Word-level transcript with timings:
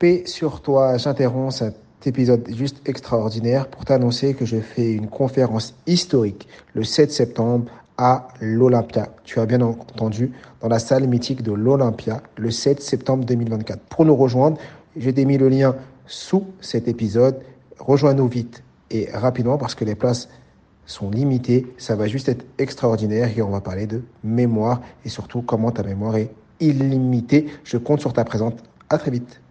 Paix 0.00 0.22
sur 0.24 0.62
toi, 0.62 0.96
j'interromps 0.96 1.56
cet 1.56 2.06
épisode 2.06 2.48
juste 2.56 2.80
extraordinaire 2.88 3.68
pour 3.68 3.84
t'annoncer 3.84 4.32
que 4.32 4.46
je 4.46 4.56
fais 4.56 4.94
une 4.94 5.08
conférence 5.08 5.74
historique 5.86 6.48
le 6.72 6.84
7 6.84 7.12
septembre 7.12 7.70
à 7.98 8.28
l'Olympia. 8.40 9.10
Tu 9.24 9.40
as 9.40 9.44
bien 9.44 9.60
entendu, 9.60 10.32
dans 10.62 10.68
la 10.68 10.78
salle 10.78 11.06
mythique 11.06 11.42
de 11.42 11.52
l'Olympia, 11.52 12.22
le 12.38 12.50
7 12.50 12.80
septembre 12.80 13.26
2024. 13.26 13.78
Pour 13.90 14.06
nous 14.06 14.16
rejoindre, 14.16 14.56
j'ai 14.96 15.12
démis 15.12 15.36
le 15.36 15.50
lien 15.50 15.76
sous 16.06 16.46
cet 16.62 16.88
épisode. 16.88 17.38
Rejoins-nous 17.78 18.28
vite 18.28 18.62
et 18.90 19.10
rapidement 19.12 19.58
parce 19.58 19.74
que 19.74 19.84
les 19.84 19.96
places 19.96 20.30
sont 20.86 21.10
limitées. 21.10 21.66
Ça 21.76 21.94
va 21.94 22.06
juste 22.06 22.30
être 22.30 22.46
extraordinaire 22.56 23.36
et 23.36 23.42
on 23.42 23.50
va 23.50 23.60
parler 23.60 23.86
de 23.86 24.00
mémoire 24.24 24.80
et 25.04 25.10
surtout 25.10 25.42
comment 25.42 25.72
ta 25.72 25.82
mémoire 25.82 26.16
est 26.16 26.30
illimitée. 26.58 27.48
Je 27.64 27.76
compte 27.76 28.00
sur 28.00 28.14
ta 28.14 28.24
présence. 28.24 28.54
À 28.88 28.96
très 28.96 29.10
vite 29.10 29.42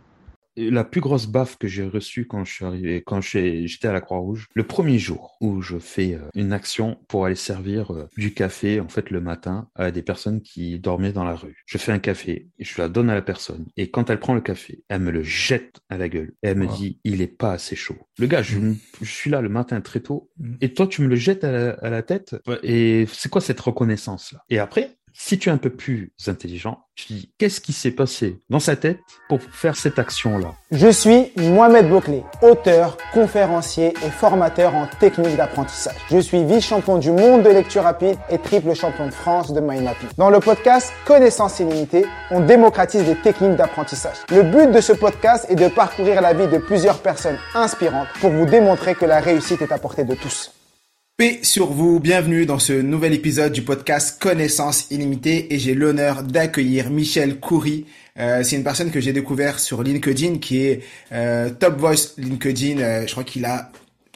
la 0.70 0.84
plus 0.84 1.02
grosse 1.02 1.28
baffe 1.28 1.58
que 1.58 1.68
j'ai 1.68 1.88
reçue 1.88 2.28
quand 2.28 2.46
je 2.46 2.54
suis 2.54 2.66
arrivé, 2.66 3.04
quand 3.06 3.22
j'étais 3.22 3.88
à 3.88 3.94
la 3.94 4.02
Croix-Rouge, 4.02 4.48
le 4.54 4.64
premier 4.64 5.00
jour 5.00 5.38
où 5.42 5.62
je 5.62 5.78
fais 5.78 6.16
euh, 6.16 6.30
une 6.36 6.54
action 6.54 6.98
pour 7.08 7.26
aller 7.26 7.36
servir 7.36 7.92
euh, 7.94 8.08
du 8.18 8.34
café, 8.34 8.80
en 8.80 8.90
fait, 8.90 9.10
le 9.10 9.22
matin, 9.22 9.70
à 9.76 9.92
des 9.92 10.02
personnes 10.02 10.42
qui 10.42 10.80
dormaient 10.80 11.14
dans 11.14 11.24
la 11.24 11.36
rue. 11.36 11.64
Je 11.66 11.78
fais 11.78 11.92
un 11.92 12.00
café 12.00 12.48
je 12.60 12.82
la 12.82 12.88
donne 12.88 13.10
à 13.10 13.16
la 13.16 13.22
personne. 13.22 13.66
Et 13.78 13.90
quand 13.90 14.10
elle 14.10 14.20
prend 14.20 14.34
le 14.34 14.42
café, 14.42 14.84
elle 14.90 15.02
me 15.02 15.12
le 15.12 15.24
jette 15.24 15.80
à 15.90 15.98
la 15.98 16.10
gueule. 16.10 16.34
Et 16.44 16.50
elle 16.50 16.58
me 16.58 16.68
dit, 16.68 17.00
il 17.04 17.22
est 17.22 17.28
pas 17.28 17.54
assez 17.54 17.76
chaud. 17.76 17.98
Le 18.18 18.28
gars, 18.28 18.42
je, 18.42 18.58
mm. 18.58 18.78
suis 19.04 19.30
là 19.30 19.42
le 19.42 19.50
matin 19.50 19.82
très 19.82 20.00
tôt. 20.00 20.30
Mm. 20.38 20.56
Et 20.62 20.74
toi, 20.74 20.88
tu 20.88 21.02
me 21.02 21.08
le 21.08 21.16
jettes 21.16 21.44
à 21.44 21.52
la, 21.52 21.70
à 21.72 21.90
la 21.90 22.04
tête? 22.04 22.36
Et 22.64 23.06
c'est 23.12 23.30
quoi 23.30 23.42
cette 23.42 23.60
reconnaissance-là? 23.60 24.44
Et 24.50 24.60
après, 24.60 24.98
si 25.22 25.38
tu 25.38 25.50
es 25.50 25.52
un 25.52 25.58
peu 25.58 25.70
plus 25.70 26.14
intelligent, 26.28 26.86
tu 26.96 27.14
dis 27.14 27.30
qu'est-ce 27.38 27.60
qui 27.60 27.74
s'est 27.74 27.92
passé 27.92 28.40
dans 28.50 28.60
sa 28.60 28.78
tête 28.78 29.00
pour 29.28 29.42
faire 29.42 29.76
cette 29.76 30.00
action-là? 30.00 30.56
Je 30.72 30.88
suis 30.88 31.34
Mohamed 31.36 31.90
Bouclé, 31.90 32.24
auteur, 32.42 32.96
conférencier 33.14 33.94
et 34.04 34.10
formateur 34.10 34.74
en 34.76 34.88
technique 34.88 35.36
d'apprentissage. 35.36 35.98
Je 36.10 36.20
suis 36.20 36.46
vice-champion 36.46 36.98
du 36.98 37.12
monde 37.12 37.44
de 37.44 37.50
lecture 37.50 37.84
rapide 37.84 38.18
et 38.30 38.38
triple 38.38 38.74
champion 38.74 39.08
de 39.08 39.14
France 39.14 39.52
de 39.52 39.60
mind 39.60 39.84
mapping. 39.84 40.08
Dans 40.18 40.30
le 40.30 40.40
podcast 40.40 40.94
Connaissance 41.06 41.60
illimitée, 41.60 42.06
on 42.32 42.40
démocratise 42.40 43.06
les 43.06 43.16
techniques 43.16 43.58
d'apprentissage. 43.58 44.18
Le 44.32 44.44
but 44.44 44.72
de 44.72 44.80
ce 44.80 44.94
podcast 44.94 45.46
est 45.50 45.56
de 45.56 45.68
parcourir 45.68 46.22
la 46.22 46.34
vie 46.34 46.48
de 46.48 46.60
plusieurs 46.60 47.00
personnes 47.00 47.38
inspirantes 47.54 48.08
pour 48.22 48.32
vous 48.32 48.46
démontrer 48.46 48.96
que 48.96 49.06
la 49.06 49.20
réussite 49.20 49.62
est 49.62 49.74
à 49.74 49.78
portée 49.80 50.06
de 50.06 50.16
tous. 50.16 50.54
Paix 51.20 51.40
sur 51.44 51.74
vous, 51.74 52.00
bienvenue 52.00 52.46
dans 52.46 52.60
ce 52.60 52.72
nouvel 52.72 53.14
épisode 53.14 53.52
du 53.52 53.62
podcast 53.62 54.22
Connaissance 54.22 54.90
illimitée 54.90 55.54
et 55.54 55.60
j'ai 55.60 55.74
l'honneur 55.74 56.24
d'accueillir 56.24 56.90
Michel 56.92 57.42
Coury. 57.42 57.86
Euh, 58.18 58.42
c'est 58.42 58.56
une 58.56 58.64
personne 58.64 58.90
que 58.90 59.02
j'ai 59.02 59.12
découvert 59.12 59.60
sur 59.60 59.84
LinkedIn 59.84 60.38
qui 60.38 60.60
est 60.60 60.80
euh, 61.12 61.50
Top 61.50 61.78
Voice 61.78 62.14
LinkedIn. 62.18 62.80
Euh, 62.80 63.06
je 63.06 63.12
crois 63.12 63.26
qu'il 63.26 63.44
a 63.44 63.70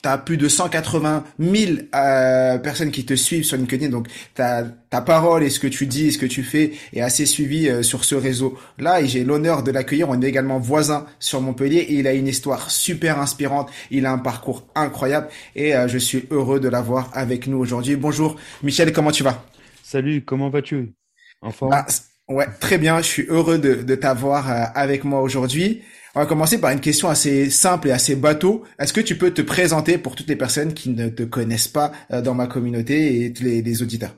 tu 0.03 0.09
as 0.09 0.17
plus 0.17 0.37
de 0.37 0.49
180 0.49 1.23
000 1.39 1.71
euh, 1.95 2.57
personnes 2.57 2.91
qui 2.91 3.05
te 3.05 3.15
suivent 3.15 3.45
sur 3.45 3.57
LinkedIn, 3.57 3.89
donc 3.89 4.07
ta, 4.35 4.63
ta 4.89 5.01
parole 5.01 5.43
et 5.43 5.49
ce 5.49 5.59
que 5.59 5.67
tu 5.67 5.87
dis 5.87 6.07
et 6.07 6.11
ce 6.11 6.17
que 6.17 6.25
tu 6.25 6.43
fais 6.43 6.73
est 6.91 7.01
assez 7.01 7.25
suivi 7.25 7.69
euh, 7.69 7.83
sur 7.83 8.03
ce 8.03 8.15
réseau-là. 8.15 9.01
Et 9.01 9.07
j'ai 9.07 9.23
l'honneur 9.23 9.63
de 9.63 9.71
l'accueillir. 9.71 10.09
On 10.09 10.21
est 10.21 10.27
également 10.27 10.59
voisins 10.59 11.05
sur 11.19 11.41
Montpellier 11.41 11.79
et 11.79 11.93
il 11.95 12.07
a 12.07 12.13
une 12.13 12.27
histoire 12.27 12.69
super 12.69 13.19
inspirante, 13.19 13.71
il 13.91 14.05
a 14.05 14.11
un 14.11 14.17
parcours 14.17 14.67
incroyable 14.75 15.29
et 15.55 15.75
euh, 15.75 15.87
je 15.87 15.97
suis 15.97 16.25
heureux 16.31 16.59
de 16.59 16.67
l'avoir 16.67 17.09
avec 17.13 17.47
nous 17.47 17.57
aujourd'hui. 17.57 17.95
Bonjour 17.95 18.35
Michel, 18.61 18.91
comment 18.91 19.11
tu 19.11 19.23
vas? 19.23 19.45
Salut, 19.83 20.21
comment 20.25 20.49
vas-tu? 20.49 20.93
En 21.41 21.51
bah, 21.67 21.85
Ouais, 22.29 22.47
très 22.61 22.77
bien, 22.77 22.99
je 22.99 23.07
suis 23.07 23.25
heureux 23.27 23.57
de, 23.57 23.75
de 23.75 23.95
t'avoir 23.95 24.49
euh, 24.49 24.63
avec 24.75 25.03
moi 25.03 25.21
aujourd'hui. 25.21 25.81
On 26.15 26.19
va 26.19 26.27
commencer 26.27 26.61
par 26.61 26.69
une 26.69 26.79
question 26.79 27.09
assez 27.09 27.49
simple 27.49 27.87
et 27.87 27.91
assez 27.91 28.15
bateau. 28.15 28.63
Est-ce 28.77 28.93
que 28.93 29.01
tu 29.01 29.17
peux 29.17 29.31
te 29.31 29.41
présenter 29.41 29.97
pour 29.97 30.15
toutes 30.15 30.27
les 30.27 30.35
personnes 30.35 30.75
qui 30.75 30.91
ne 30.91 31.09
te 31.09 31.23
connaissent 31.23 31.67
pas 31.67 31.91
euh, 32.11 32.21
dans 32.21 32.35
ma 32.35 32.45
communauté 32.45 33.25
et 33.25 33.33
tous 33.33 33.41
les, 33.41 33.81
auditeurs? 33.81 34.15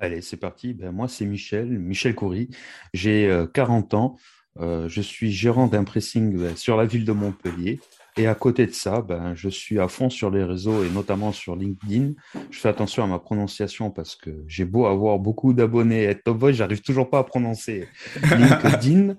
Allez, 0.00 0.20
c'est 0.20 0.36
parti. 0.36 0.74
Ben, 0.74 0.90
moi, 0.90 1.06
c'est 1.06 1.26
Michel, 1.26 1.68
Michel 1.78 2.16
Coury. 2.16 2.50
J'ai 2.92 3.44
40 3.54 3.94
euh, 3.94 3.96
ans. 3.96 4.16
Euh, 4.58 4.88
je 4.88 5.00
suis 5.00 5.30
gérant 5.30 5.68
d'un 5.68 5.84
pressing 5.84 6.36
ben, 6.36 6.56
sur 6.56 6.76
la 6.76 6.86
ville 6.86 7.04
de 7.04 7.12
Montpellier. 7.12 7.78
Et 8.16 8.26
à 8.26 8.34
côté 8.34 8.66
de 8.66 8.72
ça, 8.72 9.00
ben, 9.00 9.36
je 9.36 9.48
suis 9.48 9.78
à 9.78 9.86
fond 9.86 10.10
sur 10.10 10.32
les 10.32 10.42
réseaux 10.42 10.82
et 10.82 10.90
notamment 10.90 11.30
sur 11.30 11.54
LinkedIn. 11.54 12.14
Je 12.50 12.58
fais 12.58 12.68
attention 12.68 13.04
à 13.04 13.06
ma 13.06 13.20
prononciation 13.20 13.92
parce 13.92 14.16
que 14.16 14.42
j'ai 14.48 14.64
beau 14.64 14.86
avoir 14.86 15.20
beaucoup 15.20 15.52
d'abonnés 15.52 16.02
et 16.02 16.06
être 16.06 16.24
top 16.24 16.38
voice, 16.38 16.52
j'arrive 16.54 16.80
toujours 16.80 17.10
pas 17.10 17.20
à 17.20 17.24
prononcer 17.24 17.86
LinkedIn. 18.22 19.14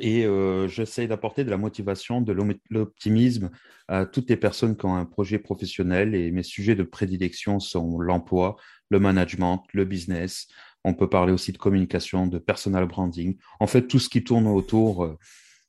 Et 0.00 0.24
euh, 0.24 0.68
j'essaie 0.68 1.06
d'apporter 1.06 1.44
de 1.44 1.50
la 1.50 1.56
motivation, 1.56 2.20
de 2.20 2.36
l'optimisme 2.70 3.50
à 3.88 4.06
toutes 4.06 4.30
les 4.30 4.36
personnes 4.36 4.76
qui 4.76 4.86
ont 4.86 4.94
un 4.94 5.04
projet 5.04 5.38
professionnel. 5.38 6.14
Et 6.14 6.30
mes 6.30 6.42
sujets 6.42 6.74
de 6.74 6.82
prédilection 6.82 7.60
sont 7.60 7.98
l'emploi, 8.00 8.56
le 8.90 8.98
management, 8.98 9.62
le 9.72 9.84
business. 9.84 10.48
On 10.84 10.94
peut 10.94 11.08
parler 11.08 11.32
aussi 11.32 11.52
de 11.52 11.58
communication, 11.58 12.26
de 12.26 12.38
personal 12.38 12.86
branding. 12.86 13.36
En 13.60 13.66
fait, 13.66 13.86
tout 13.86 13.98
ce 13.98 14.08
qui 14.08 14.22
tourne 14.22 14.46
autour 14.46 15.04
euh, 15.04 15.18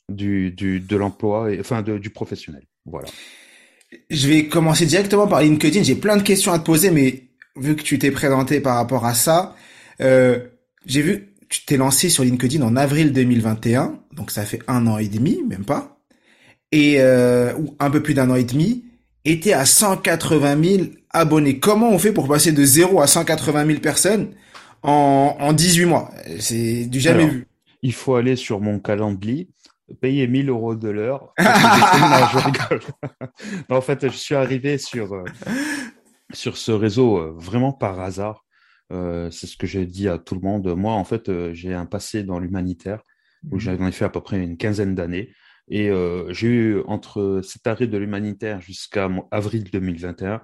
du, 0.09 0.51
du, 0.51 0.79
de 0.79 0.95
l'emploi, 0.95 1.49
enfin 1.59 1.81
de, 1.81 1.97
du 1.97 2.09
professionnel. 2.09 2.65
Voilà. 2.85 3.07
Je 4.09 4.27
vais 4.27 4.47
commencer 4.47 4.85
directement 4.85 5.27
par 5.27 5.41
LinkedIn. 5.41 5.83
J'ai 5.83 5.95
plein 5.95 6.17
de 6.17 6.23
questions 6.23 6.51
à 6.51 6.59
te 6.59 6.65
poser, 6.65 6.91
mais 6.91 7.29
vu 7.55 7.75
que 7.75 7.83
tu 7.83 7.97
t'es 7.99 8.11
présenté 8.11 8.59
par 8.59 8.75
rapport 8.75 9.05
à 9.05 9.13
ça, 9.13 9.55
euh, 10.01 10.39
j'ai 10.85 11.01
vu 11.01 11.34
tu 11.49 11.65
t'es 11.65 11.77
lancé 11.77 12.09
sur 12.09 12.23
LinkedIn 12.23 12.61
en 12.61 12.75
avril 12.75 13.13
2021, 13.13 13.99
donc 14.13 14.31
ça 14.31 14.43
fait 14.43 14.59
un 14.67 14.87
an 14.87 14.97
et 14.97 15.07
demi, 15.07 15.43
même 15.47 15.65
pas, 15.65 15.99
et 16.71 16.95
euh, 16.99 17.53
ou 17.57 17.75
un 17.79 17.89
peu 17.89 18.01
plus 18.01 18.13
d'un 18.13 18.29
an 18.29 18.35
et 18.35 18.43
demi, 18.43 18.85
et 19.23 19.39
t'es 19.39 19.53
à 19.53 19.65
180 19.65 20.63
000 20.63 20.83
abonnés. 21.09 21.59
Comment 21.59 21.89
on 21.89 21.99
fait 21.99 22.11
pour 22.11 22.27
passer 22.27 22.51
de 22.51 22.63
0 22.63 23.01
à 23.01 23.07
180 23.07 23.65
000 23.65 23.79
personnes 23.79 24.33
en, 24.83 25.35
en 25.39 25.53
18 25.53 25.85
mois? 25.85 26.11
C'est 26.39 26.85
du 26.85 26.99
jamais 26.99 27.27
vu. 27.27 27.47
Il 27.81 27.93
faut 27.93 28.15
aller 28.15 28.35
sur 28.35 28.61
mon 28.61 28.79
calendrier, 28.79 29.47
payer 30.01 30.27
1000 30.27 30.49
euros 30.49 30.75
de 30.75 30.89
l'heure. 30.89 31.33
en 33.69 33.81
fait, 33.81 34.09
je 34.09 34.15
suis 34.15 34.35
arrivé 34.35 34.77
sur 34.77 35.13
euh, 35.13 35.23
sur 36.33 36.57
ce 36.57 36.71
réseau 36.71 37.17
euh, 37.17 37.33
vraiment 37.37 37.73
par 37.73 37.99
hasard. 37.99 38.44
Euh, 38.91 39.31
c'est 39.31 39.47
ce 39.47 39.57
que 39.57 39.67
j'ai 39.67 39.85
dit 39.85 40.07
à 40.07 40.17
tout 40.17 40.35
le 40.35 40.41
monde. 40.41 40.67
Moi, 40.75 40.93
en 40.93 41.03
fait, 41.03 41.29
euh, 41.29 41.53
j'ai 41.53 41.73
un 41.73 41.85
passé 41.85 42.23
dans 42.23 42.39
l'humanitaire 42.39 43.01
où 43.49 43.55
mhm. 43.55 43.59
j'en 43.59 43.87
ai 43.87 43.91
fait 43.91 44.05
à 44.05 44.09
peu 44.09 44.21
près 44.21 44.41
une 44.41 44.57
quinzaine 44.57 44.95
d'années. 44.95 45.33
Et 45.67 45.89
euh, 45.89 46.31
j'ai 46.31 46.47
eu, 46.47 46.81
entre 46.85 47.41
cet 47.43 47.65
arrêt 47.65 47.87
de 47.87 47.97
l'humanitaire 47.97 48.61
jusqu'à 48.61 49.09
avril 49.31 49.63
2021, 49.71 50.41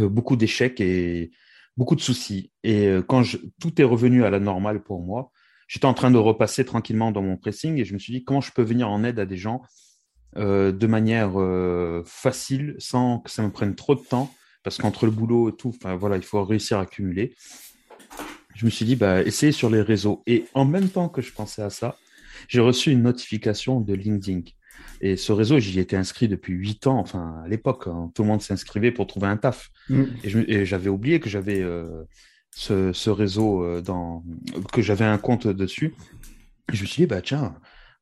beaucoup 0.00 0.34
d'échecs 0.34 0.80
et 0.80 1.30
beaucoup 1.76 1.94
de 1.94 2.00
soucis. 2.00 2.50
Et 2.64 2.96
quand 3.06 3.22
tout 3.60 3.80
est 3.80 3.84
revenu 3.84 4.24
à 4.24 4.30
la 4.30 4.40
normale 4.40 4.82
pour 4.82 5.02
moi, 5.02 5.30
j'étais 5.68 5.86
en 5.86 5.94
train 5.94 6.10
de 6.10 6.18
repasser 6.18 6.64
tranquillement 6.64 7.12
dans 7.12 7.22
mon 7.22 7.36
pressing 7.36 7.78
et 7.78 7.84
je 7.84 7.94
me 7.94 8.00
suis 8.00 8.12
dit 8.12 8.24
comment 8.24 8.40
je 8.40 8.50
peux 8.50 8.62
venir 8.62 8.90
en 8.90 9.04
aide 9.04 9.20
à 9.20 9.24
des 9.24 9.36
gens 9.36 9.62
de 10.34 10.86
manière 10.86 11.34
facile 12.04 12.74
sans 12.78 13.20
que 13.20 13.30
ça 13.30 13.44
me 13.44 13.50
prenne 13.50 13.76
trop 13.76 13.94
de 13.94 14.00
temps 14.00 14.34
parce 14.62 14.78
qu'entre 14.78 15.06
le 15.06 15.12
boulot 15.12 15.50
et 15.50 15.56
tout, 15.56 15.68
enfin 15.68 15.96
voilà, 15.96 16.16
il 16.16 16.22
faut 16.22 16.42
réussir 16.44 16.78
à 16.78 16.82
accumuler. 16.82 17.34
Je 18.54 18.64
me 18.64 18.70
suis 18.70 18.84
dit, 18.84 18.96
bah, 18.96 19.22
essayez 19.22 19.52
sur 19.52 19.70
les 19.70 19.82
réseaux. 19.82 20.22
Et 20.26 20.46
en 20.54 20.64
même 20.64 20.88
temps 20.88 21.08
que 21.08 21.22
je 21.22 21.32
pensais 21.32 21.62
à 21.62 21.70
ça, 21.70 21.96
j'ai 22.48 22.60
reçu 22.60 22.90
une 22.90 23.02
notification 23.02 23.80
de 23.80 23.94
LinkedIn. 23.94 24.42
Et 25.00 25.16
ce 25.16 25.32
réseau, 25.32 25.58
j'y 25.58 25.78
étais 25.78 25.96
inscrit 25.96 26.28
depuis 26.28 26.54
huit 26.54 26.86
ans. 26.86 26.98
Enfin, 26.98 27.40
à 27.44 27.48
l'époque, 27.48 27.86
hein, 27.86 28.10
tout 28.14 28.22
le 28.22 28.28
monde 28.28 28.42
s'inscrivait 28.42 28.90
pour 28.90 29.06
trouver 29.06 29.28
un 29.28 29.36
taf. 29.36 29.70
Mm. 29.88 30.04
Et 30.24 30.64
j'avais 30.64 30.88
oublié 30.88 31.20
que 31.20 31.28
j'avais 31.28 31.62
euh, 31.62 32.04
ce, 32.50 33.10
réseau 33.10 33.62
euh, 33.62 33.80
dans, 33.80 34.24
que 34.72 34.82
j'avais 34.82 35.04
un 35.04 35.18
compte 35.18 35.46
dessus. 35.46 35.94
Et 36.72 36.76
je 36.76 36.82
me 36.82 36.86
suis 36.86 37.02
dit, 37.02 37.06
bah 37.06 37.22
tiens, 37.22 37.54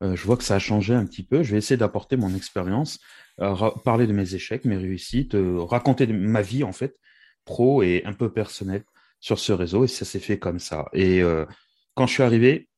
je 0.02 0.22
vois 0.24 0.36
que 0.36 0.44
ça 0.44 0.56
a 0.56 0.58
changé 0.58 0.94
un 0.94 1.06
petit 1.06 1.22
peu. 1.22 1.42
Je 1.42 1.52
vais 1.52 1.58
essayer 1.58 1.76
d'apporter 1.76 2.16
mon 2.16 2.34
expérience 2.34 2.98
euh, 3.42 3.54
parler 3.84 4.06
de 4.06 4.12
mes 4.12 4.34
échecs, 4.34 4.64
mes 4.64 4.78
réussites, 4.78 5.34
euh, 5.34 5.62
raconter 5.62 6.06
ma 6.06 6.40
vie 6.40 6.64
en 6.64 6.72
fait, 6.72 6.96
pro 7.44 7.82
et 7.82 8.02
un 8.06 8.14
peu 8.14 8.32
personnelle 8.32 8.84
sur 9.20 9.38
ce 9.38 9.52
réseau. 9.52 9.84
Et 9.84 9.88
ça 9.88 10.06
s'est 10.06 10.20
fait 10.20 10.38
comme 10.38 10.58
ça. 10.58 10.86
Et 10.94 11.22
euh, 11.22 11.44
quand 11.94 12.06
je 12.06 12.14
suis 12.14 12.22
arrivé, 12.22 12.68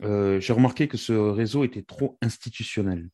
j'ai 0.00 0.52
remarqué 0.52 0.88
que 0.88 0.98
ce 0.98 1.12
réseau 1.12 1.64
était 1.64 1.82
trop 1.82 2.18
institutionnel. 2.20 3.08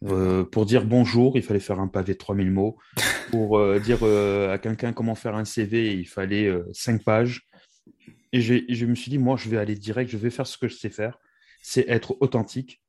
pour 0.00 0.66
dire 0.66 0.84
bonjour, 0.84 1.36
il 1.36 1.42
fallait 1.44 1.60
faire 1.60 1.78
un 1.78 1.86
pavé 1.86 2.14
de 2.14 2.18
3000 2.18 2.50
mots. 2.50 2.76
Pour 3.30 3.60
dire 3.80 4.02
à 4.02 4.58
quelqu'un 4.58 4.92
comment 4.92 5.14
faire 5.14 5.36
un 5.36 5.44
CV, 5.44 5.94
il 5.94 6.08
fallait 6.08 6.52
5 6.72 7.04
pages. 7.04 7.46
Et, 8.32 8.40
je 8.40 8.86
me 8.86 8.94
suis 8.96 9.10
dit, 9.10 9.18
moi, 9.18 9.36
je 9.36 9.48
vais 9.48 9.58
aller 9.58 9.76
direct, 9.76 10.10
je 10.10 10.16
vais 10.16 10.30
faire 10.30 10.46
ce 10.46 10.58
que 10.58 10.66
je 10.66 10.74
sais 10.74 10.90
faire, 10.90 11.18
c'est 11.62 11.88
être 11.88 12.16
authentique 12.20 12.82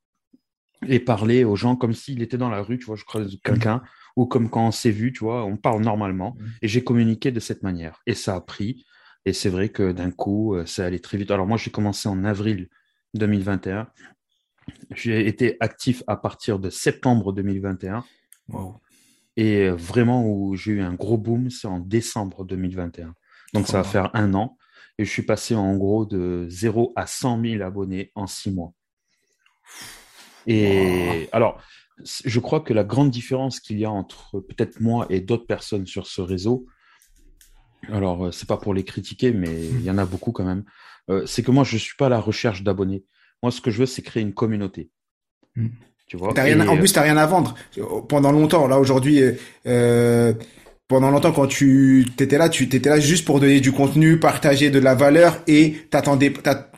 et 0.87 0.99
parler 0.99 1.45
aux 1.45 1.55
gens 1.55 1.75
comme 1.75 1.93
s'il 1.93 2.21
était 2.21 2.37
dans 2.37 2.49
la 2.49 2.61
rue, 2.61 2.77
tu 2.77 2.85
vois, 2.85 2.95
je 2.95 3.05
croise 3.05 3.37
quelqu'un, 3.43 3.81
ou 4.17 4.25
comme 4.25 4.49
quand 4.49 4.67
on 4.67 4.71
s'est 4.71 4.91
vu, 4.91 5.13
tu 5.13 5.23
vois, 5.23 5.45
on 5.45 5.55
parle 5.55 5.81
normalement. 5.81 6.35
Mm. 6.37 6.45
Et 6.63 6.67
j'ai 6.67 6.83
communiqué 6.83 7.31
de 7.31 7.39
cette 7.39 7.63
manière. 7.63 8.01
Et 8.05 8.13
ça 8.13 8.35
a 8.35 8.41
pris. 8.41 8.85
Et 9.25 9.31
c'est 9.31 9.49
vrai 9.49 9.69
que 9.69 9.91
d'un 9.93 10.11
coup, 10.11 10.55
euh, 10.55 10.65
ça 10.65 10.85
allait 10.85 10.99
très 10.99 11.17
vite. 11.17 11.31
Alors 11.31 11.47
moi, 11.47 11.57
j'ai 11.57 11.71
commencé 11.71 12.09
en 12.09 12.25
avril 12.25 12.67
2021. 13.13 13.87
J'ai 14.93 15.27
été 15.27 15.57
actif 15.61 16.03
à 16.07 16.17
partir 16.17 16.59
de 16.59 16.69
septembre 16.69 17.31
2021. 17.31 18.03
Wow. 18.49 18.75
Et 19.35 19.69
vraiment 19.69 20.27
où 20.27 20.55
j'ai 20.55 20.73
eu 20.73 20.81
un 20.81 20.93
gros 20.93 21.17
boom, 21.17 21.49
c'est 21.49 21.67
en 21.67 21.79
décembre 21.79 22.45
2021. 22.45 23.15
Donc 23.53 23.67
ça 23.67 23.77
va 23.77 23.83
faire 23.83 24.09
un 24.13 24.33
an. 24.33 24.57
Et 24.97 25.05
je 25.05 25.09
suis 25.09 25.23
passé 25.23 25.55
en 25.55 25.75
gros 25.75 26.05
de 26.05 26.45
0 26.49 26.93
à 26.95 27.07
100 27.07 27.41
000 27.41 27.63
abonnés 27.63 28.11
en 28.15 28.27
six 28.27 28.51
mois. 28.51 28.73
Et 30.45 31.29
alors, 31.31 31.61
je 32.03 32.39
crois 32.39 32.59
que 32.59 32.73
la 32.73 32.83
grande 32.83 33.09
différence 33.09 33.59
qu'il 33.59 33.79
y 33.79 33.85
a 33.85 33.91
entre 33.91 34.39
peut-être 34.39 34.79
moi 34.79 35.05
et 35.09 35.19
d'autres 35.19 35.47
personnes 35.47 35.87
sur 35.87 36.05
ce 36.05 36.21
réseau, 36.21 36.67
alors 37.89 38.27
euh, 38.27 38.31
c'est 38.31 38.47
pas 38.47 38.57
pour 38.57 38.73
les 38.73 38.83
critiquer, 38.83 39.31
mais 39.31 39.65
il 39.67 39.81
y 39.81 39.91
en 39.91 39.97
a 39.97 40.05
beaucoup 40.05 40.31
quand 40.31 40.45
même, 40.45 40.63
euh, 41.09 41.25
c'est 41.25 41.43
que 41.43 41.51
moi 41.51 41.63
je 41.63 41.77
suis 41.77 41.95
pas 41.97 42.05
à 42.05 42.09
la 42.09 42.19
recherche 42.19 42.63
d'abonnés. 42.63 43.03
Moi, 43.43 43.51
ce 43.51 43.59
que 43.59 43.71
je 43.71 43.79
veux, 43.79 43.85
c'est 43.85 44.01
créer 44.01 44.23
une 44.23 44.33
communauté. 44.33 44.89
Mm. 45.55 45.67
Tu 46.07 46.17
vois? 46.17 46.33
T'as 46.33 46.43
rien, 46.43 46.59
Et, 46.59 46.67
en 46.67 46.75
euh, 46.75 46.79
plus, 46.79 46.93
t'as 46.93 47.01
rien 47.01 47.17
à 47.17 47.25
vendre. 47.25 47.55
Pendant 48.07 48.31
longtemps, 48.31 48.67
là, 48.67 48.79
aujourd'hui, 48.79 49.21
euh, 49.67 50.33
pendant 50.93 51.09
longtemps, 51.09 51.31
quand 51.31 51.47
tu 51.47 52.05
t'étais 52.17 52.37
là, 52.37 52.49
tu 52.49 52.69
t'étais 52.69 52.89
là 52.89 52.99
juste 52.99 53.25
pour 53.25 53.39
donner 53.39 53.59
du 53.59 53.71
contenu, 53.71 54.17
partager 54.19 54.69
de 54.69 54.77
la 54.77 54.93
valeur 54.93 55.39
et 55.47 55.73
t'attendais, 55.89 56.31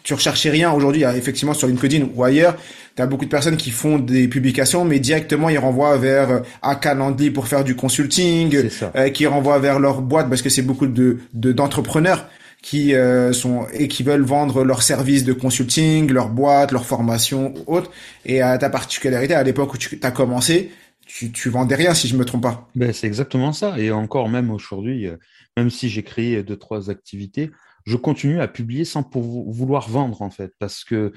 tu 0.03 0.13
recherchais 0.13 0.49
rien. 0.49 0.71
Aujourd'hui, 0.71 1.03
effectivement 1.03 1.53
sur 1.53 1.67
LinkedIn 1.67 2.05
ou 2.15 2.23
ailleurs, 2.23 2.55
t'as 2.95 3.07
beaucoup 3.07 3.25
de 3.25 3.29
personnes 3.29 3.57
qui 3.57 3.71
font 3.71 3.97
des 3.99 4.29
publications, 4.29 4.85
mais 4.85 4.99
directement, 4.99 5.49
ils 5.49 5.57
renvoient 5.59 5.97
vers 5.97 6.29
euh, 6.31 6.39
un 6.63 6.75
Calendly 6.75 7.29
pour 7.29 7.47
faire 7.49 7.65
du 7.65 7.75
consulting, 7.75 8.55
euh, 8.95 9.09
qui 9.09 9.25
renvoient 9.27 9.59
vers 9.59 9.79
leur 9.79 10.01
boîte 10.01 10.29
parce 10.29 10.41
que 10.41 10.49
c'est 10.49 10.61
beaucoup 10.61 10.87
de 10.87 11.17
de- 11.33 11.51
d'entrepreneurs 11.51 12.25
qui 12.61 12.95
euh, 12.95 13.33
sont 13.33 13.65
et 13.73 13.89
qui 13.89 14.01
veulent 14.03 14.23
vendre 14.23 14.63
leurs 14.63 14.81
services 14.81 15.25
de 15.25 15.33
consulting, 15.33 16.09
leur 16.09 16.29
boîte, 16.29 16.71
leur 16.71 16.85
formation 16.85 17.53
ou 17.67 17.75
autre. 17.75 17.91
Et 18.25 18.41
à 18.41 18.57
ta 18.57 18.69
particularité, 18.69 19.33
à 19.33 19.43
l'époque 19.43 19.73
où 19.73 19.77
tu 19.77 19.99
as 20.01 20.11
commencé, 20.11 20.71
tu, 21.05 21.31
tu 21.31 21.49
vendais 21.49 21.75
rien 21.75 21.93
si 21.93 22.07
je 22.07 22.17
me 22.17 22.25
trompe 22.25 22.43
pas. 22.43 22.69
Ben, 22.75 22.91
c'est 22.93 23.07
exactement 23.07 23.53
ça. 23.53 23.79
Et 23.79 23.91
encore, 23.91 24.29
même 24.29 24.51
aujourd'hui, 24.51 25.07
euh, 25.07 25.17
même 25.57 25.69
si 25.69 25.89
j'ai 25.89 26.03
créé 26.03 26.43
deux, 26.43 26.57
trois 26.57 26.89
activités, 26.89 27.51
je 27.85 27.95
continue 27.97 28.41
à 28.41 28.47
publier 28.47 28.85
sans 28.85 29.03
pour 29.03 29.51
vouloir 29.51 29.89
vendre, 29.89 30.21
en 30.21 30.29
fait. 30.29 30.53
Parce 30.59 30.83
que 30.83 31.13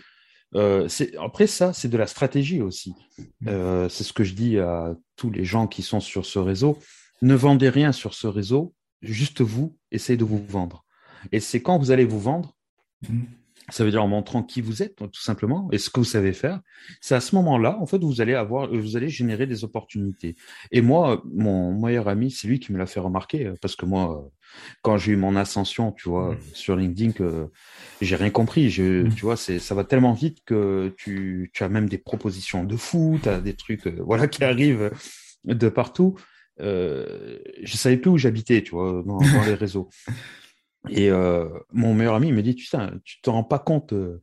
euh, 0.55 0.89
c'est 0.89 1.17
après 1.17 1.47
ça, 1.47 1.73
c'est 1.73 1.89
de 1.89 1.97
la 1.97 2.07
stratégie 2.07 2.63
aussi. 2.63 2.95
Euh, 3.47 3.89
c'est 3.89 4.05
ce 4.05 4.13
que 4.13 4.25
je 4.25 4.35
dis 4.35 4.59
à 4.59 4.95
tous 5.17 5.31
les 5.31 5.45
gens 5.45 5.67
qui 5.67 5.83
sont 5.83 6.01
sur 6.01 6.27
ce 6.27 6.39
réseau. 6.39 6.79
Ne 7.23 7.35
vendez 7.35 7.69
rien 7.69 7.93
sur 7.93 8.15
ce 8.15 8.27
réseau, 8.27 8.75
juste 9.03 9.41
vous, 9.41 9.77
essayez 9.91 10.17
de 10.17 10.25
vous 10.25 10.45
vendre. 10.49 10.85
Et 11.33 11.41
c'est 11.41 11.61
quand 11.61 11.79
vous 11.79 11.91
allez 11.91 12.05
vous 12.05 12.21
vendre, 12.21 12.59
Mhm. 13.09 13.27
Ça 13.71 13.85
veut 13.85 13.91
dire 13.91 14.03
en 14.03 14.09
montrant 14.09 14.43
qui 14.43 14.61
vous 14.61 14.83
êtes, 14.83 14.97
tout 14.97 15.21
simplement, 15.21 15.69
et 15.73 15.79
ce 15.79 15.91
que 15.91 16.01
vous 16.01 16.05
savez 16.05 16.33
faire. 16.33 16.61
C'est 17.01 17.15
à 17.15 17.21
ce 17.21 17.35
moment-là, 17.37 17.79
en 17.81 17.87
fait, 17.87 17.99
vous 17.99 18.21
allez 18.21 18.35
avoir, 18.35 18.69
vous 18.73 18.97
allez 18.97 19.09
générer 19.09 19.47
des 19.47 19.63
opportunités. 19.65 20.37
Et 20.73 20.81
moi, 20.81 21.23
mon 21.35 21.79
meilleur 21.79 22.09
ami, 22.09 22.31
c'est 22.31 22.49
lui 22.49 22.61
qui 22.61 22.73
me 22.73 22.79
l'a 22.79 22.87
fait 22.87 23.01
remarquer, 23.01 23.47
euh, 23.47 23.55
parce 23.61 23.77
que 23.77 23.85
moi, 23.87 24.23
euh, 24.25 24.29
quand 24.83 24.97
j'ai 24.97 25.13
eu 25.13 25.17
mon 25.17 25.37
ascension, 25.37 25.93
tu 25.93 26.09
vois, 26.09 26.31
Mhm. 26.35 26.39
sur 26.55 26.77
LinkedIn, 26.77 27.13
que 27.13 27.49
j'ai 28.01 28.17
rien 28.17 28.31
compris. 28.31 28.71
Je, 28.71 29.03
Mhm. 29.03 29.15
Tu 29.15 29.23
vois, 29.23 29.37
c'est, 29.37 29.59
ça 29.59 29.75
va 29.75 29.85
tellement 29.85 30.13
vite 30.15 30.39
que 30.47 30.95
tu, 30.97 31.51
tu 31.53 31.63
as 31.63 31.69
même 31.69 31.89
des 31.89 31.99
propositions 31.99 32.65
de 32.65 32.77
fou, 32.77 33.19
tu 33.23 33.29
as 33.29 33.41
des 33.41 33.55
trucs, 33.55 33.87
euh, 33.87 33.97
voilà, 34.01 34.29
qui 34.29 34.43
arrivent 34.45 34.91
de 35.45 35.69
partout. 35.69 36.15
Euh, 36.61 37.39
je 37.63 37.77
savais 37.77 37.97
plus 37.99 38.11
où 38.11 38.19
j'habitais, 38.19 38.63
tu 38.63 38.71
vois, 38.73 39.03
dans, 39.07 39.19
dans 39.19 39.45
les 39.45 39.55
réseaux. 39.55 39.89
Et 40.91 41.11
euh, 41.11 41.49
mon 41.73 41.95
meilleur 41.95 42.15
ami 42.15 42.33
me 42.33 42.43
dit, 42.43 42.55
tu 42.55 42.65
sais, 42.67 42.79
tu 43.05 43.21
te 43.21 43.31
rends 43.31 43.45
pas 43.45 43.59
compte 43.59 43.93
euh, 43.93 44.21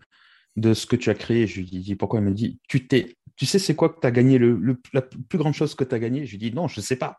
de 0.55 0.73
ce 0.73 0.85
que 0.85 0.95
tu 0.95 1.09
as 1.09 1.15
créé. 1.15 1.47
Je 1.47 1.61
lui 1.61 1.65
dis, 1.65 1.95
pourquoi? 1.95 2.19
Il 2.19 2.25
me 2.25 2.33
dit, 2.33 2.59
tu 2.67 2.87
t'es, 2.87 3.15
tu 3.35 3.45
sais, 3.45 3.59
c'est 3.59 3.75
quoi 3.75 3.89
que 3.89 3.99
tu 3.99 4.07
as 4.07 4.11
gagné? 4.11 4.37
Le, 4.37 4.55
le- 4.57 4.81
la 4.93 5.01
plus 5.01 5.37
grande 5.37 5.53
chose 5.53 5.75
que 5.75 5.83
tu 5.83 5.93
as 5.95 5.99
gagné? 5.99 6.25
Je 6.25 6.31
lui 6.31 6.37
dis, 6.37 6.51
non, 6.53 6.67
je 6.67 6.81
sais 6.81 6.95
pas. 6.95 7.17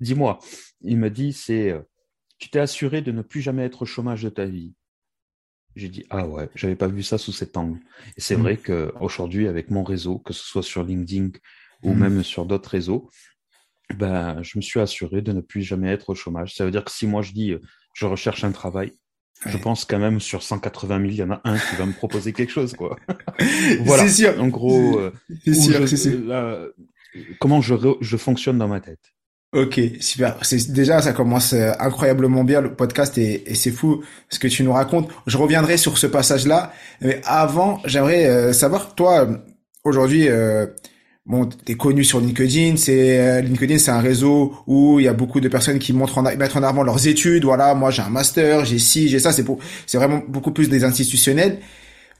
Dis-moi. 0.00 0.38
Il 0.82 0.98
me 0.98 1.10
dit, 1.10 1.32
c'est, 1.32 1.70
euh, 1.70 1.80
tu 2.38 2.50
t'es 2.50 2.60
assuré 2.60 3.02
de 3.02 3.12
ne 3.12 3.22
plus 3.22 3.40
jamais 3.40 3.64
être 3.64 3.82
au 3.82 3.86
chômage 3.86 4.22
de 4.22 4.28
ta 4.28 4.44
vie. 4.44 4.74
J'ai 5.76 5.88
dit, 5.88 6.04
ah 6.10 6.26
ouais, 6.26 6.48
j'avais 6.54 6.76
pas 6.76 6.88
vu 6.88 7.02
ça 7.02 7.18
sous 7.18 7.32
cet 7.32 7.56
angle. 7.56 7.78
Et 8.16 8.20
c'est 8.20 8.36
Mm. 8.36 8.40
vrai 8.40 8.56
qu'aujourd'hui, 8.56 9.46
avec 9.48 9.70
mon 9.70 9.84
réseau, 9.84 10.18
que 10.18 10.32
ce 10.32 10.44
soit 10.44 10.62
sur 10.62 10.82
LinkedIn 10.82 11.30
ou 11.82 11.92
Mm. 11.94 11.98
même 11.98 12.22
sur 12.22 12.46
d'autres 12.46 12.70
réseaux, 12.70 13.10
ben, 13.94 14.42
je 14.42 14.58
me 14.58 14.62
suis 14.62 14.80
assuré 14.80 15.22
de 15.22 15.32
ne 15.32 15.40
plus 15.40 15.62
jamais 15.62 15.88
être 15.90 16.10
au 16.10 16.14
chômage. 16.14 16.54
Ça 16.54 16.64
veut 16.64 16.70
dire 16.70 16.84
que 16.84 16.90
si 16.90 17.06
moi 17.06 17.22
je 17.22 17.32
dis, 17.32 17.54
je 17.94 18.06
recherche 18.06 18.44
un 18.44 18.52
travail, 18.52 18.92
je 19.46 19.56
pense 19.56 19.84
quand 19.84 19.98
même 19.98 20.20
sur 20.20 20.42
180 20.42 20.96
000, 20.98 21.08
il 21.10 21.14
y 21.16 21.22
en 21.22 21.30
a 21.30 21.40
un 21.44 21.56
qui 21.58 21.76
va 21.76 21.86
me 21.86 21.92
proposer 21.92 22.32
quelque 22.32 22.50
chose, 22.52 22.74
quoi. 22.74 22.96
voilà. 23.80 24.02
C'est 24.08 24.24
sûr. 24.24 24.42
En 24.42 24.48
gros, 24.48 24.98
euh, 24.98 25.12
sûr, 25.44 25.80
je- 25.82 25.86
c'est 25.86 25.96
sûr. 25.96 26.20
là, 26.26 26.58
comment 27.40 27.60
je, 27.60 27.74
je 28.00 28.16
fonctionne 28.16 28.58
dans 28.58 28.68
ma 28.68 28.80
tête. 28.80 29.00
Ok, 29.54 29.80
super. 30.00 30.36
C'est 30.42 30.72
déjà 30.72 31.00
ça 31.00 31.14
commence 31.14 31.54
euh, 31.54 31.72
incroyablement 31.78 32.44
bien 32.44 32.60
le 32.60 32.74
podcast 32.74 33.16
et, 33.16 33.50
et 33.50 33.54
c'est 33.54 33.70
fou 33.70 34.02
ce 34.28 34.38
que 34.38 34.46
tu 34.46 34.62
nous 34.62 34.72
racontes. 34.74 35.08
Je 35.26 35.38
reviendrai 35.38 35.78
sur 35.78 35.96
ce 35.96 36.06
passage-là, 36.06 36.70
mais 37.00 37.22
avant, 37.24 37.80
j'aimerais 37.86 38.26
euh, 38.26 38.52
savoir 38.52 38.94
toi 38.94 39.20
euh, 39.26 39.36
aujourd'hui. 39.84 40.28
Euh, 40.28 40.66
bon, 41.28 41.46
t'es 41.46 41.74
connu 41.74 42.02
sur 42.02 42.20
LinkedIn. 42.20 42.76
C'est 42.76 43.20
euh, 43.20 43.40
LinkedIn, 43.40 43.78
c'est 43.78 43.90
un 43.90 44.00
réseau 44.00 44.54
où 44.66 44.98
il 44.98 45.04
y 45.04 45.08
a 45.08 45.12
beaucoup 45.12 45.40
de 45.40 45.48
personnes 45.48 45.78
qui 45.78 45.92
montrent 45.92 46.18
en, 46.18 46.22
mettent 46.22 46.56
en 46.56 46.62
avant 46.62 46.82
leurs 46.82 47.06
études. 47.06 47.44
Voilà, 47.44 47.74
moi 47.74 47.90
j'ai 47.90 48.02
un 48.02 48.08
master, 48.08 48.64
j'ai 48.64 48.78
ci, 48.78 49.08
j'ai 49.08 49.20
ça. 49.20 49.30
C'est 49.30 49.44
pour, 49.44 49.58
c'est 49.86 49.98
vraiment 49.98 50.22
beaucoup 50.26 50.50
plus 50.50 50.68
des 50.68 50.82
institutionnels. 50.84 51.60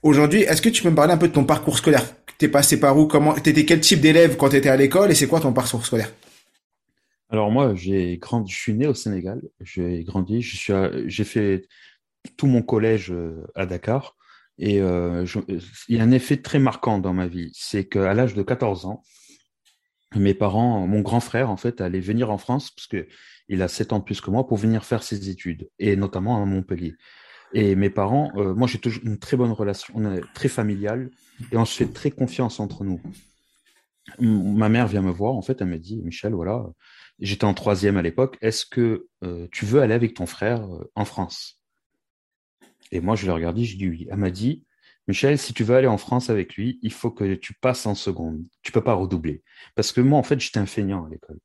Aujourd'hui, 0.03 0.43
est-ce 0.43 0.63
que 0.63 0.69
tu 0.69 0.83
peux 0.83 0.91
me 0.91 0.95
parler 0.95 1.13
un 1.13 1.19
peu 1.19 1.29
de 1.29 1.33
ton 1.33 1.45
parcours 1.45 1.79
scolaire? 1.79 2.05
T'es 2.39 2.49
passé 2.49 2.79
par 2.79 2.97
où? 2.97 3.07
Comment 3.07 3.35
T'étais 3.35 3.65
quel 3.65 3.81
type 3.81 4.01
d'élève 4.01 4.37
quand 4.37 4.51
t'étais 4.51 4.69
à 4.69 4.77
l'école? 4.77 5.11
Et 5.11 5.15
c'est 5.15 5.27
quoi 5.27 5.41
ton 5.41 5.53
parcours 5.53 5.85
scolaire? 5.85 6.13
Alors 7.31 7.51
moi, 7.51 7.75
j'ai 7.75 8.17
grandi, 8.19 8.53
je 8.53 8.59
suis 8.59 8.75
né 8.75 8.87
au 8.87 8.95
Sénégal. 8.95 9.43
J'ai 9.61 10.05
grandi, 10.05 10.41
je 10.41 10.57
suis, 10.57 10.73
j'ai 11.07 11.25
fait 11.25 11.67
tout 12.37 12.47
mon 12.47 12.63
collège 12.63 13.11
euh, 13.11 13.45
à 13.55 13.67
Dakar. 13.67 14.17
Et 14.59 14.81
euh, 14.81 15.25
il 15.89 15.97
y 15.97 16.01
a 16.01 16.03
un 16.03 16.11
effet 16.11 16.37
très 16.37 16.59
marquant 16.59 16.99
dans 16.99 17.13
ma 17.13 17.29
vie, 17.29 17.51
c'est 17.55 17.87
qu'à 17.87 18.13
l'âge 18.13 18.35
de 18.35 18.43
14 18.43 18.87
ans, 18.87 19.03
mes 20.17 20.35
parents, 20.35 20.87
mon 20.87 21.01
grand 21.01 21.21
frère 21.21 21.51
en 21.51 21.57
fait, 21.57 21.81
allait 21.81 22.01
venir 22.01 22.31
en 22.31 22.39
France 22.39 22.71
parce 22.71 22.87
que 22.87 23.07
il 23.49 23.63
a 23.63 23.69
7 23.69 23.93
ans 23.93 23.99
de 24.01 24.05
plus 24.05 24.21
que 24.21 24.31
moi 24.31 24.47
pour 24.47 24.59
venir 24.59 24.85
faire 24.85 25.03
ses 25.03 25.31
études 25.31 25.69
et 25.79 25.97
notamment 25.97 26.43
à 26.43 26.45
Montpellier. 26.45 26.97
Et 27.53 27.77
mes 27.77 27.89
parents, 27.89 28.31
euh, 28.37 28.55
moi 28.55 28.67
j'ai 28.67 28.79
toujours 28.79 29.03
une 29.05 29.19
très 29.19 29.37
bonne 29.37 29.53
relation, 29.53 29.95
on 29.97 30.13
est 30.13 30.23
très 30.35 30.49
familiale 30.49 31.11
et 31.53 31.57
on 31.57 31.65
se 31.65 31.77
fait 31.77 31.93
très 31.93 32.11
confiance 32.11 32.59
entre 32.61 32.85
nous. 32.85 33.01
Ma 34.19 34.71
mère 34.71 34.89
vient 34.89 35.03
me 35.03 35.11
voir, 35.11 35.35
en 35.35 35.43
fait, 35.43 35.61
elle 35.61 35.67
me 35.67 35.79
dit, 35.79 36.01
Michel, 36.03 36.33
voilà, 36.33 36.65
j'étais 37.19 37.45
en 37.45 37.53
troisième 37.53 37.99
à 37.99 38.03
l'époque, 38.03 38.39
est-ce 38.41 38.65
que 38.65 39.07
euh, 39.23 39.47
tu 39.53 39.67
veux 39.67 39.83
aller 39.83 39.93
avec 39.93 40.15
ton 40.15 40.25
frère 40.25 40.67
en 40.95 41.05
France? 41.05 41.58
Et 42.93 43.01
moi, 43.01 43.17
je 43.17 43.27
l'ai 43.27 43.33
regardé, 43.33 43.65
j'ai 43.65 43.77
dit 43.77 43.89
oui. 43.89 44.07
Elle 44.11 44.17
m'a 44.19 44.31
dit, 44.31 44.65
Michel, 45.07 45.39
si 45.39 45.55
tu 45.55 45.65
veux 45.65 45.77
aller 45.77 45.87
en 45.87 45.99
France 45.99 46.31
avec 46.31 46.55
lui, 46.57 46.79
il 46.83 46.93
faut 46.93 47.11
que 47.11 47.35
tu 47.35 47.55
passes 47.55 47.87
en 47.87 47.95
seconde. 47.95 48.43
Tu 48.63 48.73
peux 48.73 48.83
pas 48.83 48.95
redoubler. 48.95 49.43
Parce 49.75 49.93
que 49.93 50.01
moi, 50.01 50.19
en 50.19 50.23
fait, 50.23 50.41
j'étais 50.41 50.59
un 50.59 50.67
feignant 50.67 51.07
à 51.07 51.09
l'école. 51.09 51.39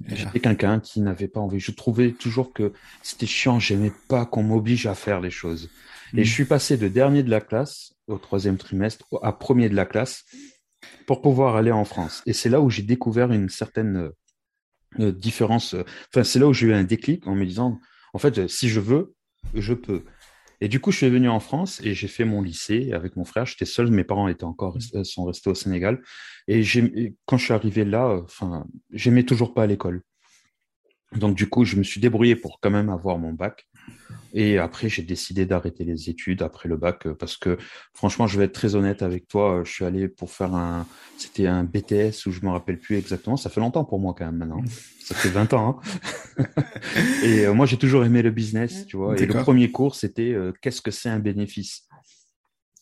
Déjà. 0.00 0.24
J'étais 0.26 0.40
quelqu'un 0.40 0.80
qui 0.80 1.00
n'avait 1.00 1.28
pas 1.28 1.40
envie. 1.40 1.60
Je 1.60 1.72
trouvais 1.72 2.12
toujours 2.12 2.52
que 2.52 2.72
c'était 3.02 3.26
chiant, 3.26 3.58
j'aimais 3.58 3.92
pas 4.08 4.24
qu'on 4.24 4.42
m'oblige 4.42 4.86
à 4.86 4.94
faire 4.94 5.20
les 5.20 5.30
choses. 5.30 5.70
Et 6.12 6.18
Mhm. 6.18 6.24
je 6.24 6.32
suis 6.32 6.44
passé 6.44 6.76
de 6.76 6.88
dernier 6.88 7.22
de 7.22 7.30
la 7.30 7.40
classe 7.40 7.94
au 8.06 8.18
troisième 8.18 8.56
trimestre 8.56 9.06
à 9.22 9.32
premier 9.32 9.68
de 9.68 9.74
la 9.74 9.84
classe 9.86 10.24
pour 11.06 11.22
pouvoir 11.22 11.56
aller 11.56 11.72
en 11.72 11.84
France. 11.84 12.22
Et 12.26 12.32
c'est 12.32 12.48
là 12.50 12.60
où 12.60 12.70
j'ai 12.70 12.82
découvert 12.82 13.32
une 13.32 13.48
certaine 13.48 14.10
euh, 15.00 15.12
différence. 15.12 15.74
Enfin, 16.12 16.22
c'est 16.22 16.38
là 16.38 16.46
où 16.46 16.52
j'ai 16.52 16.68
eu 16.68 16.74
un 16.74 16.84
déclic 16.84 17.26
en 17.26 17.34
me 17.34 17.44
disant, 17.44 17.80
en 18.12 18.18
fait, 18.18 18.46
si 18.48 18.68
je 18.68 18.80
veux, 18.80 19.14
je 19.54 19.74
peux. 19.74 20.04
Et 20.64 20.68
du 20.68 20.80
coup, 20.80 20.92
je 20.92 20.96
suis 20.96 21.10
venu 21.10 21.28
en 21.28 21.40
France 21.40 21.82
et 21.84 21.92
j'ai 21.92 22.08
fait 22.08 22.24
mon 22.24 22.40
lycée 22.40 22.92
avec 22.94 23.16
mon 23.16 23.26
frère. 23.26 23.44
J'étais 23.44 23.66
seul, 23.66 23.90
mes 23.90 24.02
parents 24.02 24.28
étaient 24.28 24.44
encore 24.44 24.78
euh, 24.94 25.04
sont 25.04 25.26
restés 25.26 25.50
au 25.50 25.54
Sénégal. 25.54 26.00
Et 26.48 26.62
quand 27.26 27.36
je 27.36 27.44
suis 27.44 27.52
arrivé 27.52 27.84
là, 27.84 28.18
enfin, 28.24 28.66
j'aimais 28.90 29.24
toujours 29.24 29.52
pas 29.52 29.66
l'école. 29.66 30.00
Donc 31.14 31.36
du 31.36 31.50
coup, 31.50 31.66
je 31.66 31.76
me 31.76 31.82
suis 31.82 32.00
débrouillé 32.00 32.34
pour 32.34 32.60
quand 32.60 32.70
même 32.70 32.88
avoir 32.88 33.18
mon 33.18 33.34
bac. 33.34 33.68
Et 34.36 34.58
après, 34.58 34.88
j'ai 34.88 35.02
décidé 35.02 35.46
d'arrêter 35.46 35.84
les 35.84 36.10
études 36.10 36.42
après 36.42 36.68
le 36.68 36.76
bac 36.76 37.06
euh, 37.06 37.14
parce 37.14 37.36
que 37.36 37.56
franchement, 37.92 38.26
je 38.26 38.36
vais 38.38 38.46
être 38.46 38.52
très 38.52 38.74
honnête 38.74 39.00
avec 39.02 39.28
toi. 39.28 39.60
euh, 39.60 39.64
Je 39.64 39.70
suis 39.72 39.84
allé 39.84 40.08
pour 40.08 40.28
faire 40.30 40.54
un, 40.54 40.86
c'était 41.16 41.46
un 41.46 41.62
BTS 41.62 42.26
où 42.26 42.32
je 42.32 42.40
me 42.44 42.50
rappelle 42.50 42.78
plus 42.80 42.96
exactement. 42.96 43.36
Ça 43.36 43.48
fait 43.48 43.60
longtemps 43.60 43.84
pour 43.84 44.00
moi 44.00 44.12
quand 44.18 44.26
même 44.26 44.36
maintenant. 44.36 44.60
Ça 45.04 45.14
fait 45.14 45.28
20 45.28 45.52
ans. 45.52 45.78
hein. 46.38 46.44
et 47.22 47.46
euh, 47.46 47.52
moi, 47.52 47.66
j'ai 47.66 47.76
toujours 47.76 48.04
aimé 48.06 48.22
le 48.22 48.30
business, 48.30 48.86
tu 48.86 48.96
vois. 48.96 49.14
Et 49.22 49.26
le 49.26 49.34
premier 49.44 49.70
cours, 49.70 49.94
c'était 49.94 50.32
euh, 50.32 50.50
qu'est-ce 50.62 50.80
que 50.80 50.90
c'est 50.90 51.10
un 51.10 51.18
bénéfice? 51.20 51.86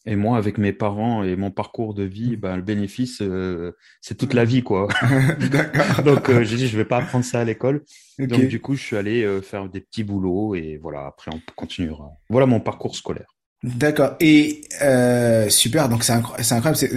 Et 0.05 0.17
moi, 0.17 0.37
avec 0.37 0.59
mes 0.59 0.73
parents 0.73 1.23
et 1.23 1.37
mon 1.37 1.51
parcours 1.51 1.95
de 1.95 2.03
vie, 2.03 2.37
ben, 2.37 2.57
le 2.57 2.63
bénéfice, 2.63 3.23
euh, 3.23 3.73
c'est 4.01 4.17
toute 4.17 4.35
la 4.35 4.45
vie, 4.45 4.63
quoi. 4.63 4.89
D'accord. 5.51 6.03
Donc, 6.05 6.29
euh, 6.29 6.43
j'ai 6.43 6.57
dit, 6.57 6.67
je 6.67 6.77
vais 6.77 6.85
pas 6.85 6.99
apprendre 6.99 7.25
ça 7.25 7.41
à 7.41 7.45
l'école. 7.45 7.85
Donc, 8.19 8.47
du 8.47 8.61
coup, 8.61 8.75
je 8.75 8.83
suis 8.83 8.97
allé 8.97 9.23
euh, 9.23 9.41
faire 9.41 9.69
des 9.69 9.81
petits 9.81 10.03
boulots 10.03 10.55
et 10.57 10.77
voilà, 10.83 11.07
après, 11.07 11.31
on 11.33 11.41
continuera. 11.55 12.11
Voilà 12.29 12.47
mon 12.47 12.59
parcours 12.61 12.97
scolaire. 12.97 13.37
D'accord. 13.63 14.17
Et 14.21 14.63
euh, 14.83 15.49
super. 15.49 15.89
Donc 15.89 16.03
c'est 16.03 16.13
incro- 16.13 16.35
c'est 16.43 16.55
incroyable. 16.55 16.77
C'est, 16.77 16.93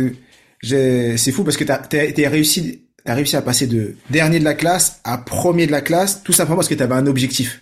euh, 0.73 1.17
c'est 1.17 1.31
fou 1.31 1.43
parce 1.43 1.57
que 1.57 1.63
t'as 1.63 1.79
as, 1.79 2.29
réussi, 2.29 2.87
as 3.05 3.13
réussi 3.13 3.35
à 3.35 3.43
passer 3.43 3.67
de 3.67 3.95
dernier 4.09 4.39
de 4.39 4.43
la 4.43 4.55
classe 4.55 4.99
à 5.03 5.19
premier 5.19 5.67
de 5.67 5.71
la 5.71 5.81
classe, 5.81 6.23
tout 6.23 6.33
simplement 6.33 6.55
parce 6.55 6.67
que 6.67 6.73
tu 6.73 6.81
avais 6.81 6.95
un 6.95 7.05
objectif 7.05 7.61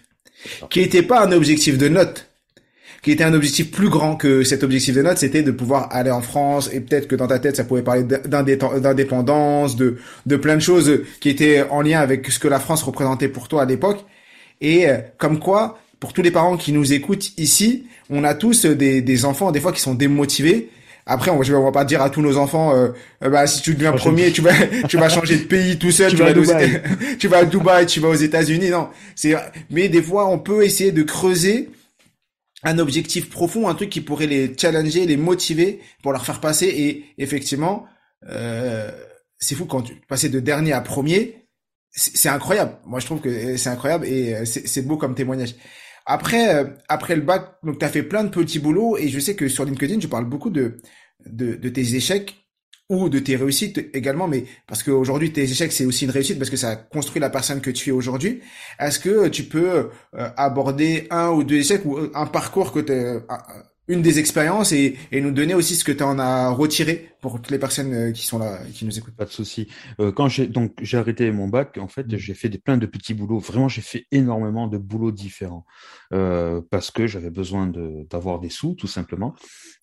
qui 0.69 0.79
n'était 0.79 1.03
pas 1.03 1.25
un 1.25 1.31
objectif 1.31 1.77
de 1.77 1.89
note, 1.89 2.29
qui 3.03 3.11
était 3.11 3.25
un 3.25 3.33
objectif 3.33 3.69
plus 3.69 3.89
grand 3.89 4.15
que 4.15 4.43
cet 4.43 4.63
objectif 4.63 4.95
de 4.95 5.01
note, 5.01 5.17
c'était 5.17 5.43
de 5.43 5.51
pouvoir 5.51 5.89
aller 5.91 6.09
en 6.09 6.21
France 6.21 6.69
et 6.73 6.79
peut-être 6.79 7.07
que 7.07 7.15
dans 7.15 7.27
ta 7.27 7.37
tête 7.37 7.57
ça 7.57 7.65
pouvait 7.65 7.81
parler 7.81 8.03
d'indépendance, 8.03 9.75
de 9.75 9.97
de 10.25 10.35
plein 10.37 10.55
de 10.55 10.61
choses 10.61 11.01
qui 11.19 11.29
étaient 11.29 11.63
en 11.69 11.81
lien 11.81 11.99
avec 11.99 12.31
ce 12.31 12.39
que 12.39 12.47
la 12.47 12.59
France 12.59 12.81
représentait 12.81 13.27
pour 13.27 13.49
toi 13.49 13.63
à 13.63 13.65
l'époque. 13.65 14.05
Et 14.61 14.87
euh, 14.87 14.99
comme 15.17 15.39
quoi, 15.39 15.77
pour 15.99 16.13
tous 16.13 16.21
les 16.21 16.31
parents 16.31 16.55
qui 16.55 16.71
nous 16.71 16.93
écoutent 16.93 17.37
ici, 17.37 17.85
on 18.09 18.23
a 18.23 18.33
tous 18.33 18.65
des, 18.65 19.01
des 19.01 19.25
enfants 19.25 19.51
des 19.51 19.59
fois 19.59 19.73
qui 19.73 19.81
sont 19.81 19.95
démotivés. 19.95 20.69
Après, 21.05 21.31
on, 21.31 21.43
je 21.43 21.53
vais, 21.53 21.61
va 21.61 21.71
pas 21.73 21.83
dire 21.83 22.01
à 22.01 22.09
tous 22.09 22.21
nos 22.21 22.37
enfants, 22.37 22.73
euh, 22.73 22.87
euh, 23.25 23.29
bah 23.29 23.45
si 23.45 23.61
tu 23.61 23.73
deviens 23.73 23.91
premier, 23.91 24.31
tu 24.31 24.41
vas, 24.41 24.53
tu 24.87 24.95
vas 24.95 25.09
changer 25.09 25.35
de 25.35 25.43
pays 25.43 25.77
tout 25.77 25.91
seul, 25.91 26.11
tu, 26.11 26.15
vas, 26.15 26.27
à 26.27 26.33
Dubaï. 26.33 26.81
tu 27.19 27.27
vas 27.27 27.39
à 27.39 27.45
Dubaï, 27.45 27.85
tu 27.85 27.99
vas 27.99 28.07
aux 28.07 28.15
États-Unis. 28.15 28.69
Non, 28.69 28.87
c'est, 29.13 29.35
mais 29.69 29.89
des 29.89 30.01
fois, 30.01 30.29
on 30.29 30.39
peut 30.39 30.63
essayer 30.63 30.93
de 30.93 31.03
creuser 31.03 31.69
un 32.63 32.79
objectif 32.79 33.29
profond, 33.29 33.67
un 33.67 33.75
truc 33.75 33.89
qui 33.89 34.01
pourrait 34.01 34.27
les 34.27 34.55
challenger, 34.57 35.05
les 35.05 35.17
motiver 35.17 35.81
pour 36.01 36.11
leur 36.11 36.25
faire 36.25 36.39
passer. 36.39 36.67
Et 36.67 37.05
effectivement, 37.17 37.85
euh, 38.29 38.91
c'est 39.37 39.55
fou 39.55 39.65
quand 39.65 39.81
tu 39.81 39.95
passes 40.07 40.25
de 40.25 40.39
dernier 40.39 40.73
à 40.73 40.81
premier, 40.81 41.47
c'est 41.91 42.29
incroyable. 42.29 42.77
Moi, 42.85 42.99
je 42.99 43.05
trouve 43.05 43.21
que 43.21 43.57
c'est 43.57 43.69
incroyable 43.69 44.07
et 44.07 44.35
euh, 44.35 44.45
c'est 44.45 44.81
beau 44.81 44.97
comme 44.97 45.13
témoignage. 45.13 45.55
Après, 46.05 46.55
euh, 46.55 46.65
après 46.89 47.15
le 47.15 47.21
bac, 47.21 47.55
donc 47.63 47.79
tu 47.79 47.85
as 47.85 47.89
fait 47.89 48.03
plein 48.03 48.23
de 48.23 48.29
petits 48.29 48.59
boulots 48.59 48.97
et 48.97 49.09
je 49.09 49.19
sais 49.19 49.35
que 49.35 49.47
sur 49.47 49.65
LinkedIn, 49.65 49.99
tu 49.99 50.07
parles 50.07 50.25
beaucoup 50.25 50.49
de, 50.49 50.81
de, 51.25 51.55
de 51.55 51.69
tes 51.69 51.95
échecs 51.95 52.42
ou 52.93 53.09
de 53.09 53.19
tes 53.19 53.35
réussites 53.35 53.89
également, 53.93 54.27
mais 54.27 54.45
parce 54.67 54.83
qu'aujourd'hui 54.83 55.31
tes 55.33 55.43
échecs 55.43 55.71
c'est 55.71 55.85
aussi 55.85 56.05
une 56.05 56.11
réussite 56.11 56.37
parce 56.37 56.49
que 56.49 56.57
ça 56.57 56.75
construit 56.75 57.19
la 57.19 57.29
personne 57.29 57.61
que 57.61 57.71
tu 57.71 57.89
es 57.89 57.91
aujourd'hui. 57.91 58.41
Est-ce 58.79 58.99
que 58.99 59.27
tu 59.27 59.43
peux 59.43 59.89
euh, 60.15 60.29
aborder 60.37 61.07
un 61.09 61.29
ou 61.29 61.43
deux 61.43 61.57
échecs 61.57 61.85
ou 61.85 61.97
un 62.13 62.25
parcours 62.25 62.71
que 62.71 62.79
tu 62.79 62.93
une 63.87 64.01
des 64.01 64.19
expériences 64.19 64.71
et, 64.71 64.95
et, 65.11 65.19
nous 65.19 65.31
donner 65.31 65.53
aussi 65.53 65.75
ce 65.75 65.83
que 65.83 65.91
tu 65.91 66.03
en 66.03 66.17
as 66.17 66.49
retiré 66.49 67.09
pour 67.21 67.41
toutes 67.41 67.51
les 67.51 67.59
personnes 67.59 67.93
euh, 67.93 68.11
qui 68.11 68.25
sont 68.25 68.39
là, 68.39 68.59
qui 68.73 68.85
nous 68.85 68.97
écoutent. 68.97 69.15
Pas 69.15 69.25
de 69.25 69.31
souci. 69.31 69.67
Euh, 69.99 70.11
quand 70.11 70.29
j'ai 70.29 70.47
donc 70.47 70.73
j'ai 70.81 70.97
arrêté 70.97 71.29
mon 71.31 71.49
bac, 71.49 71.77
en 71.77 71.89
fait, 71.89 72.07
mmh. 72.07 72.17
j'ai 72.17 72.33
fait 72.33 72.49
des, 72.49 72.59
plein 72.59 72.77
de 72.77 72.85
petits 72.85 73.13
boulots. 73.13 73.39
Vraiment, 73.39 73.67
j'ai 73.67 73.81
fait 73.81 74.05
énormément 74.11 74.67
de 74.67 74.77
boulots 74.77 75.11
différents 75.11 75.65
euh, 76.13 76.61
parce 76.71 76.91
que 76.91 77.07
j'avais 77.07 77.29
besoin 77.29 77.71
d'avoir 78.09 78.39
des 78.39 78.49
sous, 78.49 78.73
tout 78.75 78.87
simplement. 78.87 79.35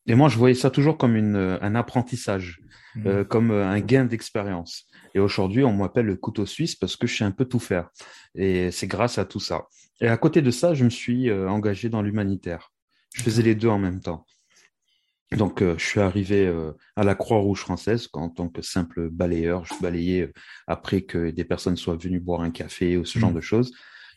Et 0.06 0.14
moi, 0.14 0.28
je 0.28 0.38
voyais 0.38 0.54
ça 0.54 0.70
toujours 0.70 0.96
comme 0.96 1.14
une, 1.14 1.58
un 1.60 1.74
apprentissage, 1.74 2.60
mmh. 2.96 3.06
euh, 3.06 3.24
comme 3.24 3.50
un 3.50 3.80
gain 3.80 4.06
d'expérience. 4.06 4.86
Et 5.14 5.18
aujourd'hui, 5.18 5.62
on 5.62 5.74
m'appelle 5.74 6.06
le 6.06 6.16
couteau 6.16 6.46
suisse 6.46 6.74
parce 6.74 6.96
que 6.96 7.06
je 7.06 7.18
sais 7.18 7.24
un 7.24 7.32
peu 7.32 7.44
tout 7.44 7.58
faire. 7.58 7.90
Et 8.34 8.70
c'est 8.70 8.86
grâce 8.86 9.18
à 9.18 9.26
tout 9.26 9.40
ça. 9.40 9.66
Et 10.00 10.08
à 10.08 10.16
côté 10.16 10.40
de 10.40 10.50
ça, 10.50 10.72
je 10.72 10.84
me 10.84 10.90
suis 10.90 11.30
engagé 11.30 11.90
dans 11.90 12.00
l'humanitaire. 12.00 12.70
Je 13.14 13.22
faisais 13.22 13.42
les 13.42 13.54
deux 13.54 13.68
en 13.68 13.78
même 13.78 14.00
temps. 14.00 14.24
Donc, 15.36 15.62
euh, 15.62 15.76
je 15.78 15.84
suis 15.84 16.00
arrivé 16.00 16.46
euh, 16.46 16.72
à 16.96 17.04
la 17.04 17.14
Croix-Rouge 17.14 17.60
française 17.60 18.08
en 18.14 18.28
tant 18.28 18.48
que 18.48 18.62
simple 18.62 19.10
balayeur. 19.10 19.64
Je 19.64 19.74
balayais 19.80 20.22
euh, 20.22 20.32
après 20.66 21.02
que 21.02 21.30
des 21.30 21.44
personnes 21.44 21.76
soient 21.76 21.96
venues 21.96 22.18
boire 22.18 22.40
un 22.40 22.50
café 22.50 22.96
ou 22.96 23.04
ce 23.04 23.18
genre 23.18 23.30
mmh. 23.30 23.34
de 23.34 23.40
choses. 23.40 23.72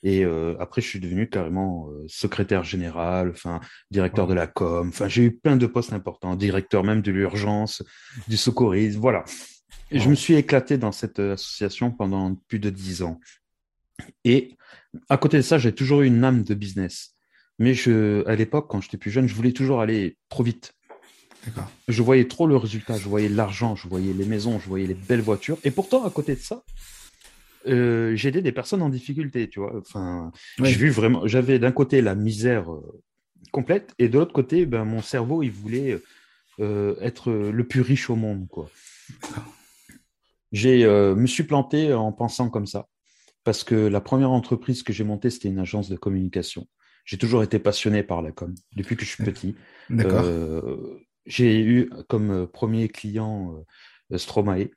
Et 0.05 0.25
après, 0.59 0.81
je 0.81 0.87
suis 0.87 0.99
devenu 0.99 1.29
carrément 1.29 1.87
secrétaire 2.07 2.65
général, 2.65 3.29
enfin 3.29 3.61
directeur 3.89 4.27
de 4.27 4.33
la 4.33 4.47
com. 4.47 4.89
Enfin, 4.89 5.07
j'ai 5.07 5.23
eu 5.23 5.31
plein 5.31 5.55
de 5.55 5.65
postes 5.65 5.93
importants, 5.93 6.35
directeur 6.35 6.83
même 6.83 7.01
de 7.01 7.09
l'urgence, 7.09 7.81
du 8.27 8.35
secourisme, 8.35 8.99
voilà. 8.99 9.23
Et 9.91 10.01
je 10.01 10.09
me 10.09 10.15
suis 10.15 10.33
éclaté 10.33 10.77
dans 10.77 10.91
cette 10.91 11.19
association 11.19 11.89
pendant 11.89 12.35
plus 12.49 12.59
de 12.59 12.69
dix 12.69 13.01
ans. 13.01 13.17
Et 14.25 14.57
à 15.07 15.15
côté 15.15 15.37
de 15.37 15.41
ça, 15.41 15.57
j'ai 15.57 15.73
toujours 15.73 16.01
eu 16.01 16.07
une 16.07 16.21
âme 16.25 16.43
de 16.43 16.53
business. 16.53 17.12
Mais 17.63 17.73
je, 17.73 18.27
à 18.27 18.35
l'époque, 18.35 18.67
quand 18.69 18.81
j'étais 18.81 18.97
plus 18.97 19.09
jeune, 19.09 19.25
je 19.25 19.33
voulais 19.33 19.53
toujours 19.53 19.79
aller 19.79 20.17
trop 20.27 20.43
vite. 20.43 20.75
Je 21.87 22.03
voyais 22.03 22.27
trop 22.27 22.45
le 22.45 22.57
résultat, 22.57 22.97
je 22.97 23.07
voyais 23.07 23.29
l'argent, 23.29 23.77
je 23.77 23.87
voyais 23.87 24.11
les 24.11 24.25
maisons, 24.25 24.59
je 24.59 24.67
voyais 24.67 24.85
les 24.85 24.93
belles 24.93 25.21
voitures. 25.21 25.57
Et 25.63 25.71
pourtant, 25.71 26.03
à 26.03 26.09
côté 26.09 26.35
de 26.35 26.41
ça, 26.41 26.65
euh, 27.67 28.17
j'aidais 28.17 28.41
des 28.41 28.51
personnes 28.51 28.81
en 28.81 28.89
difficulté, 28.89 29.47
tu 29.47 29.61
vois. 29.61 29.77
Enfin, 29.77 30.33
j'ai 30.61 30.75
vu 30.75 30.89
vraiment, 30.89 31.25
j'avais 31.25 31.57
d'un 31.57 31.71
côté 31.71 32.01
la 32.01 32.15
misère 32.15 32.69
euh, 32.69 33.01
complète 33.53 33.93
et 33.97 34.09
de 34.09 34.19
l'autre 34.19 34.33
côté, 34.33 34.65
ben, 34.65 34.83
mon 34.83 35.01
cerveau, 35.01 35.41
il 35.41 35.51
voulait 35.51 35.97
euh, 36.59 36.95
être 36.99 37.31
le 37.31 37.63
plus 37.65 37.79
riche 37.79 38.09
au 38.09 38.17
monde, 38.17 38.45
quoi. 38.49 38.69
J'ai, 40.51 40.85
me 40.85 41.27
suis 41.27 41.43
planté 41.43 41.93
en 41.93 42.11
pensant 42.11 42.49
comme 42.49 42.67
ça. 42.67 42.89
Parce 43.45 43.63
que 43.63 43.75
la 43.75 44.01
première 44.01 44.31
entreprise 44.31 44.83
que 44.83 44.91
j'ai 44.91 45.05
montée, 45.05 45.29
c'était 45.29 45.47
une 45.47 45.59
agence 45.59 45.87
de 45.87 45.95
communication. 45.95 46.67
J'ai 47.05 47.17
toujours 47.17 47.43
été 47.43 47.59
passionné 47.59 48.03
par 48.03 48.21
la 48.21 48.31
com 48.31 48.53
depuis 48.75 48.95
que 48.95 49.03
je 49.05 49.09
suis 49.09 49.23
petit. 49.23 49.55
Euh, 49.91 50.97
j'ai 51.25 51.61
eu 51.61 51.89
comme 52.07 52.31
euh, 52.31 52.45
premier 52.47 52.87
client 52.89 53.63
euh, 54.11 54.17
Stromae. 54.17 54.69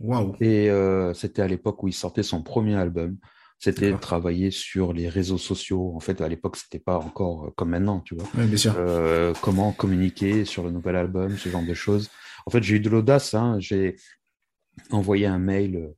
Wow. 0.00 0.36
Et 0.40 0.70
euh, 0.70 1.14
c'était 1.14 1.42
à 1.42 1.46
l'époque 1.48 1.82
où 1.82 1.88
il 1.88 1.92
sortait 1.94 2.22
son 2.22 2.42
premier 2.42 2.74
album. 2.74 3.16
C'était 3.58 3.96
travailler 3.96 4.50
sur 4.50 4.92
les 4.92 5.08
réseaux 5.08 5.38
sociaux. 5.38 5.94
En 5.94 6.00
fait, 6.00 6.20
à 6.20 6.28
l'époque, 6.28 6.56
c'était 6.56 6.80
pas 6.80 6.98
encore 6.98 7.54
comme 7.56 7.70
maintenant, 7.70 8.00
tu 8.00 8.14
vois. 8.14 8.28
Bien 8.34 8.56
sûr. 8.56 8.74
Euh, 8.76 9.32
comment 9.40 9.72
communiquer 9.72 10.44
sur 10.44 10.64
le 10.64 10.70
nouvel 10.70 10.96
album, 10.96 11.38
ce 11.38 11.48
genre 11.48 11.64
de 11.64 11.72
choses. 11.72 12.10
En 12.44 12.50
fait, 12.50 12.62
j'ai 12.62 12.76
eu 12.76 12.80
de 12.80 12.90
l'audace. 12.90 13.32
Hein. 13.32 13.56
J'ai 13.60 13.96
envoyé 14.90 15.24
un 15.24 15.38
mail 15.38 15.94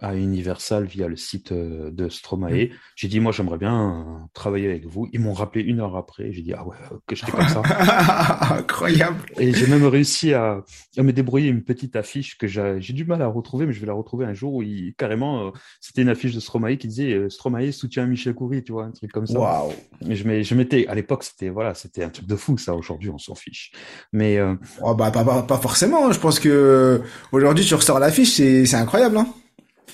à 0.00 0.14
Universal 0.14 0.84
via 0.84 1.08
le 1.08 1.16
site 1.16 1.52
euh, 1.52 1.90
de 1.90 2.08
Stromae. 2.08 2.66
Mm. 2.66 2.68
J'ai 2.96 3.08
dit, 3.08 3.20
moi, 3.20 3.32
j'aimerais 3.32 3.58
bien 3.58 3.90
euh, 3.90 4.26
travailler 4.32 4.68
avec 4.68 4.86
vous. 4.86 5.08
Ils 5.12 5.20
m'ont 5.20 5.32
rappelé 5.32 5.62
une 5.64 5.80
heure 5.80 5.96
après. 5.96 6.32
J'ai 6.32 6.42
dit, 6.42 6.52
ah 6.54 6.66
ouais, 6.66 6.76
que 7.06 7.14
j'étais 7.14 7.32
comme 7.32 7.48
ça. 7.48 7.62
Incroyable. 8.56 9.18
Et 9.38 9.52
j'ai 9.52 9.66
même 9.66 9.84
réussi 9.84 10.32
à, 10.32 10.64
à, 10.96 11.02
me 11.02 11.12
débrouiller 11.12 11.48
une 11.48 11.62
petite 11.62 11.96
affiche 11.96 12.38
que 12.38 12.46
j'ai 12.46 12.92
du 12.92 13.04
mal 13.04 13.22
à 13.22 13.26
retrouver, 13.26 13.66
mais 13.66 13.72
je 13.72 13.80
vais 13.80 13.86
la 13.86 13.92
retrouver 13.92 14.24
un 14.24 14.34
jour 14.34 14.54
où 14.54 14.62
il, 14.62 14.94
carrément, 14.94 15.48
euh, 15.48 15.50
c'était 15.80 16.02
une 16.02 16.08
affiche 16.08 16.34
de 16.34 16.40
Stromae 16.40 16.76
qui 16.76 16.88
disait 16.88 17.28
Stromae 17.28 17.70
soutient 17.72 18.06
Michel 18.06 18.34
Coury, 18.34 18.64
tu 18.64 18.72
vois, 18.72 18.84
un 18.84 18.90
truc 18.90 19.12
comme 19.12 19.26
ça. 19.26 19.38
Waouh. 19.38 19.72
Je, 20.08 20.54
m'étais, 20.54 20.86
à 20.86 20.94
l'époque, 20.94 21.24
c'était, 21.24 21.50
voilà, 21.50 21.74
c'était 21.74 22.04
un 22.04 22.10
truc 22.10 22.26
de 22.26 22.36
fou, 22.36 22.56
ça. 22.56 22.74
Aujourd'hui, 22.74 23.10
on 23.10 23.18
s'en 23.18 23.34
fiche. 23.34 23.72
Mais, 24.12 24.38
oh, 24.82 24.94
bah, 24.94 25.10
pas, 25.10 25.42
pas, 25.42 25.58
forcément. 25.58 26.06
Hein. 26.06 26.12
Je 26.12 26.18
pense 26.18 26.40
que 26.40 27.02
aujourd'hui, 27.32 27.64
tu 27.64 27.74
ressors 27.74 27.98
l'affiche, 27.98 28.30
c'est 28.30 28.74
incroyable, 28.74 29.18
hein. 29.18 29.26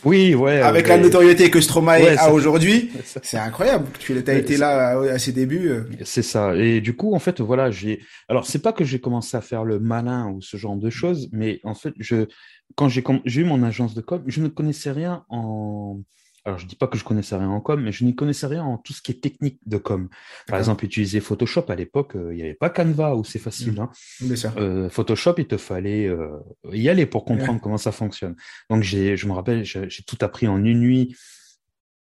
Oui, 0.04 0.34
ouais. 0.34 0.60
Avec 0.60 0.88
la 0.88 0.98
notoriété 0.98 1.50
que 1.50 1.60
Stromae 1.60 2.16
a 2.18 2.32
aujourd'hui, 2.32 2.90
c'est 3.22 3.38
incroyable. 3.38 3.86
Tu 3.98 4.16
as 4.26 4.34
été 4.34 4.56
là 4.56 4.98
à, 4.98 5.18
ses 5.18 5.32
débuts. 5.32 5.68
Euh. 5.68 5.84
C'est 6.04 6.22
ça. 6.22 6.54
Et 6.56 6.80
du 6.80 6.94
coup, 6.94 7.14
en 7.14 7.18
fait, 7.18 7.40
voilà, 7.40 7.70
j'ai. 7.70 8.00
Alors, 8.28 8.46
c'est 8.46 8.60
pas 8.60 8.72
que 8.72 8.84
j'ai 8.84 9.00
commencé 9.00 9.36
à 9.36 9.40
faire 9.40 9.64
le 9.64 9.78
malin 9.78 10.30
ou 10.30 10.40
ce 10.42 10.56
genre 10.56 10.76
de 10.76 10.90
choses, 10.90 11.28
mais 11.32 11.60
en 11.64 11.74
fait, 11.74 11.94
je 11.98 12.26
quand 12.74 12.88
j'ai 12.88 13.40
eu 13.40 13.44
mon 13.44 13.62
agence 13.62 13.94
de 13.94 14.00
com, 14.00 14.22
je 14.26 14.40
ne 14.40 14.48
connaissais 14.48 14.90
rien 14.90 15.24
en 15.28 16.00
alors 16.46 16.58
je 16.60 16.66
dis 16.66 16.76
pas 16.76 16.86
que 16.86 16.96
je 16.96 17.02
connaissais 17.02 17.36
rien 17.36 17.48
en 17.48 17.60
com, 17.60 17.82
mais 17.82 17.90
je 17.90 18.04
n'y 18.04 18.14
connaissais 18.14 18.46
rien 18.46 18.62
en 18.62 18.78
tout 18.78 18.92
ce 18.92 19.02
qui 19.02 19.10
est 19.10 19.20
technique 19.20 19.58
de 19.66 19.78
com. 19.78 20.08
Par 20.46 20.60
exemple, 20.60 20.84
utiliser 20.84 21.18
Photoshop 21.18 21.64
à 21.68 21.74
l'époque, 21.74 22.14
euh, 22.14 22.32
il 22.32 22.36
n'y 22.36 22.42
avait 22.42 22.54
pas 22.54 22.70
Canva 22.70 23.16
où 23.16 23.24
c'est 23.24 23.40
facile. 23.40 23.72
Mmh. 23.72 23.80
Hein. 23.80 24.52
Euh, 24.56 24.88
Photoshop, 24.88 25.34
il 25.38 25.48
te 25.48 25.56
fallait 25.56 26.06
euh, 26.06 26.38
y 26.72 26.88
aller 26.88 27.04
pour 27.04 27.24
comprendre 27.24 27.60
comment 27.60 27.78
ça 27.78 27.90
fonctionne. 27.90 28.36
Donc 28.70 28.84
je 28.84 29.26
me 29.26 29.32
rappelle, 29.32 29.64
j'ai 29.64 29.88
tout 30.06 30.18
appris 30.20 30.46
en 30.46 30.64
une 30.64 30.78
nuit. 30.78 31.16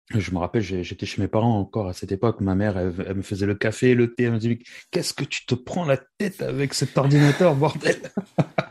Je 0.10 0.32
me 0.32 0.40
rappelle, 0.40 0.64
j'étais 0.64 1.06
chez 1.06 1.22
mes 1.22 1.28
parents 1.28 1.60
encore 1.60 1.88
à 1.88 1.94
cette 1.94 2.12
époque. 2.12 2.42
Ma 2.42 2.56
mère, 2.56 2.78
elle, 2.78 3.16
me 3.16 3.22
faisait 3.22 3.46
le 3.46 3.56
café, 3.56 3.94
le 3.94 4.14
thé. 4.14 4.24
Elle 4.24 4.34
me 4.34 4.40
disait 4.40 4.60
Qu'est-ce 4.90 5.14
que 5.14 5.24
tu 5.24 5.46
te 5.46 5.54
prends 5.54 5.86
la 5.86 5.98
tête 6.18 6.42
avec 6.42 6.74
cet 6.74 6.98
ordinateur, 6.98 7.56
bordel? 7.56 7.96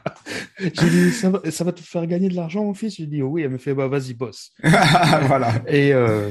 J'ai 0.75 0.91
dit 0.91 1.11
ça 1.11 1.31
va, 1.31 1.51
ça 1.51 1.65
va, 1.65 1.73
te 1.73 1.81
faire 1.81 2.07
gagner 2.07 2.29
de 2.29 2.35
l'argent, 2.35 2.65
mon 2.65 2.75
fils? 2.75 2.97
J'ai 2.97 3.07
dit 3.07 3.23
Oui. 3.23 3.43
Elle 3.43 3.51
me 3.51 3.59
fait 3.59 3.75
Bah, 3.75 3.89
vas-y, 3.89 4.15
bosse. 4.15 4.53
voilà. 4.63 5.63
Et 5.67 5.93
euh, 5.93 6.31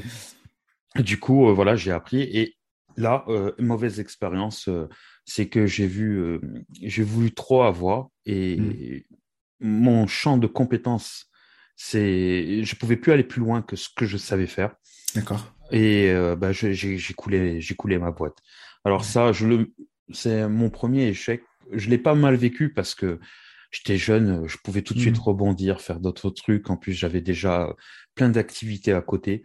du 0.98 1.20
coup, 1.20 1.50
euh, 1.50 1.54
voilà, 1.54 1.76
j'ai 1.76 1.92
appris. 1.92 2.22
Et 2.22 2.58
là, 2.98 3.24
euh, 3.28 3.52
mauvaise 3.60 4.00
expérience, 4.00 4.68
euh, 4.68 4.88
c'est 5.26 5.48
que 5.48 5.66
j'ai 5.66 5.88
vu, 5.88 6.40
j'ai 6.82 7.04
voulu 7.04 7.32
trop 7.34 7.64
avoir. 7.64 8.08
Et 8.26 8.58
mm. 8.58 9.02
mon 9.68 10.08
champ 10.08 10.38
de 10.38 10.48
compétences, 10.48 11.28
c'est, 11.76 12.64
je 12.64 12.76
pouvais 12.76 12.98
plus 12.98 13.12
aller 13.12 13.24
plus 13.24 13.40
loin 13.40 13.62
que 13.62 13.76
ce 13.76 13.90
que 13.96 14.06
je 14.06 14.18
savais 14.18 14.48
faire. 14.48 14.76
D'accord. 15.16 15.56
Et 15.72 16.12
bah, 16.38 16.52
j'ai 16.52 17.14
coulé, 17.16 17.62
j'ai 17.62 17.76
coulé 17.76 18.00
ma 18.00 18.12
boîte. 18.12 18.38
Alors 18.86 19.06
ça, 19.06 19.32
je 19.32 19.46
le, 19.46 19.74
c'est 20.12 20.48
mon 20.48 20.72
premier 20.72 21.08
échec. 21.08 21.44
Je 21.72 21.90
l'ai 21.90 22.00
pas 22.00 22.16
mal 22.16 22.36
vécu 22.36 22.74
parce 22.74 22.96
que 22.96 23.20
j'étais 23.72 23.98
jeune, 23.98 24.48
je 24.48 24.58
pouvais 24.64 24.82
tout 24.82 24.94
de 24.94 25.00
suite 25.00 25.18
mmh. 25.18 25.22
rebondir, 25.22 25.82
faire 25.82 26.00
d'autres 26.00 26.30
trucs. 26.30 26.70
En 26.70 26.78
plus, 26.78 26.94
j'avais 26.94 27.22
déjà 27.22 27.76
plein 28.16 28.30
d'activités 28.30 28.94
à 28.94 29.02
côté. 29.02 29.44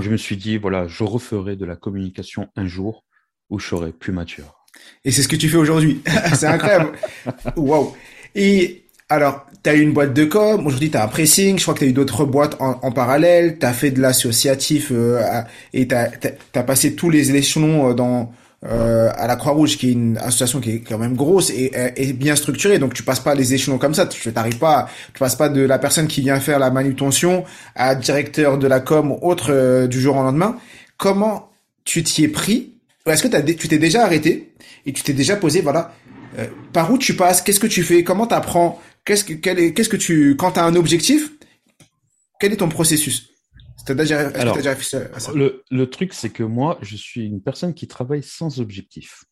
Je 0.00 0.10
me 0.10 0.16
suis 0.16 0.36
dit, 0.36 0.58
voilà, 0.58 0.86
je 0.86 1.04
referai 1.04 1.56
de 1.56 1.64
la 1.64 1.76
communication 1.76 2.48
un 2.56 2.66
jour 2.66 3.04
où 3.50 3.58
je 3.58 3.68
serai 3.68 3.92
plus 3.92 4.12
mature. 4.12 4.64
Et 5.04 5.10
c'est 5.12 5.22
ce 5.22 5.28
que 5.28 5.36
tu 5.36 5.48
fais 5.48 5.56
aujourd'hui. 5.56 6.02
c'est 6.34 6.46
incroyable. 6.46 6.92
Waouh. 7.56 7.94
Et 8.34 8.84
alors, 9.08 9.46
tu 9.62 9.70
as 9.70 9.74
eu 9.74 9.82
une 9.82 9.92
boîte 9.92 10.14
de 10.14 10.24
com, 10.24 10.66
aujourd'hui 10.66 10.90
tu 10.90 10.96
as 10.96 11.04
un 11.04 11.08
pressing, 11.08 11.58
je 11.58 11.62
crois 11.62 11.74
que 11.74 11.80
tu 11.80 11.84
as 11.84 11.88
eu 11.88 11.92
d'autres 11.92 12.24
boîtes 12.24 12.56
en, 12.60 12.92
parallèle, 12.92 13.58
tu 13.58 13.66
as 13.66 13.74
fait 13.74 13.90
de 13.90 14.00
l'associatif 14.00 14.88
euh, 14.90 15.20
et 15.74 15.86
tu 15.86 15.94
as, 15.94 16.62
passé 16.62 16.94
tous 16.94 17.10
les 17.10 17.34
échelons 17.36 17.90
euh, 17.90 17.94
dans 17.94 18.32
euh, 18.64 19.10
à 19.14 19.26
la 19.26 19.36
Croix-Rouge, 19.36 19.76
qui 19.76 19.88
est 19.88 19.92
une 19.92 20.18
association 20.18 20.60
qui 20.60 20.70
est 20.70 20.78
quand 20.80 20.98
même 20.98 21.16
grosse 21.16 21.50
et, 21.50 21.72
et, 21.96 22.12
bien 22.12 22.36
structurée, 22.36 22.78
donc 22.78 22.94
tu 22.94 23.02
passes 23.02 23.20
pas 23.20 23.34
les 23.34 23.54
échelons 23.54 23.78
comme 23.78 23.94
ça, 23.94 24.06
tu 24.06 24.32
t'arrives 24.32 24.58
pas, 24.58 24.88
tu 25.12 25.18
passes 25.18 25.34
pas 25.34 25.48
de 25.48 25.62
la 25.62 25.78
personne 25.78 26.06
qui 26.06 26.20
vient 26.20 26.38
faire 26.38 26.58
la 26.58 26.70
manutention 26.70 27.44
à 27.74 27.94
directeur 27.94 28.58
de 28.58 28.66
la 28.66 28.80
com 28.80 29.12
ou 29.12 29.18
autre 29.22 29.86
du 29.86 30.00
jour 30.00 30.16
au 30.16 30.22
lendemain. 30.22 30.56
Comment 30.96 31.50
tu 31.84 32.04
t'y 32.04 32.24
es 32.24 32.28
pris? 32.28 32.74
Est-ce 33.06 33.24
que 33.24 33.52
tu 33.52 33.68
t'es 33.68 33.78
déjà 33.78 34.04
arrêté 34.04 34.54
et 34.86 34.92
tu 34.92 35.02
t'es 35.02 35.12
déjà 35.12 35.34
posé, 35.34 35.60
voilà, 35.60 35.92
par 36.72 36.92
où 36.92 36.98
tu 36.98 37.14
passes, 37.14 37.42
qu'est-ce 37.42 37.60
que 37.60 37.66
tu 37.66 37.82
fais, 37.82 38.04
comment 38.04 38.26
tu 38.26 38.34
apprends 38.34 38.80
Qu'est-ce 39.04 39.24
que, 39.24 39.48
est, 39.48 39.72
qu'est-ce 39.72 39.88
que 39.88 39.96
tu, 39.96 40.36
quand 40.36 40.52
tu 40.52 40.60
as 40.60 40.64
un 40.64 40.76
objectif, 40.76 41.32
quel 42.38 42.52
est 42.52 42.58
ton 42.58 42.68
processus? 42.68 43.31
Déjà, 43.88 44.28
Alors, 44.28 44.58
Le, 45.34 45.64
le 45.70 45.90
truc, 45.90 46.14
c'est 46.14 46.30
que 46.30 46.42
moi, 46.42 46.78
je 46.82 46.96
suis 46.96 47.26
une 47.26 47.42
personne 47.42 47.74
qui 47.74 47.88
travaille 47.88 48.22
sans 48.22 48.60
objectif. 48.60 49.24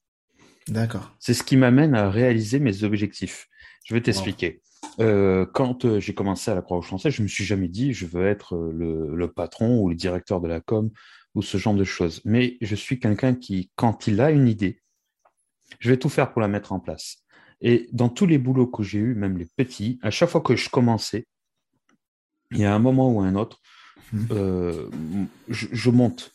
D'accord. 0.68 1.14
C'est 1.18 1.35
ce 1.35 1.42
qui 1.42 1.56
m'amène 1.56 1.94
à 1.94 2.11
réaliser 2.11 2.61
mes 2.61 2.85
objectifs. 2.85 3.49
Je 3.85 3.94
vais 3.94 4.00
t'expliquer. 4.00 4.62
Euh, 4.99 5.47
quand 5.47 5.85
euh, 5.85 6.00
j'ai 6.00 6.14
commencé 6.14 6.50
à 6.50 6.54
la 6.54 6.62
Croix-Rouge 6.62 6.87
française, 6.87 7.12
je 7.12 7.23
me 7.23 7.28
suis 7.28 7.44
jamais 7.44 7.68
dit 7.68 7.92
je 7.92 8.06
veux 8.06 8.26
être 8.26 8.54
euh, 8.54 8.73
le, 8.73 9.14
le, 9.14 9.32
patron 9.32 9.80
ou 9.80 9.88
le 9.88 9.94
directeur 9.94 10.40
de 10.40 10.49
la 10.49 10.61
com 10.61 10.90
ou 11.35 11.42
ce 11.42 11.59
genre 11.59 11.75
de 11.75 11.85
choses. 11.85 12.20
Mais 12.25 12.56
je 12.61 12.75
suis 12.75 12.99
quelqu'un 12.99 13.35
qui, 13.35 13.70
quand 13.76 14.06
il 14.06 14.20
a 14.20 14.30
une 14.30 14.49
idée, 14.49 14.82
je 15.78 15.90
vais 15.90 15.97
tout 15.97 16.09
faire 16.09 16.32
pour 16.32 16.40
la 16.40 16.49
mettre 16.49 16.73
en 16.73 16.80
place. 16.80 17.18
Et 17.61 17.88
dans 17.92 18.09
tous 18.09 18.26
les 18.26 18.38
boulots 18.38 18.66
que 18.66 18.82
j'ai 18.82 18.99
eus, 18.99 19.14
même 19.14 19.38
les 19.38 19.47
petits, 19.56 19.99
à 20.02 20.11
chaque 20.11 20.30
fois 20.30 20.40
que 20.40 20.56
je 20.56 20.70
commençais, 20.70 21.26
il 22.50 22.59
y 22.59 22.64
a 22.64 22.75
un 22.75 22.78
moment 22.78 23.11
ou 23.12 23.20
un 23.20 23.35
autre, 23.37 23.61
euh, 24.31 24.88
je, 25.49 25.90
monte. 25.90 26.33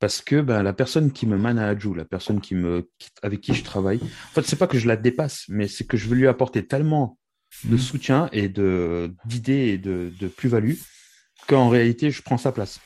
Parce 0.00 0.20
que 0.20 0.40
ben, 0.40 0.62
la 0.62 0.72
personne 0.72 1.12
qui 1.12 1.26
me 1.26 1.36
manage 1.36 1.86
ou 1.86 1.94
la 1.94 2.04
personne 2.04 2.40
qui 2.40 2.54
me, 2.54 2.90
avec 3.22 3.40
qui 3.40 3.54
je 3.54 3.64
travaille, 3.64 4.00
en 4.02 4.34
fait, 4.34 4.42
c'est 4.42 4.56
pas 4.56 4.66
que 4.66 4.78
je 4.78 4.88
la 4.88 4.96
dépasse, 4.96 5.44
mais 5.48 5.68
c'est 5.68 5.84
que 5.86 5.96
je 5.96 6.08
veux 6.08 6.16
lui 6.16 6.26
apporter 6.26 6.66
tellement 6.66 7.18
de 7.64 7.76
hmm. 7.76 7.78
soutien 7.78 8.28
et 8.32 8.48
d'idées 8.48 9.68
et 9.68 9.78
de, 9.78 10.12
de 10.18 10.28
plus-value 10.28 10.74
qu'en 11.46 11.68
réalité, 11.68 12.10
je 12.10 12.22
prends 12.22 12.38
sa 12.38 12.52
place. 12.52 12.80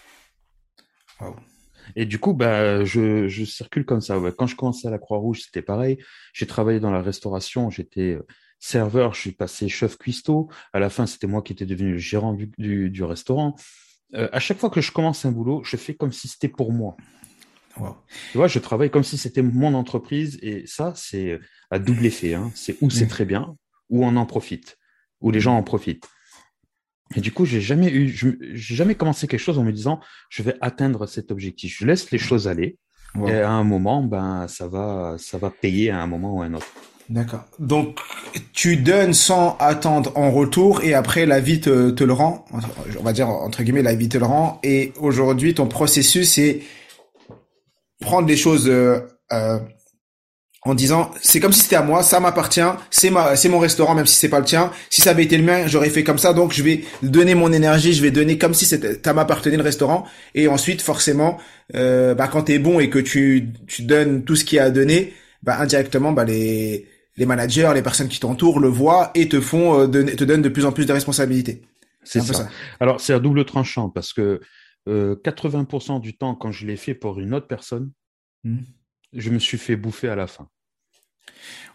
Et 1.97 2.05
du 2.05 2.19
coup, 2.19 2.35
bah, 2.35 2.85
je, 2.85 3.29
je 3.29 3.45
circule 3.45 3.85
comme 3.85 4.01
ça. 4.01 4.19
Quand 4.37 4.47
je 4.47 4.57
commençais 4.57 4.89
à 4.89 4.91
la 4.91 4.99
Croix-Rouge, 4.99 5.41
c'était 5.45 5.63
pareil. 5.63 5.99
J'ai 6.33 6.47
travaillé 6.47 6.81
dans 6.81 6.91
la 6.91 7.03
restauration, 7.03 7.71
j'étais 7.71 8.15
euh, 8.15 8.27
serveur, 8.59 9.15
je 9.15 9.21
suis 9.21 9.33
passé 9.33 9.69
chef 9.69 9.97
cuistot. 9.97 10.49
À 10.73 10.81
la 10.81 10.91
fin, 10.91 11.07
c'était 11.07 11.27
moi 11.27 11.43
qui 11.43 11.53
étais 11.53 11.67
devenu 11.67 11.93
le 11.93 11.99
gérant 11.99 12.35
du, 12.35 12.51
du, 12.59 12.91
du 12.91 13.03
restaurant. 13.05 13.57
Euh, 14.15 14.29
à 14.33 14.41
chaque 14.41 14.59
fois 14.59 14.71
que 14.71 14.81
je 14.81 14.93
commence 14.93 15.25
un 15.25 15.33
boulot, 15.33 15.63
je 15.65 15.77
fais 15.77 15.95
comme 15.95 16.13
si 16.13 16.29
c'était 16.29 16.49
pour 16.49 16.73
moi. 16.73 16.97
Tu 18.33 18.39
vois, 18.39 18.49
je 18.49 18.59
travaille 18.59 18.91
comme 18.91 19.05
si 19.05 19.17
c'était 19.17 19.43
mon 19.43 19.75
entreprise 19.75 20.37
et 20.43 20.67
ça, 20.67 20.93
c'est 20.97 21.31
euh, 21.31 21.41
à 21.71 21.79
double 21.79 22.07
effet. 22.07 22.35
Hein. 22.35 22.51
C'est 22.55 22.77
où 22.81 22.91
c'est 22.91 23.05
mmh. 23.05 23.09
très 23.09 23.25
bien, 23.25 23.57
où 23.89 24.05
on 24.05 24.17
en 24.17 24.27
profite, 24.27 24.77
où 25.21 25.31
les 25.31 25.39
gens 25.39 25.57
en 25.57 25.63
profitent. 25.63 26.09
Et 27.15 27.21
du 27.21 27.33
coup, 27.33 27.45
j'ai 27.45 27.61
jamais 27.61 27.91
eu, 27.91 28.09
j'ai 28.09 28.75
jamais 28.75 28.95
commencé 28.95 29.29
quelque 29.29 29.41
chose 29.41 29.59
en 29.59 29.65
me 29.65 29.73
disant, 29.73 30.01
je 30.29 30.43
vais 30.43 30.57
atteindre 30.61 31.07
cet 31.07 31.31
objectif. 31.31 31.79
Je 31.79 31.87
laisse 31.87 32.11
les 32.11 32.19
choses 32.19 32.49
aller. 32.49 32.79
Et 33.27 33.33
à 33.33 33.53
un 33.53 33.65
moment, 33.65 34.03
ben, 34.03 34.47
ça 34.49 34.69
va, 34.69 35.17
ça 35.19 35.39
va 35.39 35.51
payer 35.51 35.91
à 35.91 36.03
un 36.03 36.07
moment 36.07 36.37
ou 36.37 36.43
à 36.43 36.45
un 36.45 36.55
autre. 36.55 36.67
D'accord. 37.09 37.45
Donc, 37.59 37.99
tu 38.53 38.77
donnes 38.77 39.15
sans 39.15 39.57
attendre 39.61 40.13
en 40.15 40.31
retour 40.31 40.83
et 40.83 40.93
après 40.93 41.25
la 41.25 41.41
vie 41.41 41.61
te, 41.61 41.91
te 41.91 42.05
le 42.05 42.13
rend. 42.13 42.45
On 42.99 43.03
va 43.03 43.13
dire, 43.13 43.29
entre 43.29 43.63
guillemets, 43.63 43.83
la 43.83 43.95
vie 43.95 44.09
te 44.09 44.19
le 44.19 44.27
rend. 44.27 44.61
Et 44.63 44.93
aujourd'hui, 45.01 45.55
ton 45.55 45.67
processus, 45.67 46.33
c'est 46.33 46.61
prendre 48.01 48.29
les 48.29 48.37
choses, 48.37 48.69
euh, 48.69 49.01
euh 49.33 49.59
en 50.63 50.75
disant 50.75 51.13
c'est 51.23 51.41
comme 51.41 51.53
si 51.53 51.61
c'était 51.61 51.77
à 51.77 51.83
moi, 51.83 52.03
ça 52.03 52.21
m'appartient, 52.21 52.61
c'est 52.91 53.11
ma 53.11 53.37
c'est 53.37 53.49
mon 53.49 53.59
restaurant 53.59 53.95
même 53.95 54.07
si 54.07 54.17
c'est 54.17 54.29
pas 54.29 54.41
le 54.41 54.45
tien. 54.45 54.73
Si 54.91 55.01
ça 55.01 55.11
avait 55.11 55.25
été 55.25 55.39
le 55.39 55.45
mien, 55.45 55.67
j'aurais 55.67 55.89
fait 55.89 56.03
comme 56.03 56.19
ça 56.19 56.33
donc 56.33 56.53
je 56.53 56.63
vais 56.63 56.85
donner 57.03 57.35
mon 57.35 57.53
énergie, 57.53 57.95
je 57.95 58.03
vais 58.03 58.11
donner 58.11 58.39
comme 58.39 58.55
si 58.55 58.67
c'était 58.67 59.01
ça 59.03 59.13
m'appartenait 59.13 59.57
le 59.57 59.63
restaurant 59.63 60.05
et 60.35 60.49
ensuite 60.49 60.83
forcément 60.83 61.39
euh, 61.77 62.15
bah 62.15 62.29
quand 62.31 62.43
t'es 62.43 62.59
bon 62.59 62.81
et 62.81 62.91
que 62.91 62.99
tu 62.99 63.49
tu 63.67 63.83
donnes 63.83 64.25
tout 64.25 64.35
ce 64.37 64.45
qu'il 64.45 64.57
y 64.57 64.59
a 64.59 64.65
à 64.65 64.71
donner, 64.71 65.15
bah 65.43 65.59
indirectement 65.61 66.13
bah 66.13 66.25
les 66.25 66.87
les 67.19 67.27
managers, 67.27 67.71
les 67.75 67.83
personnes 67.83 68.09
qui 68.09 68.21
t'entourent 68.21 68.61
le 68.61 68.69
voient 68.69 69.11
et 69.15 69.29
te 69.29 69.41
font 69.41 69.81
euh, 69.81 69.87
te 69.87 70.25
donnent 70.25 70.43
de 70.43 70.49
plus 70.49 70.65
en 70.65 70.73
plus 70.73 70.87
de 70.87 70.93
responsabilités. 70.93 71.63
C'est 72.05 72.21
ça. 72.21 72.49
Alors 72.81 73.01
c'est 73.01 73.13
à 73.13 73.19
double 73.19 73.45
tranchant 73.45 73.91
parce 73.91 74.13
que 74.13 74.41
euh, 74.89 75.17
80% 75.23 76.01
du 76.01 76.17
temps 76.17 76.35
quand 76.35 76.53
je 76.53 76.67
l'ai 76.67 76.77
fait 76.77 76.95
pour 76.95 77.21
une 77.21 77.35
autre 77.35 77.47
personne, 77.47 77.91
mmh 78.45 78.59
je 79.15 79.31
me 79.31 79.39
suis 79.39 79.57
fait 79.57 79.77
bouffer 79.77 80.09
à 80.09 80.17
la 80.17 80.27
fin. 80.27 80.49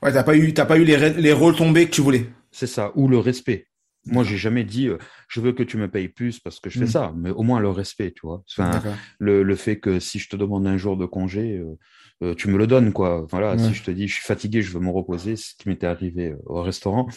Ouais, 0.04 0.12
t'as 0.12 0.22
pas 0.22 0.36
eu, 0.38 0.54
t'as 0.54 0.66
pas 0.66 0.78
eu 0.78 0.84
les, 0.84 1.10
les 1.14 1.34
rôles 1.34 1.56
tombés 1.56 1.86
que 1.88 1.92
tu 1.92 2.02
voulais. 2.02 2.30
C'est 2.52 2.68
ça, 2.68 2.92
ou 2.96 3.08
le 3.08 3.18
respect. 3.18 3.68
Moi, 4.06 4.24
j'ai 4.24 4.38
jamais 4.38 4.64
dit, 4.64 4.88
euh, 4.88 4.98
je 5.30 5.40
veux 5.40 5.54
que 5.54 5.64
tu 5.64 5.78
me 5.78 5.90
payes 5.90 6.10
plus 6.10 6.40
parce 6.40 6.60
que 6.60 6.70
je 6.70 6.78
fais 6.78 6.86
mm. 6.86 6.90
ça, 6.90 7.14
mais 7.16 7.30
au 7.30 7.42
moins 7.42 7.60
le 7.60 7.70
respect, 7.70 8.12
tu 8.12 8.28
vois. 8.28 8.44
Enfin, 8.52 8.84
le, 9.18 9.44
le, 9.44 9.56
fait 9.56 9.80
que 9.80 10.00
si 10.00 10.20
je 10.20 10.30
te 10.30 10.36
demande 10.36 10.68
un 10.68 10.78
jour 10.78 10.98
de 10.98 11.06
congé, 11.06 11.58
euh, 11.58 11.78
euh, 12.24 12.36
tu 12.36 12.48
me 12.48 12.58
le 12.58 12.66
donnes, 12.66 12.94
quoi. 12.94 13.28
Voilà, 13.30 13.58
si 13.58 13.74
je 13.74 13.84
te 13.84 13.92
dis, 13.92 14.08
je 14.08 14.16
suis 14.16 14.24
fatigué, 14.24 14.62
je 14.62 14.72
veux 14.72 14.80
me 14.80 14.90
reposer, 14.90 15.36
ce 15.36 15.54
qui 15.56 15.70
m'était 15.70 15.88
arrivé 15.88 16.36
au 16.46 16.62
restaurant, 16.62 17.08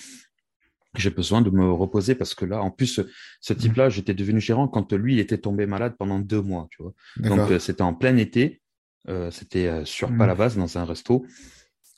j'ai 0.96 1.10
besoin 1.10 1.42
de 1.42 1.50
me 1.50 1.70
reposer 1.70 2.14
parce 2.14 2.34
que 2.34 2.44
là, 2.44 2.62
en 2.62 2.70
plus, 2.70 3.00
ce 3.40 3.52
mm. 3.52 3.56
type-là, 3.56 3.88
j'étais 3.88 4.14
devenu 4.14 4.40
gérant 4.40 4.68
quand 4.68 4.92
lui 4.92 5.14
il 5.14 5.20
était 5.20 5.38
tombé 5.38 5.66
malade 5.66 5.94
pendant 5.98 6.18
deux 6.18 6.42
mois, 6.42 6.68
tu 6.70 6.82
vois. 6.82 6.92
Donc, 7.16 7.60
c'était 7.60 7.82
en 7.82 7.94
plein 7.94 8.16
été. 8.16 8.60
Euh, 9.08 9.30
c'était 9.30 9.68
euh, 9.68 9.84
sur 9.84 10.10
mmh. 10.10 10.18
Palavas 10.18 10.54
dans 10.56 10.78
un 10.78 10.84
resto. 10.84 11.24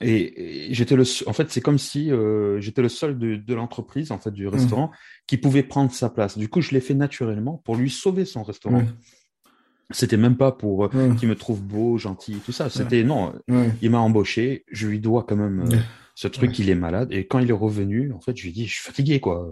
Et, 0.01 0.68
j'étais 0.73 0.94
le, 0.94 1.05
en 1.27 1.33
fait, 1.33 1.51
c'est 1.51 1.61
comme 1.61 1.79
si 1.79 2.12
euh, 2.12 2.61
j'étais 2.61 2.83
le 2.83 2.88
seul 2.88 3.18
de, 3.18 3.37
de 3.37 3.55
l'entreprise, 3.55 4.12
en 4.12 4.18
fait, 4.18 4.31
du 4.31 4.47
mmh. 4.47 4.51
restaurant, 4.51 4.90
qui 5.27 5.38
pouvait 5.38 5.62
prendre 5.62 5.90
sa 5.90 6.11
place. 6.11 6.37
Du 6.37 6.49
coup, 6.49 6.61
je 6.61 6.73
l'ai 6.73 6.81
fait 6.81 6.94
naturellement 6.94 7.62
pour 7.64 7.77
lui 7.77 7.90
sauver 7.90 8.25
son 8.25 8.42
restaurant. 8.42 8.83
C'était 9.90 10.18
même 10.18 10.37
pas 10.37 10.53
pour 10.53 10.90
qu'il 11.18 11.29
me 11.29 11.35
trouve 11.35 11.62
beau, 11.62 11.96
gentil, 11.96 12.37
tout 12.44 12.53
ça. 12.53 12.68
C'était 12.68 13.05
non, 13.05 13.35
il 13.81 13.90
m'a 13.90 13.98
embauché. 13.98 14.64
Je 14.70 14.88
lui 14.88 15.01
dois 15.01 15.24
quand 15.24 15.37
même 15.37 15.64
ce 16.14 16.29
truc. 16.29 16.59
Il 16.59 16.68
est 16.68 16.74
malade. 16.74 17.09
Et 17.12 17.27
quand 17.27 17.38
il 17.38 17.48
est 17.48 17.55
revenu, 17.55 18.12
en 18.12 18.20
fait, 18.20 18.37
je 18.37 18.42
lui 18.42 18.51
ai 18.51 18.53
dit, 18.53 18.66
je 18.66 18.74
suis 18.74 18.83
fatigué, 18.83 19.20
quoi. 19.20 19.51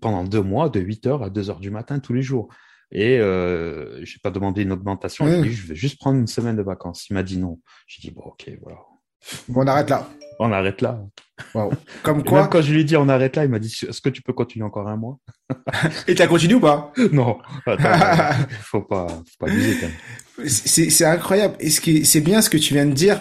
pendant 0.00 0.24
deux 0.24 0.42
mois, 0.42 0.68
de 0.68 0.80
8 0.80 1.06
heures 1.06 1.22
à 1.22 1.30
2 1.30 1.50
heures 1.50 1.60
du 1.60 1.70
matin 1.70 1.98
tous 1.98 2.12
les 2.12 2.22
jours. 2.22 2.48
Et 2.92 3.18
euh, 3.18 4.04
j'ai 4.04 4.18
pas 4.18 4.30
demandé 4.30 4.62
une 4.62 4.72
augmentation. 4.72 5.24
Dit, 5.42 5.50
je 5.50 5.66
vais 5.66 5.74
juste 5.74 5.98
prendre 5.98 6.18
une 6.18 6.26
semaine 6.26 6.56
de 6.56 6.62
vacances. 6.62 7.08
Il 7.08 7.14
m'a 7.14 7.22
dit 7.22 7.38
non. 7.38 7.58
J'ai 7.86 8.02
dit 8.02 8.14
bon, 8.14 8.22
ok, 8.22 8.50
voilà. 8.60 8.78
Bon, 9.48 9.62
on 9.62 9.66
arrête 9.66 9.90
là. 9.90 10.08
On 10.38 10.52
arrête 10.52 10.80
là. 10.80 10.98
Comme 12.02 12.24
quoi. 12.24 12.46
quand 12.46 12.62
je 12.62 12.72
lui 12.72 12.84
dit 12.84 12.96
on 12.96 13.08
arrête 13.08 13.36
là, 13.36 13.44
il 13.44 13.50
m'a 13.50 13.58
dit 13.58 13.74
est-ce 13.88 14.00
que 14.00 14.08
tu 14.08 14.22
peux 14.22 14.32
continuer 14.32 14.64
encore 14.64 14.88
un 14.88 14.96
mois? 14.96 15.18
Et 16.08 16.14
tu 16.14 16.22
as 16.22 16.26
continué 16.26 16.54
ou 16.54 16.60
pas? 16.60 16.92
Non. 17.12 17.38
Attends, 17.66 18.38
faut 18.62 18.82
pas, 18.82 19.06
faut 19.06 19.46
pas 19.46 19.46
abuser 19.46 19.76
quand 19.80 19.86
même. 19.86 20.48
C'est 20.48 21.04
incroyable. 21.04 21.54
Et 21.60 21.70
ce 21.70 21.80
c'est 22.04 22.20
bien 22.20 22.42
ce 22.42 22.50
que 22.50 22.56
tu 22.56 22.74
viens 22.74 22.86
de 22.86 22.92
dire 22.92 23.20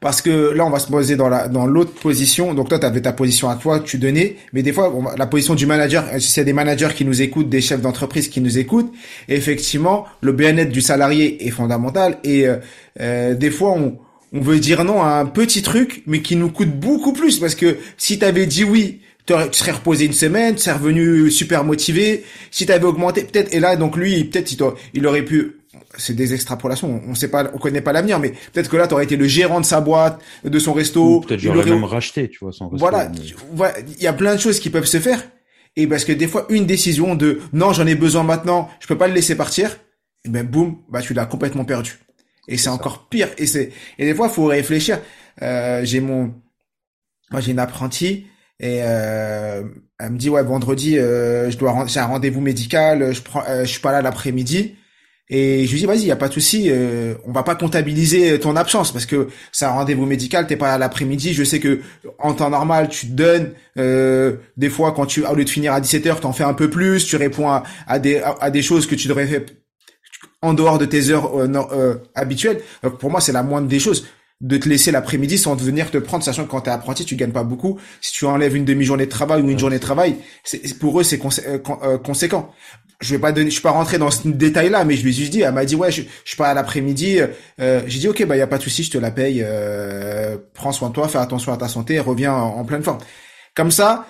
parce 0.00 0.20
que 0.20 0.52
là 0.52 0.66
on 0.66 0.70
va 0.70 0.78
se 0.78 0.88
poser 0.88 1.16
dans 1.16 1.28
la 1.28 1.48
dans 1.48 1.66
l'autre 1.66 1.92
position. 1.92 2.54
Donc 2.54 2.68
toi 2.68 2.78
tu 2.78 2.86
avais 2.86 3.00
ta 3.00 3.12
position 3.12 3.48
à 3.48 3.56
toi, 3.56 3.80
tu 3.80 3.98
donnais, 3.98 4.36
mais 4.52 4.62
des 4.62 4.72
fois 4.72 4.92
la 5.16 5.26
position 5.26 5.54
du 5.54 5.66
manager, 5.66 6.04
s'il 6.18 6.38
y 6.38 6.40
a 6.40 6.44
des 6.44 6.52
managers 6.52 6.90
qui 6.94 7.04
nous 7.04 7.22
écoutent, 7.22 7.48
des 7.48 7.60
chefs 7.60 7.80
d'entreprise 7.80 8.28
qui 8.28 8.40
nous 8.40 8.58
écoutent, 8.58 8.92
effectivement 9.28 10.06
le 10.20 10.32
bien-être 10.32 10.70
du 10.70 10.80
salarié 10.80 11.46
est 11.46 11.50
fondamental 11.50 12.18
et 12.22 12.46
euh, 12.46 12.56
euh, 13.00 13.34
des 13.34 13.50
fois 13.50 13.72
on 13.72 13.98
on 14.34 14.40
veut 14.40 14.58
dire 14.58 14.84
non 14.84 15.02
à 15.02 15.12
un 15.20 15.26
petit 15.26 15.62
truc 15.62 16.02
mais 16.06 16.20
qui 16.20 16.36
nous 16.36 16.50
coûte 16.50 16.78
beaucoup 16.78 17.14
plus 17.14 17.38
parce 17.38 17.54
que 17.54 17.78
si 17.96 18.18
tu 18.18 18.24
avais 18.24 18.46
dit 18.46 18.64
oui 18.64 19.00
tu 19.26 19.32
serais 19.52 19.72
reposé 19.72 20.04
une 20.04 20.12
semaine, 20.12 20.54
tu 20.54 20.60
serais 20.60 20.76
revenu 20.76 21.30
super 21.30 21.64
motivé. 21.64 22.24
Si 22.50 22.66
tu 22.66 22.72
avais 22.72 22.84
augmenté, 22.84 23.24
peut-être, 23.24 23.54
et 23.54 23.58
là, 23.58 23.74
donc 23.74 23.96
lui, 23.96 24.22
peut-être, 24.24 24.54
il 24.92 25.06
aurait 25.06 25.24
pu 25.24 25.60
c'est 25.96 26.14
des 26.14 26.34
extrapolations. 26.34 27.02
On 27.06 27.14
sait 27.14 27.28
pas, 27.28 27.50
on 27.54 27.58
connaît 27.58 27.80
pas 27.80 27.92
l'avenir, 27.92 28.18
mais 28.18 28.34
peut-être 28.52 28.68
que 28.68 28.76
là, 28.76 28.86
tu 28.86 28.94
aurais 28.94 29.04
été 29.04 29.16
le 29.16 29.26
gérant 29.26 29.60
de 29.60 29.66
sa 29.66 29.80
boîte, 29.80 30.20
de 30.44 30.58
son 30.58 30.72
resto. 30.72 31.20
Peut-être 31.20 31.40
j'aurais 31.40 31.64
même 31.64 31.84
racheté, 31.84 32.28
tu 32.28 32.38
vois, 32.40 32.52
son 32.52 32.68
resto. 32.68 32.86
Voilà, 33.52 33.78
il 33.96 34.02
y 34.02 34.06
a 34.06 34.12
plein 34.12 34.34
de 34.34 34.40
choses 34.40 34.60
qui 34.60 34.70
peuvent 34.70 34.86
se 34.86 35.00
faire. 35.00 35.22
Et 35.76 35.86
parce 35.86 36.04
que 36.04 36.12
des 36.12 36.28
fois, 36.28 36.46
une 36.50 36.66
décision 36.66 37.14
de 37.14 37.40
non, 37.52 37.72
j'en 37.72 37.86
ai 37.86 37.94
besoin 37.94 38.22
maintenant, 38.22 38.68
je 38.80 38.86
peux 38.86 38.98
pas 38.98 39.08
le 39.08 39.14
laisser 39.14 39.36
partir, 39.36 39.76
et 40.24 40.28
ben 40.28 40.46
boum, 40.46 40.76
bah 40.88 41.02
tu 41.02 41.14
l'as 41.14 41.26
complètement 41.26 41.64
perdu. 41.64 41.98
Et 42.48 42.56
c'est 42.56 42.68
encore 42.68 43.08
pire. 43.08 43.28
Et 43.38 43.46
c'est 43.46 43.70
et 43.98 44.04
des 44.04 44.14
fois, 44.14 44.28
faut 44.28 44.46
réfléchir. 44.46 45.00
Euh, 45.42 45.84
j'ai 45.84 46.00
mon, 46.00 46.34
moi 47.30 47.40
j'ai 47.40 47.52
une 47.52 47.58
apprentie 47.58 48.26
et 48.60 48.80
euh, 48.82 49.64
elle 49.98 50.12
me 50.12 50.18
dit 50.18 50.30
ouais 50.30 50.42
vendredi, 50.42 50.98
euh, 50.98 51.50
je 51.50 51.58
dois 51.58 51.86
j'ai 51.88 52.00
un 52.00 52.06
rendez-vous 52.06 52.40
médical, 52.40 53.12
je 53.12 53.20
prends, 53.20 53.42
euh, 53.48 53.64
je 53.64 53.70
suis 53.70 53.80
pas 53.80 53.92
là 53.92 54.02
l'après-midi. 54.02 54.76
Et 55.30 55.64
je 55.64 55.72
lui 55.72 55.80
dis 55.80 55.86
vas-y, 55.86 56.04
y 56.04 56.10
a 56.10 56.16
pas 56.16 56.28
de 56.28 56.34
souci, 56.34 56.66
euh, 56.68 57.14
on 57.24 57.32
va 57.32 57.42
pas 57.42 57.54
comptabiliser 57.54 58.38
ton 58.38 58.56
absence 58.56 58.92
parce 58.92 59.06
que 59.06 59.28
c'est 59.52 59.64
un 59.64 59.70
rendez-vous 59.70 60.04
médical, 60.04 60.46
t'es 60.46 60.56
pas 60.56 60.74
à 60.74 60.78
l'après-midi. 60.78 61.32
Je 61.32 61.44
sais 61.44 61.60
que 61.60 61.80
en 62.18 62.34
temps 62.34 62.50
normal, 62.50 62.88
tu 62.90 63.06
te 63.06 63.12
donnes. 63.12 63.52
Euh, 63.78 64.36
des 64.58 64.68
fois, 64.68 64.92
quand 64.92 65.06
tu 65.06 65.24
au 65.24 65.34
lieu 65.34 65.44
de 65.44 65.50
finir 65.50 65.72
à 65.72 65.80
17 65.80 66.04
h 66.04 66.20
t'en 66.20 66.32
fais 66.34 66.44
un 66.44 66.52
peu 66.52 66.68
plus. 66.68 67.06
Tu 67.06 67.16
réponds 67.16 67.48
à, 67.48 67.98
des 67.98 68.18
à, 68.18 68.50
des 68.50 68.60
choses 68.60 68.86
que 68.86 68.94
tu 68.94 69.08
devrais 69.08 69.26
faire 69.26 69.40
en 70.44 70.54
dehors 70.54 70.78
de 70.78 70.86
tes 70.86 71.10
heures 71.10 71.38
euh, 71.38 71.48
euh 71.72 71.94
habituelles. 72.14 72.60
pour 73.00 73.10
moi, 73.10 73.20
c'est 73.20 73.32
la 73.32 73.42
moindre 73.42 73.68
des 73.68 73.78
choses 73.78 74.06
de 74.40 74.56
te 74.56 74.68
laisser 74.68 74.90
l'après-midi 74.90 75.38
sans 75.38 75.54
venir 75.54 75.90
te 75.90 75.98
prendre, 75.98 76.22
sachant 76.24 76.44
que 76.44 76.50
quand 76.50 76.62
t'es 76.62 76.70
apprenti, 76.70 77.04
tu 77.04 77.16
gagnes 77.16 77.32
pas 77.32 77.44
beaucoup. 77.44 77.78
Si 78.00 78.12
tu 78.12 78.26
enlèves 78.26 78.56
une 78.56 78.64
demi-journée 78.64 79.06
de 79.06 79.10
travail 79.10 79.42
ou 79.42 79.48
une 79.48 79.58
journée 79.58 79.78
de 79.78 79.82
travail, 79.82 80.16
c'est 80.42 80.78
pour 80.78 81.00
eux 81.00 81.04
c'est 81.04 81.18
conséquent 81.18 82.52
je 83.00 83.10
vais 83.14 83.20
pas 83.20 83.32
donner, 83.32 83.50
je 83.50 83.54
suis 83.54 83.62
pas 83.62 83.70
rentré 83.70 83.98
dans 83.98 84.10
ce 84.10 84.26
détail-là, 84.26 84.84
mais 84.84 84.96
je 84.96 85.02
lui 85.02 85.10
ai 85.10 85.12
juste 85.12 85.32
dit, 85.32 85.42
elle 85.42 85.52
m'a 85.52 85.64
dit 85.64 85.76
ouais, 85.76 85.90
je, 85.90 86.02
je 86.02 86.28
suis 86.28 86.36
pas 86.36 86.48
à 86.48 86.54
l'après-midi. 86.54 87.18
Euh, 87.60 87.82
j'ai 87.86 87.98
dit 87.98 88.08
ok, 88.08 88.24
bah 88.24 88.36
y 88.36 88.40
a 88.40 88.46
pas 88.46 88.58
de 88.58 88.62
souci, 88.62 88.82
je 88.82 88.90
te 88.90 88.98
la 88.98 89.10
paye. 89.10 89.42
Euh, 89.44 90.36
prends 90.54 90.72
soin 90.72 90.88
de 90.88 90.94
toi, 90.94 91.08
fais 91.08 91.18
attention 91.18 91.52
à 91.52 91.56
ta 91.56 91.68
santé, 91.68 91.98
reviens 92.00 92.34
en, 92.34 92.64
pleine 92.64 92.82
forme. 92.82 92.98
Comme 93.54 93.70
ça, 93.70 94.06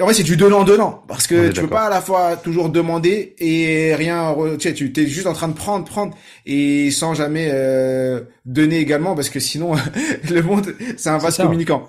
en 0.00 0.04
vrai 0.04 0.14
c'est 0.14 0.22
du 0.22 0.36
donnant 0.36 0.64
donnant 0.64 1.04
parce 1.06 1.26
que 1.26 1.50
tu 1.50 1.60
peux 1.60 1.68
pas 1.68 1.86
à 1.86 1.90
la 1.90 2.00
fois 2.00 2.36
toujours 2.36 2.70
demander 2.70 3.34
et 3.38 3.94
rien. 3.94 4.34
Tu 4.58 4.68
sais, 4.68 4.74
tu 4.74 4.92
es 4.96 5.06
juste 5.06 5.26
en 5.26 5.34
train 5.34 5.48
de 5.48 5.54
prendre, 5.54 5.84
prendre 5.84 6.16
et 6.46 6.90
sans 6.90 7.14
jamais 7.14 7.50
euh, 7.52 8.22
donner 8.44 8.78
également 8.78 9.14
parce 9.14 9.28
que 9.28 9.38
sinon 9.38 9.74
le 10.30 10.42
monde 10.42 10.74
c'est 10.96 11.10
un 11.10 11.18
vaste 11.18 11.42
communicant. 11.42 11.88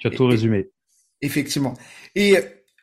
Tu 0.00 0.06
as 0.06 0.10
tout 0.10 0.26
résumé. 0.26 0.70
effectivement. 1.20 1.74
Et 2.14 2.36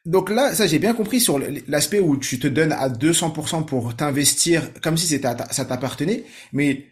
donc 0.06 0.30
là, 0.30 0.54
ça 0.54 0.68
j'ai 0.68 0.80
bien 0.80 0.94
compris 0.94 1.20
sur 1.20 1.40
l'aspect 1.68 2.00
où 2.00 2.18
tu 2.18 2.40
te 2.40 2.48
donnes 2.48 2.74
à 2.74 2.90
200% 2.90 3.66
pour 3.66 3.96
t'investir 3.96 4.70
comme 4.82 4.98
si 4.98 5.08
c'était 5.08 5.30
ça 5.52 5.66
t'appartenait. 5.66 6.26
Mais 6.52 6.86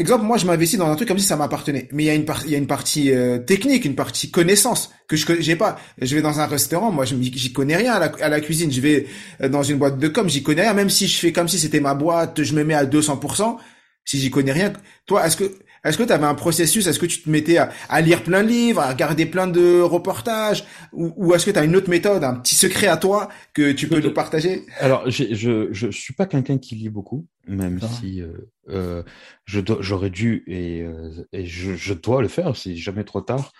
exemple, 0.00 0.24
moi 0.24 0.36
je 0.38 0.46
m'investis 0.46 0.78
dans 0.78 0.90
un 0.90 0.96
truc 0.96 1.08
comme 1.08 1.18
si 1.18 1.26
ça 1.26 1.36
m'appartenait. 1.36 1.88
Mais 1.92 2.04
il 2.04 2.06
y 2.06 2.10
a 2.10 2.14
une 2.14 2.24
partie, 2.24 2.46
il 2.46 2.52
y 2.52 2.54
a 2.54 2.58
une 2.58 2.66
partie 2.66 3.12
euh, 3.12 3.38
technique, 3.38 3.84
une 3.84 3.94
partie 3.94 4.30
connaissance 4.30 4.90
que 5.06 5.16
je 5.16 5.26
j'ai 5.40 5.56
pas. 5.56 5.78
Je 6.00 6.14
vais 6.16 6.22
dans 6.22 6.40
un 6.40 6.46
restaurant, 6.46 6.90
moi 6.90 7.04
j'y 7.04 7.52
connais 7.52 7.76
rien 7.76 7.94
à 7.94 8.00
la, 8.00 8.06
à 8.20 8.28
la, 8.28 8.40
cuisine. 8.40 8.72
Je 8.72 8.80
vais 8.80 9.06
euh, 9.42 9.48
dans 9.48 9.62
une 9.62 9.78
boîte 9.78 9.98
de 9.98 10.08
com, 10.08 10.28
j'y 10.28 10.42
connais 10.42 10.62
rien. 10.62 10.74
Même 10.74 10.90
si 10.90 11.06
je 11.06 11.18
fais 11.18 11.32
comme 11.32 11.48
si 11.48 11.58
c'était 11.58 11.80
ma 11.80 11.94
boîte, 11.94 12.42
je 12.42 12.54
me 12.54 12.64
mets 12.64 12.74
à 12.74 12.84
200%. 12.84 13.56
Si 14.04 14.18
j'y 14.18 14.30
connais 14.30 14.52
rien, 14.52 14.72
toi, 15.06 15.26
est-ce 15.26 15.36
que 15.36 15.44
est-ce 15.84 15.96
que 15.96 16.02
tu 16.02 16.12
avais 16.12 16.26
un 16.26 16.34
processus 16.34 16.86
Est-ce 16.86 16.98
que 16.98 17.06
tu 17.06 17.22
te 17.22 17.30
mettais 17.30 17.58
à, 17.58 18.00
lire 18.00 18.22
plein 18.22 18.42
de 18.42 18.48
livres, 18.48 18.80
à 18.80 18.90
regarder 18.90 19.24
plein 19.24 19.46
de 19.46 19.80
reportages 19.80 20.64
Ou, 20.92 21.34
est-ce 21.34 21.46
que 21.46 21.50
tu 21.50 21.58
as 21.58 21.64
une 21.64 21.74
autre 21.76 21.88
méthode, 21.88 22.22
un 22.22 22.34
petit 22.34 22.54
secret 22.54 22.86
à 22.86 22.96
toi 22.96 23.28
que 23.54 23.72
tu 23.72 23.88
peux 23.88 24.00
nous 24.00 24.12
partager? 24.12 24.64
Alors, 24.78 25.08
je, 25.10 25.68
je 25.70 25.90
suis 25.90 26.14
pas 26.14 26.26
quelqu'un 26.26 26.58
qui 26.58 26.74
lit 26.74 26.90
beaucoup, 26.90 27.26
même 27.48 27.80
si 27.98 28.20
euh, 28.20 28.28
euh, 28.68 29.02
j'aurais 29.46 30.10
dû 30.10 30.44
et, 30.46 30.82
euh, 30.82 31.10
je, 31.32 31.94
dois 31.94 32.22
le 32.22 32.28
faire, 32.28 32.56
c'est 32.56 32.76
jamais 32.76 33.04
trop 33.04 33.20
tard. 33.20 33.52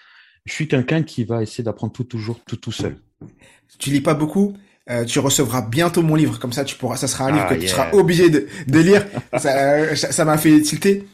Je 0.44 0.52
suis 0.52 0.68
quelqu'un 0.68 1.02
qui 1.02 1.24
va 1.24 1.42
essayer 1.42 1.64
d'apprendre 1.64 1.92
tout 1.92 2.04
toujours 2.04 2.40
tout 2.44 2.56
tout 2.56 2.72
seul. 2.72 2.96
Tu 3.78 3.90
lis 3.90 4.00
pas 4.00 4.14
beaucoup 4.14 4.56
tu 5.06 5.20
recevras 5.20 5.62
bientôt 5.62 6.02
mon 6.02 6.16
livre, 6.16 6.40
comme 6.40 6.52
ça 6.52 6.64
tu 6.64 6.74
pourras, 6.74 6.96
ça 6.96 7.06
sera 7.06 7.26
un 7.26 7.30
livre 7.30 7.46
ah, 7.48 7.54
que 7.54 7.60
tu 7.60 7.68
seras 7.68 7.92
obligé 7.92 8.28
de, 8.28 8.48
de 8.66 8.78
lire. 8.80 9.06
ça 9.36 10.24
m'a 10.24 10.36
fait 10.36 10.60
tilter. 10.62 11.06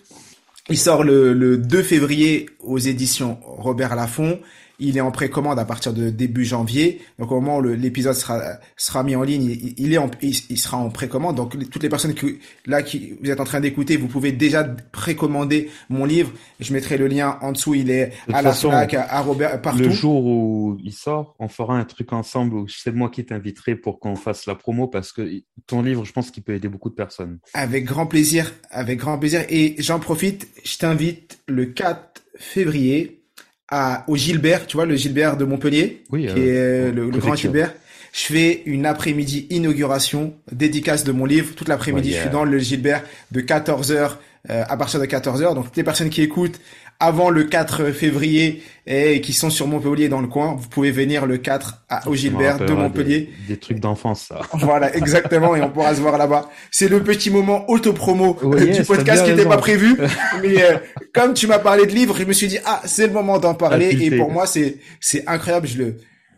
Il 0.68 0.78
sort 0.78 1.04
le, 1.04 1.32
le 1.32 1.58
2 1.58 1.82
février 1.82 2.50
aux 2.60 2.78
éditions 2.78 3.38
Robert 3.42 3.94
Laffont. 3.94 4.40
Il 4.78 4.96
est 4.96 5.00
en 5.00 5.10
précommande 5.10 5.58
à 5.58 5.64
partir 5.64 5.92
de 5.92 6.10
début 6.10 6.44
janvier. 6.44 7.00
Donc 7.18 7.32
au 7.32 7.40
moment 7.40 7.58
où 7.58 7.62
l'épisode 7.62 8.14
sera 8.14 8.58
sera 8.76 9.02
mis 9.02 9.16
en 9.16 9.22
ligne, 9.22 9.74
il, 9.76 9.92
est 9.92 9.98
en, 9.98 10.10
il, 10.22 10.58
sera 10.58 10.76
en 10.76 10.90
précommande. 10.90 11.36
Donc 11.36 11.58
toutes 11.70 11.82
les 11.82 11.88
personnes 11.88 12.14
qui 12.14 12.38
là 12.66 12.82
qui 12.82 13.14
vous 13.22 13.30
êtes 13.30 13.40
en 13.40 13.44
train 13.44 13.60
d'écouter, 13.60 13.96
vous 13.96 14.08
pouvez 14.08 14.32
déjà 14.32 14.64
précommander 14.64 15.70
mon 15.88 16.04
livre. 16.04 16.30
Je 16.60 16.72
mettrai 16.72 16.98
le 16.98 17.06
lien 17.06 17.38
en 17.40 17.52
dessous. 17.52 17.74
Il 17.74 17.90
est 17.90 18.12
à 18.32 18.42
la 18.42 18.52
Fnac, 18.52 18.94
à, 18.94 19.20
Robert, 19.20 19.60
partout. 19.62 19.80
Le 19.80 19.90
jour 19.90 20.24
où 20.24 20.78
il 20.82 20.92
sort, 20.92 21.34
on 21.38 21.48
fera 21.48 21.76
un 21.76 21.84
truc 21.84 22.12
ensemble 22.12 22.54
où 22.54 22.68
c'est 22.68 22.92
moi 22.92 23.10
qui 23.10 23.24
t'inviterai 23.24 23.76
pour 23.76 23.98
qu'on 24.00 24.16
fasse 24.16 24.46
la 24.46 24.54
promo 24.54 24.88
parce 24.88 25.12
que 25.12 25.42
ton 25.66 25.82
livre, 25.82 26.04
je 26.04 26.12
pense 26.12 26.30
qu'il 26.30 26.42
peut 26.42 26.54
aider 26.54 26.68
beaucoup 26.68 26.90
de 26.90 26.94
personnes. 26.94 27.38
Avec 27.54 27.84
grand 27.84 28.06
plaisir, 28.06 28.52
avec 28.70 28.98
grand 28.98 29.18
plaisir. 29.18 29.44
Et 29.48 29.76
j'en 29.78 29.98
profite, 29.98 30.48
je 30.64 30.78
t'invite 30.78 31.38
le 31.46 31.66
4 31.66 32.22
février 32.38 33.22
à, 33.68 34.04
au 34.08 34.16
Gilbert, 34.16 34.66
tu 34.66 34.76
vois, 34.76 34.86
le 34.86 34.96
Gilbert 34.96 35.36
de 35.36 35.44
Montpellier, 35.44 36.04
oui, 36.10 36.26
qui 36.26 36.40
est 36.40 36.92
le, 36.92 37.08
grand 37.08 37.34
Gilbert. 37.34 37.74
Je 38.16 38.22
fais 38.32 38.62
une 38.64 38.86
après-midi 38.86 39.46
inauguration, 39.50 40.32
dédicace 40.50 41.04
de 41.04 41.12
mon 41.12 41.26
livre. 41.26 41.54
Toute 41.54 41.68
l'après-midi, 41.68 42.12
je 42.12 42.20
suis 42.20 42.30
dans 42.30 42.44
le 42.44 42.58
Gilbert 42.58 43.02
de 43.30 43.42
14h 43.42 44.12
euh, 44.48 44.64
à 44.66 44.76
partir 44.78 44.98
de 44.98 45.04
14h. 45.04 45.54
Donc 45.54 45.66
toutes 45.66 45.76
les 45.76 45.84
personnes 45.84 46.08
qui 46.08 46.22
écoutent 46.22 46.58
avant 46.98 47.28
le 47.28 47.44
4 47.44 47.90
février 47.92 48.62
et 48.86 49.20
qui 49.20 49.34
sont 49.34 49.50
sur 49.50 49.66
Montpellier 49.66 50.08
dans 50.08 50.22
le 50.22 50.28
coin, 50.28 50.54
vous 50.54 50.66
pouvez 50.66 50.92
venir 50.92 51.26
le 51.26 51.36
4 51.36 51.84
à, 51.90 52.08
au 52.08 52.14
Gilbert 52.14 52.56
de 52.56 52.72
Montpellier. 52.72 53.28
Des, 53.48 53.58
trucs 53.58 53.80
d'enfance, 53.80 54.28
ça. 54.28 54.40
Voilà, 54.54 54.96
exactement, 54.96 55.54
et 55.54 55.60
on 55.60 55.68
pourra 55.68 55.94
se 55.94 56.00
voir 56.00 56.16
là-bas. 56.16 56.48
C'est 56.70 56.88
le 56.88 57.02
petit 57.02 57.28
moment 57.28 57.68
auto-promo 57.68 58.38
euh, 58.44 58.72
du 58.72 58.82
podcast 58.84 59.24
qui 59.26 59.30
n'était 59.30 59.44
pas 59.44 59.58
prévu, 59.58 59.94
mais 60.40 60.62
euh, 60.62 60.78
comme 61.12 61.34
tu 61.34 61.46
m'as 61.46 61.58
parlé 61.58 61.84
de 61.84 61.92
livres, 61.92 62.16
je 62.18 62.24
me 62.24 62.32
suis 62.32 62.48
dit 62.48 62.58
ah 62.64 62.80
c'est 62.86 63.08
le 63.08 63.12
moment 63.12 63.38
d'en 63.38 63.52
parler 63.52 63.90
et 64.00 64.16
pour 64.16 64.30
moi 64.30 64.46
c'est 64.46 64.78
c'est 65.00 65.28
incroyable, 65.28 65.66
je 65.66 65.76
le 65.76 65.96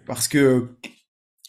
parce 0.08 0.26
que 0.26 0.66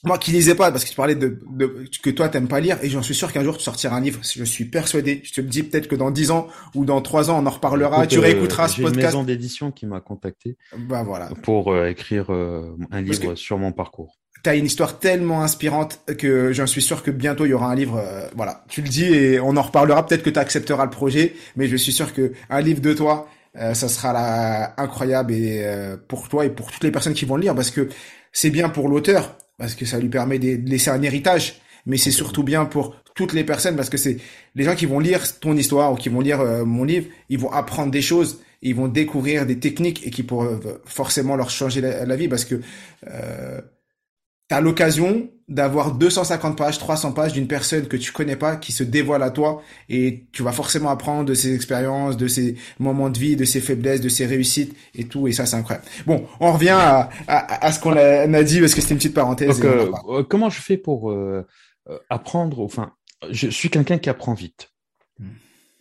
moi 0.03 0.17
qui 0.17 0.31
lisais 0.31 0.55
pas, 0.55 0.71
parce 0.71 0.85
que 0.85 0.89
tu 0.89 0.95
parlais 0.95 1.15
de, 1.15 1.39
de 1.49 1.85
que 2.01 2.09
toi 2.09 2.29
t'aimes 2.29 2.47
pas 2.47 2.59
lire, 2.59 2.77
et 2.81 2.89
j'en 2.89 3.01
suis 3.01 3.15
sûr 3.15 3.31
qu'un 3.31 3.43
jour 3.43 3.57
tu 3.57 3.63
sortiras 3.63 3.95
un 3.95 4.01
livre. 4.01 4.19
Je 4.23 4.43
suis 4.43 4.65
persuadé. 4.65 5.21
Je 5.23 5.33
te 5.33 5.41
le 5.41 5.47
dis 5.47 5.63
peut-être 5.63 5.87
que 5.87 5.95
dans 5.95 6.11
dix 6.11 6.31
ans 6.31 6.47
ou 6.75 6.85
dans 6.85 7.01
trois 7.01 7.29
ans 7.29 7.41
on 7.43 7.45
en 7.45 7.49
reparlera. 7.49 8.07
tu 8.07 8.19
réécouteras 8.19 8.65
euh, 8.65 8.67
ce 8.67 8.81
podcast. 8.81 8.95
Une 8.95 9.05
maison 9.05 9.23
d'édition 9.23 9.71
qui 9.71 9.85
m'a 9.85 9.99
contacté. 9.99 10.57
Bah 10.77 11.03
voilà. 11.03 11.29
Pour 11.43 11.73
euh, 11.73 11.87
écrire 11.87 12.27
euh, 12.29 12.75
un 12.91 13.01
livre 13.01 13.35
sur 13.35 13.57
mon 13.57 13.71
parcours. 13.71 14.17
T'as 14.41 14.55
une 14.55 14.65
histoire 14.65 14.99
tellement 14.99 15.41
inspirante 15.41 15.99
que 16.17 16.53
j'en 16.53 16.65
suis 16.65 16.81
sûr 16.81 17.03
que 17.03 17.11
bientôt 17.11 17.45
il 17.45 17.49
y 17.49 17.53
aura 17.53 17.69
un 17.69 17.75
livre. 17.75 18.01
voilà, 18.37 18.63
tu 18.69 18.81
le 18.81 18.87
dis 18.87 19.03
et 19.03 19.37
on 19.41 19.57
en 19.57 19.61
reparlera. 19.61 20.05
Peut-être 20.05 20.23
que 20.23 20.29
tu 20.29 20.39
accepteras 20.39 20.85
le 20.85 20.91
projet, 20.91 21.33
mais 21.57 21.67
je 21.67 21.75
suis 21.75 21.91
sûr 21.91 22.13
que 22.13 22.31
un 22.49 22.61
livre 22.61 22.79
de 22.79 22.93
toi, 22.93 23.27
ça 23.53 23.89
sera 23.89 24.13
là, 24.13 24.73
incroyable 24.77 25.33
et 25.33 25.61
pour 26.07 26.29
toi 26.29 26.45
et 26.45 26.49
pour 26.49 26.71
toutes 26.71 26.85
les 26.85 26.91
personnes 26.91 27.15
qui 27.15 27.25
vont 27.25 27.35
le 27.35 27.41
lire 27.41 27.55
parce 27.55 27.69
que 27.69 27.89
c'est 28.31 28.49
bien 28.49 28.69
pour 28.69 28.87
l'auteur 28.87 29.35
parce 29.59 29.75
que 29.75 29.85
ça 29.85 29.99
lui 29.99 30.09
permet 30.09 30.39
de 30.39 30.67
laisser 30.67 30.89
un 30.89 31.03
héritage, 31.03 31.61
mais 31.85 31.97
c'est 31.97 32.11
surtout 32.11 32.43
bien 32.43 32.65
pour 32.65 32.95
toutes 33.13 33.33
les 33.33 33.43
personnes 33.43 33.75
parce 33.75 33.89
que 33.89 33.97
c'est 33.97 34.17
les 34.55 34.63
gens 34.63 34.75
qui 34.75 34.85
vont 34.85 34.99
lire 34.99 35.21
ton 35.39 35.55
histoire 35.55 35.91
ou 35.93 35.95
qui 35.95 36.09
vont 36.09 36.21
lire 36.21 36.39
euh, 36.39 36.65
mon 36.65 36.85
livre, 36.85 37.07
ils 37.27 37.37
vont 37.37 37.51
apprendre 37.51 37.91
des 37.91 38.01
choses, 38.01 38.41
ils 38.61 38.73
vont 38.73 38.87
découvrir 38.87 39.45
des 39.45 39.59
techniques 39.59 40.07
et 40.07 40.09
qui 40.09 40.23
peuvent 40.23 40.79
forcément 40.85 41.35
leur 41.35 41.49
changer 41.49 41.81
la, 41.81 42.15
vie 42.15 42.29
parce 42.29 42.45
que 42.45 42.61
euh, 43.07 43.61
tu 44.49 44.55
as 44.55 44.61
l'occasion 44.61 45.29
d'avoir 45.49 45.93
250 45.93 46.55
pages, 46.55 46.77
300 46.77 47.11
pages 47.11 47.33
d'une 47.33 47.47
personne 47.47 47.87
que 47.87 47.97
tu 47.97 48.11
connais 48.11 48.35
pas 48.35 48.55
qui 48.55 48.71
se 48.71 48.83
dévoile 48.83 49.23
à 49.23 49.31
toi 49.31 49.61
et 49.89 50.25
tu 50.31 50.43
vas 50.43 50.51
forcément 50.51 50.89
apprendre 50.89 51.25
de 51.25 51.33
ses 51.33 51.55
expériences, 51.55 52.17
de 52.17 52.27
ses 52.27 52.55
moments 52.77 53.09
de 53.09 53.17
vie, 53.17 53.35
de 53.35 53.45
ses 53.45 53.59
faiblesses, 53.59 53.99
de 53.99 54.09
ses 54.09 54.27
réussites 54.27 54.75
et 54.93 55.05
tout 55.05 55.27
et 55.27 55.31
ça 55.31 55.47
c'est 55.47 55.55
incroyable. 55.55 55.87
Bon, 56.05 56.27
on 56.39 56.53
revient 56.53 56.69
à, 56.69 57.09
à, 57.27 57.71
ce 57.71 57.79
qu'on 57.79 57.95
a, 57.95 58.43
dit 58.43 58.59
parce 58.59 58.75
que 58.75 58.81
c'était 58.81 58.93
une 58.93 58.99
petite 58.99 59.15
parenthèse. 59.15 59.59
Euh, 59.63 59.91
euh, 60.09 60.23
comment 60.23 60.49
je 60.49 60.61
fais 60.61 60.77
pour 60.77 61.11
euh, 61.11 61.45
apprendre 62.09 62.59
Enfin, 62.59 62.93
je 63.31 63.49
suis 63.49 63.69
quelqu'un 63.69 63.97
qui 63.97 64.09
apprend 64.09 64.35
vite. 64.35 64.71
Hmm. 65.17 65.29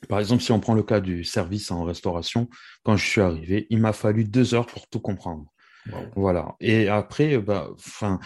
Par 0.09 0.19
exemple, 0.19 0.43
si 0.43 0.51
on 0.51 0.61
prend 0.61 0.75
le 0.75 0.83
cas 0.83 1.01
du 1.01 1.25
service 1.25 1.71
en 1.71 1.85
restauration, 1.85 2.49
quand 2.85 2.97
je 2.97 3.07
suis 3.07 3.21
arrivé, 3.21 3.67
il 3.69 3.81
m'a 3.81 3.93
fallu 3.93 4.25
deux 4.25 4.55
heures 4.55 4.67
pour 4.67 4.89
tout 4.89 5.01
comprendre. 5.01 5.45
Voilà. 6.17 6.55
Et 6.61 6.89
après, 6.89 7.39
bah, 7.39 7.69
enfin 7.75 8.21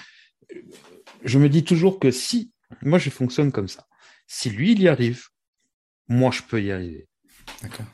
je 1.25 1.39
me 1.39 1.49
dis 1.49 1.65
toujours 1.65 1.99
que 1.99 2.11
si, 2.11 2.53
moi 2.83 2.99
je 2.99 3.11
fonctionne 3.11 3.53
comme 3.53 3.69
ça, 3.69 3.87
si 4.27 4.51
lui 4.51 4.73
il 4.73 4.83
y 4.83 4.89
arrive, 4.89 5.27
moi 6.09 6.31
je 6.31 6.43
peux 6.43 6.63
y 6.63 6.73
arriver. 6.73 7.09
D'accord. 7.63 7.87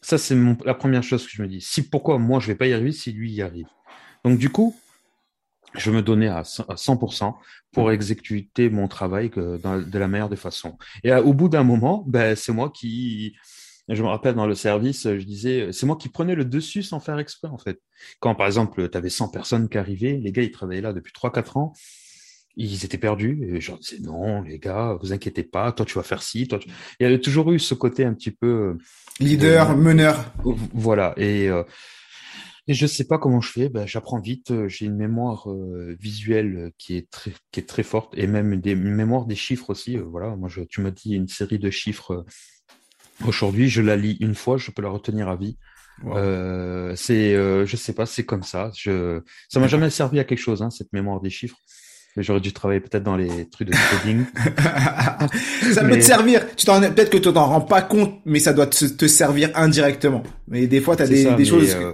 Ça, 0.00 0.16
c'est 0.16 0.36
la 0.64 0.74
première 0.74 1.02
chose 1.02 1.26
que 1.26 1.32
je 1.32 1.42
me 1.42 1.48
dis. 1.48 1.60
Si 1.60 1.82
pourquoi 1.88 2.18
moi 2.18 2.40
je 2.40 2.46
vais 2.46 2.54
pas 2.54 2.66
y 2.66 2.72
arriver 2.72 2.92
si 2.92 3.12
lui 3.12 3.30
y 3.30 3.42
arrive? 3.42 3.68
Donc 4.24 4.38
du 4.38 4.48
coup, 4.48 4.74
je 5.74 5.90
me 5.90 6.02
donnais 6.02 6.28
à 6.28 6.42
100% 6.42 7.34
pour 7.72 7.92
exécuter 7.92 8.70
mon 8.70 8.88
travail 8.88 9.28
de 9.28 9.98
la 9.98 10.08
meilleure 10.08 10.30
des 10.30 10.36
façons. 10.36 10.78
Et 11.04 11.12
au 11.12 11.34
bout 11.34 11.48
d'un 11.48 11.62
moment, 11.62 12.04
ben, 12.06 12.34
c'est 12.36 12.52
moi 12.52 12.70
qui, 12.70 13.36
je 13.88 14.02
me 14.02 14.08
rappelle 14.08 14.34
dans 14.34 14.46
le 14.46 14.54
service, 14.54 15.02
je 15.04 15.24
disais, 15.24 15.72
c'est 15.72 15.84
moi 15.84 15.96
qui 15.96 16.08
prenais 16.08 16.34
le 16.34 16.44
dessus 16.44 16.82
sans 16.82 17.00
faire 17.00 17.18
exprès 17.18 17.48
en 17.48 17.58
fait. 17.58 17.80
Quand 18.20 18.34
par 18.34 18.46
exemple, 18.46 18.88
tu 18.88 18.96
avais 18.96 19.10
100 19.10 19.28
personnes 19.28 19.68
qui 19.68 19.76
arrivaient, 19.78 20.18
les 20.22 20.32
gars 20.32 20.42
ils 20.42 20.50
travaillaient 20.50 20.80
là 20.80 20.92
depuis 20.92 21.12
3-4 21.12 21.58
ans, 21.58 21.72
ils 22.66 22.84
étaient 22.84 22.98
perdus. 22.98 23.38
Et 23.48 23.60
je 23.60 23.72
disais 23.72 24.00
non, 24.00 24.42
les 24.42 24.58
gars, 24.58 24.98
vous 25.00 25.12
inquiétez 25.12 25.44
pas, 25.44 25.72
toi 25.72 25.86
tu 25.86 25.94
vas 25.94 26.02
faire 26.02 26.22
ci, 26.22 26.46
toi. 26.48 26.58
Il 26.98 27.02
y 27.02 27.06
avait 27.06 27.20
toujours 27.20 27.52
eu 27.52 27.58
ce 27.58 27.74
côté 27.74 28.04
un 28.04 28.14
petit 28.14 28.32
peu 28.32 28.76
leader, 29.20 29.76
meneur. 29.76 30.32
Voilà. 30.74 31.14
Et 31.16 31.48
euh, 31.48 31.62
Et 32.70 32.74
je 32.74 32.86
sais 32.86 33.06
pas 33.06 33.18
comment 33.18 33.40
je 33.40 33.50
fais. 33.50 33.68
Ben, 33.70 33.86
j'apprends 33.86 34.20
vite. 34.20 34.50
Euh, 34.50 34.68
j'ai 34.68 34.84
une 34.84 34.96
mémoire 34.96 35.50
euh, 35.50 35.96
visuelle 35.98 36.72
qui 36.76 36.96
est 36.98 37.08
très 37.10 37.32
qui 37.50 37.60
est 37.60 37.68
très 37.68 37.82
forte 37.82 38.12
et 38.14 38.26
même 38.26 38.60
des 38.60 38.72
une 38.72 38.94
mémoire 38.94 39.24
des 39.24 39.36
chiffres 39.36 39.70
aussi. 39.70 39.96
Euh, 39.96 40.02
voilà, 40.02 40.36
moi 40.36 40.50
je, 40.50 40.60
tu 40.60 40.82
m'as 40.82 40.90
dit 40.90 41.14
une 41.14 41.28
série 41.28 41.58
de 41.58 41.70
chiffres. 41.70 42.26
Aujourd'hui, 43.26 43.68
je 43.70 43.80
la 43.80 43.96
lis 43.96 44.18
une 44.20 44.34
fois, 44.34 44.58
je 44.58 44.70
peux 44.70 44.82
la 44.82 44.90
retenir 44.90 45.28
à 45.28 45.36
vie. 45.36 45.56
Euh, 46.04 46.94
c'est, 46.94 47.34
je 47.66 47.76
sais 47.76 47.94
pas, 47.94 48.06
c'est 48.06 48.24
comme 48.24 48.44
ça. 48.44 48.70
Je, 48.76 49.22
ça 49.48 49.58
m'a 49.58 49.66
jamais 49.66 49.90
servi 49.90 50.20
à 50.20 50.24
quelque 50.24 50.38
chose, 50.38 50.62
hein, 50.62 50.70
cette 50.70 50.92
mémoire 50.92 51.20
des 51.20 51.30
chiffres. 51.30 51.56
J'aurais 52.16 52.40
dû 52.40 52.52
travailler 52.52 52.80
peut-être 52.80 53.04
dans 53.04 53.16
les 53.16 53.48
trucs 53.48 53.68
de 53.68 53.74
trading. 53.74 54.24
ça 55.72 55.84
peut 55.84 55.96
te 55.96 56.00
servir. 56.00 56.44
Tu 56.56 56.66
t'en, 56.66 56.80
peut-être 56.80 57.10
que 57.10 57.18
tu 57.18 57.32
t'en 57.32 57.46
rends 57.46 57.60
pas 57.60 57.82
compte, 57.82 58.20
mais 58.24 58.40
ça 58.40 58.52
doit 58.52 58.66
te, 58.66 59.06
servir 59.06 59.50
indirectement. 59.54 60.22
Mais 60.48 60.66
des 60.66 60.80
fois, 60.80 60.96
tu 60.96 61.02
as 61.02 61.06
des, 61.06 61.32
des 61.34 61.44
choses. 61.44 61.76
Euh, 61.76 61.92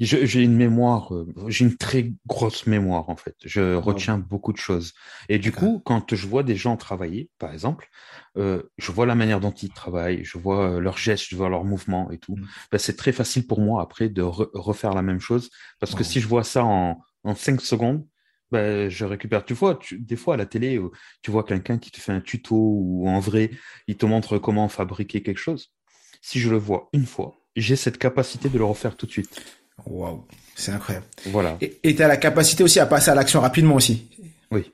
j'ai 0.00 0.42
une 0.42 0.56
mémoire, 0.56 1.14
euh, 1.14 1.26
j'ai 1.48 1.64
une 1.64 1.76
très 1.76 2.12
grosse 2.26 2.66
mémoire 2.66 3.08
en 3.08 3.16
fait. 3.16 3.34
Je 3.44 3.74
retiens 3.74 4.18
beaucoup 4.18 4.52
de 4.52 4.58
choses. 4.58 4.92
Et 5.28 5.38
du 5.38 5.52
coup, 5.52 5.80
quand 5.84 6.14
je 6.14 6.26
vois 6.26 6.42
des 6.42 6.56
gens 6.56 6.76
travailler, 6.76 7.30
par 7.38 7.52
exemple, 7.52 7.88
euh, 8.36 8.62
je 8.78 8.92
vois 8.92 9.06
la 9.06 9.14
manière 9.14 9.40
dont 9.40 9.52
ils 9.52 9.70
travaillent, 9.70 10.22
je 10.24 10.38
vois 10.38 10.70
euh, 10.70 10.80
leurs 10.80 10.98
gestes, 10.98 11.26
je 11.28 11.36
vois 11.36 11.48
leurs 11.48 11.64
mouvements 11.64 12.10
et 12.10 12.18
tout. 12.18 12.36
Mm. 12.36 12.46
Ben, 12.72 12.78
c'est 12.78 12.96
très 12.96 13.12
facile 13.12 13.46
pour 13.46 13.60
moi 13.60 13.82
après 13.82 14.08
de 14.08 14.22
refaire 14.22 14.92
la 14.92 15.02
même 15.02 15.20
chose 15.20 15.50
parce 15.80 15.94
que 15.94 16.04
si 16.04 16.20
je 16.20 16.28
vois 16.28 16.44
ça 16.44 16.64
en, 16.64 17.00
en 17.24 17.34
5 17.34 17.60
secondes, 17.60 18.04
ben, 18.52 18.88
je 18.88 19.04
récupère. 19.04 19.44
Tu 19.44 19.54
vois, 19.54 19.76
tu, 19.76 19.98
des 19.98 20.16
fois 20.16 20.34
à 20.34 20.36
la 20.36 20.46
télé, 20.46 20.76
euh, 20.76 20.90
tu 21.22 21.30
vois 21.30 21.44
quelqu'un 21.44 21.78
qui 21.78 21.90
te 21.90 22.00
fait 22.00 22.12
un 22.12 22.20
tuto 22.20 22.56
ou 22.56 23.08
en 23.08 23.20
vrai, 23.20 23.50
il 23.88 23.96
te 23.96 24.06
montre 24.06 24.38
comment 24.38 24.68
fabriquer 24.68 25.22
quelque 25.22 25.38
chose. 25.38 25.72
Si 26.22 26.40
je 26.40 26.50
le 26.50 26.56
vois 26.56 26.88
une 26.92 27.06
fois, 27.06 27.34
j'ai 27.56 27.76
cette 27.76 27.98
capacité 27.98 28.48
de 28.48 28.58
le 28.58 28.64
refaire 28.64 28.96
tout 28.96 29.06
de 29.06 29.12
suite. 29.12 29.42
Waouh, 29.84 30.24
c'est 30.54 30.72
incroyable. 30.72 31.06
Voilà. 31.26 31.58
Et 31.60 31.94
tu 31.94 32.02
as 32.02 32.08
la 32.08 32.16
capacité 32.16 32.64
aussi 32.64 32.80
à 32.80 32.86
passer 32.86 33.10
à 33.10 33.14
l'action 33.14 33.40
rapidement 33.40 33.74
aussi. 33.74 34.08
Oui. 34.50 34.72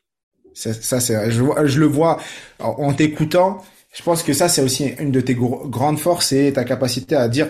Ça, 0.54 0.72
ça 0.72 1.00
c'est, 1.00 1.30
je, 1.30 1.42
je 1.64 1.80
le 1.80 1.86
vois 1.86 2.20
en, 2.58 2.92
t'écoutant. 2.92 3.64
Je 3.94 4.02
pense 4.02 4.22
que 4.22 4.32
ça, 4.32 4.48
c'est 4.48 4.62
aussi 4.62 4.86
une 4.98 5.10
de 5.10 5.20
tes 5.20 5.34
grandes 5.34 5.98
forces, 5.98 6.28
c'est 6.28 6.52
ta 6.52 6.64
capacité 6.64 7.16
à 7.16 7.28
dire. 7.28 7.48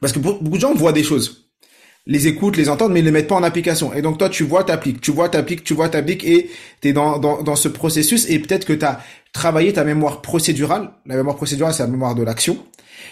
Parce 0.00 0.12
que 0.12 0.18
beaucoup 0.18 0.48
de 0.48 0.60
gens 0.60 0.74
voient 0.74 0.92
des 0.92 1.04
choses 1.04 1.45
les 2.06 2.28
écoutent, 2.28 2.56
les 2.56 2.68
entendent, 2.68 2.92
mais 2.92 3.00
ils 3.00 3.04
ne 3.04 3.08
les 3.08 3.12
mettent 3.12 3.28
pas 3.28 3.34
en 3.34 3.42
application. 3.42 3.92
Et 3.92 4.02
donc 4.02 4.18
toi, 4.18 4.28
tu 4.28 4.44
vois, 4.44 4.64
t'appliques, 4.64 5.00
tu 5.00 5.10
vois, 5.10 5.28
t'appliques, 5.28 5.64
tu 5.64 5.74
vois, 5.74 5.88
t'appliques, 5.88 6.24
et 6.24 6.50
tu 6.80 6.88
es 6.88 6.92
dans, 6.92 7.18
dans, 7.18 7.42
dans 7.42 7.56
ce 7.56 7.68
processus, 7.68 8.28
et 8.30 8.38
peut-être 8.38 8.64
que 8.64 8.72
tu 8.72 8.84
as 8.84 9.00
travaillé 9.32 9.72
ta 9.72 9.84
mémoire 9.84 10.22
procédurale. 10.22 10.90
La 11.06 11.16
mémoire 11.16 11.36
procédurale, 11.36 11.74
c'est 11.74 11.82
la 11.82 11.88
mémoire 11.88 12.14
de 12.14 12.22
l'action. 12.22 12.58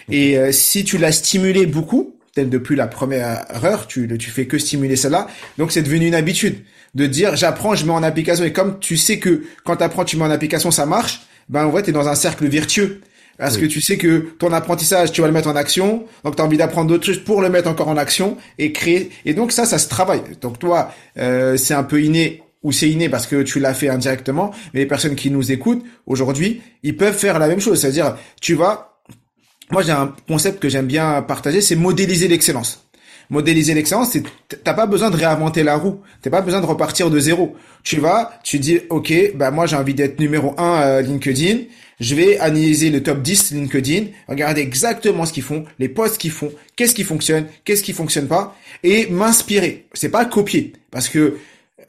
Et 0.09 0.37
euh, 0.37 0.51
si 0.51 0.83
tu 0.83 0.97
l'as 0.97 1.11
stimulé 1.11 1.65
beaucoup, 1.65 2.15
peut-être 2.33 2.49
depuis 2.49 2.75
la 2.75 2.87
première 2.87 3.45
heure, 3.63 3.87
tu, 3.87 4.07
tu 4.17 4.29
fais 4.29 4.45
que 4.45 4.57
stimuler 4.57 4.95
cela, 4.95 5.27
donc 5.57 5.71
c'est 5.71 5.83
devenu 5.83 6.07
une 6.07 6.15
habitude 6.15 6.63
de 6.95 7.05
dire 7.05 7.35
j'apprends, 7.35 7.75
je 7.75 7.85
mets 7.85 7.91
en 7.91 8.03
application. 8.03 8.45
Et 8.45 8.53
comme 8.53 8.79
tu 8.79 8.97
sais 8.97 9.19
que 9.19 9.43
quand 9.65 9.77
tu 9.77 9.83
apprends, 9.83 10.05
tu 10.05 10.17
mets 10.17 10.23
en 10.23 10.31
application, 10.31 10.71
ça 10.71 10.85
marche, 10.85 11.21
ben 11.49 11.65
en 11.65 11.69
vrai, 11.69 11.83
tu 11.83 11.89
es 11.89 11.93
dans 11.93 12.07
un 12.07 12.15
cercle 12.15 12.47
vertueux. 12.47 13.01
Parce 13.37 13.57
que 13.57 13.65
tu 13.65 13.81
sais 13.81 13.97
que 13.97 14.29
ton 14.39 14.53
apprentissage, 14.53 15.11
tu 15.11 15.21
vas 15.21 15.27
le 15.27 15.33
mettre 15.33 15.49
en 15.49 15.55
action. 15.55 16.05
Donc, 16.23 16.35
tu 16.35 16.41
as 16.41 16.45
envie 16.45 16.57
d'apprendre 16.57 16.89
d'autres 16.89 17.05
choses 17.05 17.19
pour 17.19 17.41
le 17.41 17.49
mettre 17.49 17.69
encore 17.69 17.89
en 17.89 17.97
action 17.97 18.37
et 18.57 18.71
créer. 18.71 19.11
Et 19.25 19.33
donc, 19.33 19.51
ça, 19.51 19.65
ça 19.65 19.77
se 19.77 19.89
travaille. 19.89 20.21
Donc, 20.41 20.59
toi, 20.59 20.91
euh, 21.17 21.57
c'est 21.57 21.73
un 21.73 21.83
peu 21.83 22.01
inné 22.01 22.43
ou 22.63 22.71
c'est 22.71 22.89
inné 22.89 23.09
parce 23.09 23.27
que 23.27 23.43
tu 23.43 23.59
l'as 23.59 23.73
fait 23.73 23.89
indirectement. 23.89 24.51
Mais 24.73 24.81
les 24.81 24.85
personnes 24.85 25.15
qui 25.15 25.29
nous 25.31 25.51
écoutent 25.51 25.83
aujourd'hui, 26.05 26.61
ils 26.83 26.95
peuvent 26.95 27.17
faire 27.17 27.37
la 27.39 27.47
même 27.47 27.59
chose. 27.59 27.79
C'est-à-dire, 27.81 28.17
tu 28.41 28.55
vas... 28.55 29.01
Moi, 29.71 29.81
j'ai 29.81 29.91
un 29.91 30.13
concept 30.27 30.59
que 30.61 30.69
j'aime 30.69 30.85
bien 30.85 31.21
partager, 31.23 31.59
c'est 31.59 31.75
modéliser 31.75 32.27
l'excellence 32.27 32.84
modéliser 33.29 33.73
l'excellence, 33.73 34.11
c'est 34.11 34.23
t'as 34.63 34.73
pas 34.73 34.85
besoin 34.85 35.09
de 35.09 35.17
réinventer 35.17 35.63
la 35.63 35.77
roue, 35.77 35.99
t'as 36.21 36.29
pas 36.29 36.41
besoin 36.41 36.61
de 36.61 36.65
repartir 36.65 37.09
de 37.09 37.19
zéro. 37.19 37.55
Tu 37.83 37.99
vas, 37.99 38.39
tu 38.43 38.59
dis 38.59 38.79
ok, 38.89 39.13
bah 39.35 39.51
moi 39.51 39.65
j'ai 39.65 39.75
envie 39.75 39.93
d'être 39.93 40.19
numéro 40.19 40.53
un 40.59 40.73
à 40.73 41.01
LinkedIn, 41.01 41.63
je 41.99 42.15
vais 42.15 42.37
analyser 42.39 42.89
le 42.89 43.01
top 43.03 43.21
10 43.21 43.51
LinkedIn, 43.51 44.07
regarder 44.27 44.61
exactement 44.61 45.25
ce 45.25 45.33
qu'ils 45.33 45.43
font, 45.43 45.65
les 45.79 45.89
posts 45.89 46.17
qu'ils 46.17 46.31
font, 46.31 46.51
qu'est-ce 46.75 46.95
qui 46.95 47.03
fonctionne, 47.03 47.45
qu'est-ce 47.63 47.83
qui 47.83 47.93
fonctionne 47.93 48.27
pas, 48.27 48.55
et 48.83 49.07
m'inspirer. 49.07 49.85
C'est 49.93 50.09
pas 50.09 50.25
copier, 50.25 50.73
parce 50.91 51.09
que 51.09 51.37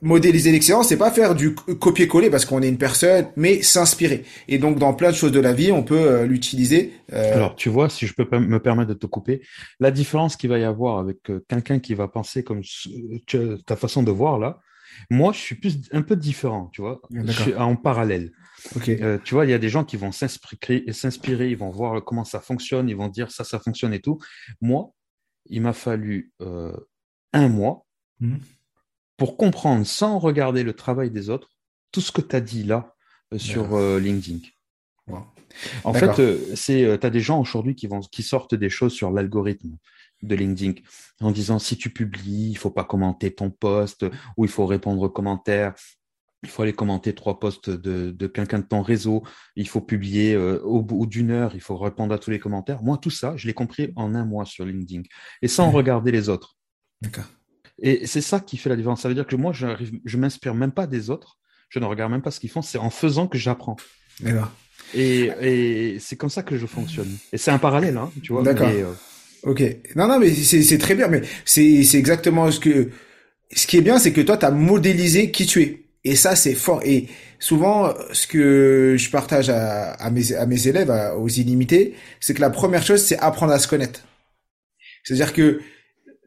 modéliser 0.03 0.53
l'excellence, 0.53 0.89
c'est 0.89 0.97
pas 0.97 1.11
faire 1.11 1.35
du 1.35 1.55
copier-coller 1.55 2.31
parce 2.31 2.45
qu'on 2.45 2.63
est 2.63 2.69
une 2.69 2.79
personne, 2.79 3.29
mais 3.37 3.63
s'inspirer. 3.63 4.25
Et 4.49 4.59
donc, 4.59 4.79
dans 4.79 4.95
plein 4.95 5.11
de 5.11 5.17
choses 5.17 5.33
de 5.33 5.41
la 5.41 5.53
vie, 5.53 5.73
on 5.73 5.83
peut 5.83 5.99
euh, 5.99 6.27
l'utiliser. 6.27 6.93
Euh, 7.13 7.35
Alors, 7.35 7.57
tu 7.57 7.69
vois, 7.69 7.89
si 7.89 8.07
je 8.07 8.15
peux 8.15 8.27
me 8.39 8.59
permettre 8.59 8.89
de 8.89 8.95
te 8.95 9.07
couper, 9.07 9.43
la 9.81 9.91
différence 9.91 10.37
qu'il 10.37 10.51
va 10.51 10.59
y 10.59 10.65
avoir 10.65 10.99
avec 10.99 11.31
euh, 11.31 11.45
quelqu'un 11.49 11.79
qui 11.79 11.95
va 11.95 12.09
penser 12.09 12.43
comme 12.43 12.63
ta 13.67 13.77
façon 13.77 14.03
de 14.03 14.11
voir 14.11 14.39
là, 14.39 14.61
moi, 15.11 15.33
je 15.33 15.39
suis 15.39 15.55
plus 15.55 15.79
un 15.93 16.03
peu 16.03 16.17
différent, 16.17 16.71
tu 16.73 16.81
vois, 16.81 17.01
je 17.11 17.33
suis 17.33 17.55
en 17.55 17.77
parallèle. 17.77 18.33
Euh, 18.89 19.19
tu 19.23 19.35
vois, 19.35 19.45
il 19.45 19.51
y 19.51 19.55
a 19.55 19.59
des 19.59 19.69
gens 19.69 19.85
qui 19.85 19.97
vont 19.97 20.13
s'inspirer, 20.13 20.85
s'inspirer, 20.93 21.51
ils 21.51 21.57
vont 21.57 21.71
voir 21.71 22.03
comment 22.05 22.25
ça 22.25 22.41
fonctionne, 22.41 22.89
ils 22.89 22.97
vont 22.97 23.09
dire 23.09 23.31
ça, 23.31 23.45
ça 23.45 23.59
fonctionne 23.59 23.93
et 23.93 24.01
tout. 24.01 24.19
Moi, 24.61 24.91
il 25.47 25.63
m'a 25.63 25.73
fallu 25.73 26.33
euh, 26.41 26.77
un 27.33 27.49
mois 27.49 27.87
mhm. 28.21 28.41
Pour 29.17 29.37
comprendre, 29.37 29.87
sans 29.87 30.19
regarder 30.19 30.63
le 30.63 30.73
travail 30.73 31.11
des 31.11 31.31
autres, 31.31 31.51
tout 31.93 32.01
ce 32.01 32.13
que 32.13 32.21
tu 32.21 32.37
as 32.37 32.41
dit 32.41 32.65
là 32.65 32.95
euh, 33.33 33.39
sur 33.39 33.79
LinkedIn. 33.99 34.41
En 35.85 35.95
fait, 35.95 36.55
c'est, 36.55 36.99
tu 37.01 37.07
as 37.07 37.11
des 37.11 37.21
gens 37.21 37.41
aujourd'hui 37.41 37.75
qui, 37.75 37.87
vont, 37.87 38.01
qui 38.01 38.23
sortent 38.23 38.55
des 38.55 38.69
choses 38.69 38.93
sur 38.93 39.11
l'algorithme 39.11 39.77
de 40.23 40.35
LinkedIn 40.35 40.75
en 41.21 41.31
disant 41.31 41.59
si 41.59 41.77
tu 41.77 41.91
publies, 41.91 42.51
il 42.51 42.59
faut 42.59 42.71
pas 42.71 42.85
commenter 42.85 43.35
ton 43.35 43.51
post 43.51 44.05
ou 44.37 44.45
il 44.45 44.51
faut 44.51 44.67
répondre 44.67 45.03
aux 45.03 45.11
commentaires 45.11 45.75
il 46.43 46.49
faut 46.49 46.63
aller 46.63 46.73
commenter 46.73 47.15
trois 47.15 47.39
posts 47.39 47.71
de, 47.71 48.27
quelqu'un 48.27 48.61
de 48.61 48.65
ton 48.65 48.83
réseau, 48.83 49.23
il 49.57 49.69
faut 49.69 49.81
publier 49.81 50.35
euh, 50.35 50.61
au 50.63 50.83
bout 50.83 51.07
d'une 51.07 51.31
heure, 51.31 51.55
il 51.55 51.61
faut 51.61 51.77
répondre 51.77 52.15
à 52.15 52.19
tous 52.19 52.31
les 52.31 52.39
commentaires. 52.39 52.83
Moi, 52.83 52.99
tout 52.99 53.11
ça, 53.11 53.37
je 53.37 53.47
l'ai 53.47 53.55
compris 53.55 53.93
en 53.97 54.15
un 54.15 54.25
mois 54.25 54.45
sur 54.45 54.65
LinkedIn 54.65 55.03
et 55.43 55.49
sans 55.49 55.71
regarder 55.71 56.13
les 56.13 56.29
autres. 56.29 56.57
D'accord. 57.01 57.25
Et 57.83 58.07
c'est 58.07 58.21
ça 58.21 58.41
qui 58.41 58.57
fait 58.57 58.69
la 58.69 58.77
différence. 58.77 59.03
Ça 59.03 59.09
veut 59.09 59.15
dire 59.15 59.27
que 59.27 59.37
moi, 59.37 59.53
je 59.53 60.17
m'inspire 60.17 60.55
même 60.55 60.73
pas 60.73 60.87
des 60.87 61.11
autres, 61.11 61.39
je 61.69 61.79
ne 61.79 61.85
regarde 61.85 62.11
même 62.11 62.23
pas 62.23 62.31
ce 62.31 62.41
qu'ils 62.41 62.51
font, 62.51 62.63
c'est 62.63 62.79
en 62.79 62.91
faisant 62.91 63.27
que 63.27 63.39
j'apprends. 63.39 63.77
D'accord. 64.21 64.51
Et, 64.95 65.99
c'est 66.01 66.17
comme 66.17 66.31
ça 66.31 66.43
que 66.43 66.57
je 66.57 66.67
fonctionne. 66.67 67.11
Et 67.33 67.39
c'est 67.39 67.51
un 67.51 67.59
parallèle, 67.59 67.97
hein, 67.97 68.11
tu 68.23 68.33
vois. 68.33 68.43
D'accord. 68.43 68.69
Euh, 68.69 68.93
ok. 69.43 69.63
Non, 69.95 70.07
non, 70.07 70.19
mais 70.19 70.33
c'est 70.33 70.79
très 70.79 70.95
bien. 70.95 71.09
Mais 71.09 71.23
c'est 71.45 71.95
exactement 71.95 72.51
ce 72.51 72.61
que. 72.61 72.91
Ce 73.53 73.67
qui 73.67 73.77
est 73.77 73.83
bien, 73.83 73.99
c'est 73.99 74.13
que 74.13 74.21
toi, 74.21 74.37
tu 74.37 74.45
as 74.45 74.51
modélisé 74.51 75.31
qui 75.31 75.47
tu 75.47 75.63
es. 75.63 75.83
Et 76.03 76.17
ça, 76.17 76.37
c'est 76.37 76.55
fort. 76.55 76.81
Et 76.85 77.09
souvent, 77.39 77.93
ce 78.13 78.27
que 78.27 78.97
je 78.99 79.11
partage 79.11 79.51
à, 79.51 80.11
mes, 80.11 80.33
à 80.33 80.47
mes 80.47 80.69
élèves, 80.69 80.93
aux 81.17 81.29
illimités, 81.29 81.95
c'est 82.21 82.35
que 82.35 82.41
la 82.41 82.51
première 82.51 82.83
chose, 82.83 83.03
c'est 83.03 83.19
apprendre 83.19 83.53
à 83.53 83.59
se 83.59 83.69
connaître. 83.69 84.01
C'est-à-dire 85.05 85.33
que 85.33 85.61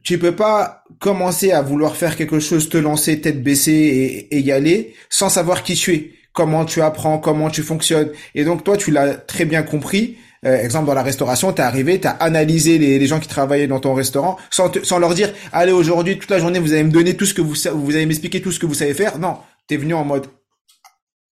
tu 0.04 0.18
peux 0.18 0.36
pas 0.36 0.84
commencer 1.00 1.52
à 1.52 1.62
vouloir 1.62 1.96
faire 1.96 2.16
quelque 2.16 2.40
chose, 2.40 2.70
te 2.70 2.78
lancer 2.78 3.22
tête 3.22 3.44
baissée 3.44 4.28
et, 4.32 4.40
y 4.40 4.52
aller 4.52 4.94
sans 5.10 5.30
savoir 5.30 5.64
qui 5.64 5.76
tu 5.76 5.94
es, 5.94 6.12
comment 6.34 6.66
tu 6.66 6.82
apprends, 6.82 7.18
comment 7.18 7.50
tu 7.50 7.64
fonctionnes. 7.64 8.12
Et 8.36 8.44
donc 8.44 8.64
toi, 8.64 8.78
tu 8.78 8.92
l'as 8.92 9.16
très 9.16 9.46
bien 9.46 9.64
compris. 9.64 10.18
Euh, 10.46 10.56
exemple 10.64 10.88
dans 10.88 10.94
la 10.94 11.04
restauration, 11.04 11.52
t'es 11.52 11.62
arrivé, 11.62 12.00
t'as 12.00 12.12
analysé 12.12 12.78
les, 12.78 13.06
gens 13.06 13.20
qui 13.20 13.28
travaillaient 13.28 13.68
dans 13.68 13.82
ton 13.82 13.94
restaurant 13.94 14.38
sans, 14.50 14.72
sans 14.84 14.98
leur 14.98 15.14
dire 15.14 15.34
allez 15.52 15.74
aujourd'hui 15.74 16.18
toute 16.18 16.30
la 16.30 16.40
journée 16.40 16.60
vous 16.60 16.72
allez 16.72 16.86
me 16.86 16.92
donner 16.92 17.18
tout 17.18 17.26
ce 17.26 17.34
que 17.34 17.42
vous 17.42 17.56
vous 17.76 17.96
allez 17.96 18.06
m'expliquer 18.06 18.42
tout 18.42 18.54
ce 18.54 18.60
que 18.60 18.66
vous 18.66 18.74
savez 18.74 18.94
faire. 18.94 19.20
Non, 19.20 19.40
tu 19.68 19.74
es 19.74 19.78
venu 19.78 19.94
en 19.94 20.06
mode 20.06 20.28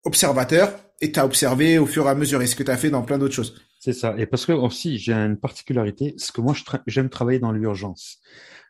observateur 0.04 0.74
et 1.00 1.12
tu 1.12 1.20
as 1.20 1.26
observé 1.26 1.78
au 1.78 1.86
fur 1.86 2.06
et 2.08 2.10
à 2.10 2.16
mesure 2.16 2.42
et 2.42 2.48
ce 2.48 2.56
que 2.56 2.64
tu 2.64 2.72
as 2.72 2.78
fait 2.78 2.90
dans 2.90 3.04
plein 3.04 3.18
d'autres 3.18 3.34
choses. 3.34 3.56
C'est 3.80 3.94
ça. 3.94 4.16
Et 4.18 4.26
parce 4.26 4.46
que 4.46 4.52
aussi, 4.52 4.98
j'ai 4.98 5.14
une 5.14 5.38
particularité, 5.38 6.16
c'est 6.18 6.34
que 6.34 6.42
moi, 6.42 6.56
j'aime 6.88 7.10
travailler 7.10 7.40
dans 7.40 7.52
l'urgence. 7.52 8.20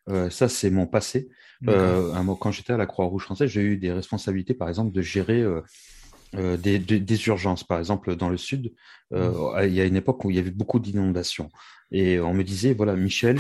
Euh, 0.09 0.29
ça, 0.29 0.49
c'est 0.49 0.69
mon 0.69 0.87
passé. 0.87 1.29
Euh, 1.67 2.13
quand 2.39 2.51
j'étais 2.51 2.73
à 2.73 2.77
la 2.77 2.85
Croix-Rouge 2.85 3.23
française, 3.23 3.49
j'ai 3.49 3.61
eu 3.61 3.77
des 3.77 3.91
responsabilités, 3.91 4.53
par 4.53 4.69
exemple, 4.69 4.91
de 4.91 5.01
gérer 5.01 5.41
euh, 6.35 6.57
des, 6.57 6.79
des, 6.79 6.99
des, 6.99 7.27
urgences. 7.27 7.63
Par 7.63 7.79
exemple, 7.79 8.15
dans 8.15 8.29
le 8.29 8.37
sud, 8.37 8.73
euh, 9.13 9.65
il 9.65 9.73
y 9.73 9.81
a 9.81 9.85
une 9.85 9.95
époque 9.95 10.23
où 10.25 10.29
il 10.29 10.35
y 10.35 10.39
avait 10.39 10.51
beaucoup 10.51 10.79
d'inondations. 10.79 11.49
Et 11.91 12.19
on 12.19 12.33
me 12.33 12.43
disait, 12.43 12.73
voilà, 12.73 12.95
Michel, 12.95 13.39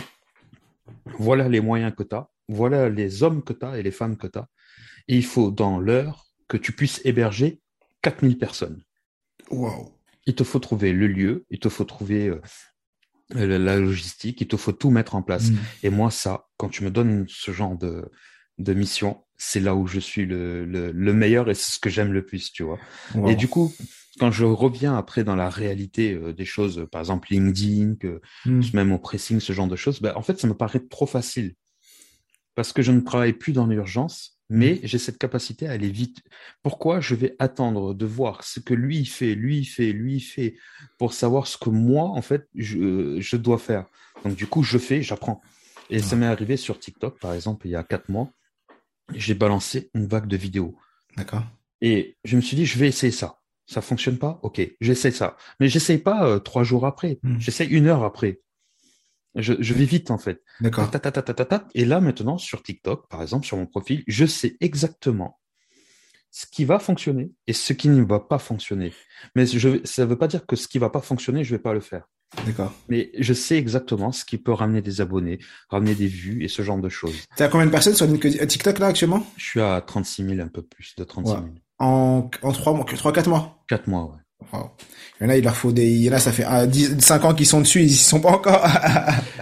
voilà 1.19 1.47
les 1.49 1.61
moyens 1.61 1.93
que 1.95 2.03
tu 2.03 2.15
as, 2.15 2.29
voilà 2.47 2.89
les 2.89 3.23
hommes 3.23 3.43
que 3.43 3.53
tu 3.53 3.65
as 3.65 3.77
et 3.77 3.83
les 3.83 3.91
femmes 3.91 4.17
que 4.17 4.27
tu 4.27 4.39
as 4.39 4.47
et 5.07 5.15
il 5.15 5.25
faut 5.25 5.51
dans 5.51 5.79
l'heure 5.79 6.27
que 6.47 6.57
tu 6.57 6.71
puisses 6.71 7.01
héberger 7.05 7.61
4000 8.01 8.37
personnes. 8.37 8.83
Wow. 9.49 9.93
Il 10.25 10.35
te 10.35 10.43
faut 10.43 10.59
trouver 10.59 10.93
le 10.93 11.07
lieu, 11.07 11.45
il 11.49 11.59
te 11.59 11.69
faut 11.69 11.85
trouver 11.85 12.31
la 13.31 13.77
logistique, 13.77 14.41
il 14.41 14.47
te 14.47 14.57
faut 14.57 14.71
tout 14.71 14.89
mettre 14.89 15.15
en 15.15 15.21
place. 15.21 15.51
Mm. 15.51 15.57
Et 15.83 15.89
moi, 15.89 16.11
ça, 16.11 16.47
quand 16.57 16.69
tu 16.69 16.83
me 16.83 16.91
donnes 16.91 17.25
ce 17.27 17.51
genre 17.51 17.77
de, 17.77 18.09
de 18.57 18.73
mission, 18.73 19.23
c'est 19.37 19.59
là 19.59 19.75
où 19.75 19.87
je 19.87 19.99
suis 19.99 20.25
le, 20.25 20.65
le, 20.65 21.13
meilleur 21.13 21.49
et 21.49 21.53
c'est 21.53 21.73
ce 21.73 21.79
que 21.79 21.89
j'aime 21.89 22.11
le 22.11 22.25
plus, 22.25 22.51
tu 22.51 22.63
vois. 22.63 22.79
Et 23.27 23.35
du 23.35 23.47
coup, 23.47 23.71
quand 24.19 24.31
je 24.31 24.45
reviens 24.45 24.97
après 24.97 25.23
dans 25.23 25.35
la 25.35 25.49
réalité 25.49 26.13
euh, 26.13 26.33
des 26.33 26.45
choses, 26.45 26.87
par 26.91 27.01
exemple 27.01 27.27
LinkedIn, 27.29 27.95
que, 27.95 28.21
mm. 28.45 28.61
même 28.73 28.91
au 28.91 28.99
pressing, 28.99 29.39
ce 29.39 29.53
genre 29.53 29.67
de 29.67 29.75
choses, 29.75 30.01
ben, 30.01 30.13
en 30.15 30.21
fait, 30.21 30.39
ça 30.39 30.47
me 30.47 30.55
paraît 30.55 30.79
trop 30.79 31.05
facile. 31.05 31.55
parce 32.55 32.73
que 32.73 32.81
je 32.81 32.91
ne 32.91 33.01
travaille 33.01 33.33
plus 33.33 33.53
dans 33.53 33.67
l'urgence, 33.67 34.36
mais 34.49 34.79
j'ai 34.83 34.97
cette 34.97 35.17
capacité 35.17 35.67
à 35.67 35.71
aller 35.71 35.89
vite. 35.89 36.21
Pourquoi 36.63 36.99
je 36.99 37.15
vais 37.15 37.35
attendre 37.39 37.93
de 37.93 38.05
voir 38.05 38.43
ce 38.43 38.59
que 38.59 38.73
lui 38.73 39.05
fait, 39.05 39.35
lui 39.35 39.65
fait, 39.65 39.91
lui 39.91 40.19
fait, 40.19 40.55
pour 40.97 41.13
savoir 41.13 41.47
ce 41.47 41.57
que 41.57 41.69
moi, 41.69 42.05
en 42.05 42.21
fait, 42.21 42.47
je, 42.55 43.19
je 43.19 43.35
dois 43.37 43.57
faire? 43.57 43.85
Donc, 44.23 44.35
du 44.35 44.47
coup, 44.47 44.63
je 44.63 44.77
fais, 44.77 45.01
j'apprends. 45.01 45.41
Et 45.89 45.99
ça 45.99 46.15
m'est 46.15 46.25
arrivé 46.25 46.57
sur 46.57 46.79
TikTok, 46.79 47.19
par 47.19 47.33
exemple, 47.33 47.67
il 47.67 47.71
y 47.71 47.75
a 47.75 47.83
quatre 47.83 48.09
mois. 48.09 48.31
J'ai 49.15 49.35
balancé 49.35 49.89
une 49.93 50.05
vague 50.05 50.27
de 50.27 50.35
vidéos. 50.35 50.77
D'accord. 51.15 51.43
Et 51.81 52.17
je 52.25 52.35
me 52.35 52.41
suis 52.41 52.57
dit, 52.57 52.65
je 52.65 52.77
vais 52.77 52.87
essayer 52.87 53.11
ça. 53.11 53.39
Ça 53.65 53.81
fonctionne 53.81 54.17
pas? 54.17 54.39
Ok, 54.43 54.61
j'essaie 54.79 55.11
ça. 55.11 55.37
Mais 55.59 55.67
j'essaye 55.67 55.97
pas 55.97 56.27
euh, 56.27 56.39
trois 56.39 56.63
jours 56.63 56.85
après. 56.85 57.19
Hmm. 57.23 57.39
J'essaie 57.39 57.65
une 57.65 57.87
heure 57.87 58.03
après. 58.03 58.41
Je, 59.37 59.53
je 59.59 59.73
vais 59.73 59.85
vite, 59.85 60.11
en 60.11 60.17
fait. 60.17 60.43
D'accord. 60.61 60.89
Et 61.73 61.85
là, 61.85 62.01
maintenant, 62.01 62.37
sur 62.37 62.63
TikTok, 62.63 63.07
par 63.07 63.21
exemple, 63.21 63.45
sur 63.45 63.57
mon 63.57 63.65
profil, 63.65 64.03
je 64.07 64.25
sais 64.25 64.57
exactement 64.59 65.39
ce 66.31 66.45
qui 66.45 66.65
va 66.65 66.79
fonctionner 66.79 67.31
et 67.47 67.53
ce 67.53 67.73
qui 67.73 67.89
ne 67.89 68.03
va 68.03 68.19
pas 68.19 68.39
fonctionner. 68.39 68.93
Mais 69.35 69.45
je, 69.45 69.79
ça 69.85 70.03
ne 70.03 70.09
veut 70.09 70.17
pas 70.17 70.27
dire 70.27 70.45
que 70.45 70.55
ce 70.55 70.67
qui 70.67 70.77
va 70.77 70.89
pas 70.89 71.01
fonctionner, 71.01 71.43
je 71.43 71.55
vais 71.55 71.61
pas 71.61 71.73
le 71.73 71.79
faire. 71.79 72.07
D'accord. 72.45 72.73
Mais 72.89 73.11
je 73.17 73.33
sais 73.33 73.57
exactement 73.57 74.11
ce 74.11 74.25
qui 74.25 74.37
peut 74.37 74.51
ramener 74.51 74.81
des 74.81 74.99
abonnés, 74.99 75.39
ramener 75.69 75.95
des 75.95 76.07
vues 76.07 76.43
et 76.43 76.47
ce 76.47 76.61
genre 76.61 76.77
de 76.77 76.89
choses. 76.89 77.15
T'as 77.37 77.47
combien 77.47 77.65
de 77.65 77.71
personnes 77.71 77.95
sur 77.95 78.05
euh, 78.05 78.45
TikTok 78.45 78.79
là 78.79 78.87
actuellement? 78.87 79.25
Je 79.37 79.45
suis 79.45 79.61
à 79.61 79.81
36 79.81 80.25
000, 80.25 80.39
un 80.41 80.47
peu 80.47 80.61
plus 80.61 80.93
de 80.97 81.03
36 81.03 81.31
000. 81.31 81.43
Ouais. 81.43 81.49
En 81.79 82.29
en 82.43 82.51
trois 82.51 82.73
mois, 82.73 82.85
trois 82.85 83.13
quatre 83.13 83.29
mois? 83.29 83.63
Quatre 83.67 83.87
mois, 83.87 84.05
ouais. 84.05 84.21
Wow. 84.53 84.71
Il 85.19 85.23
y 85.23 85.25
en 85.27 85.29
a, 85.29 85.37
il 85.37 85.43
leur 85.43 85.55
faut 85.57 85.71
des. 85.71 85.87
Il 85.89 86.03
y 86.03 86.09
en 86.09 86.13
a, 86.13 86.19
ça 86.19 86.31
fait 86.31 86.45
10, 86.67 86.99
5 86.99 87.25
ans 87.25 87.33
qu'ils 87.33 87.47
sont 87.47 87.59
dessus, 87.61 87.81
ils 87.81 87.91
y 87.91 87.95
sont 87.95 88.21
pas 88.21 88.29
encore. 88.31 88.65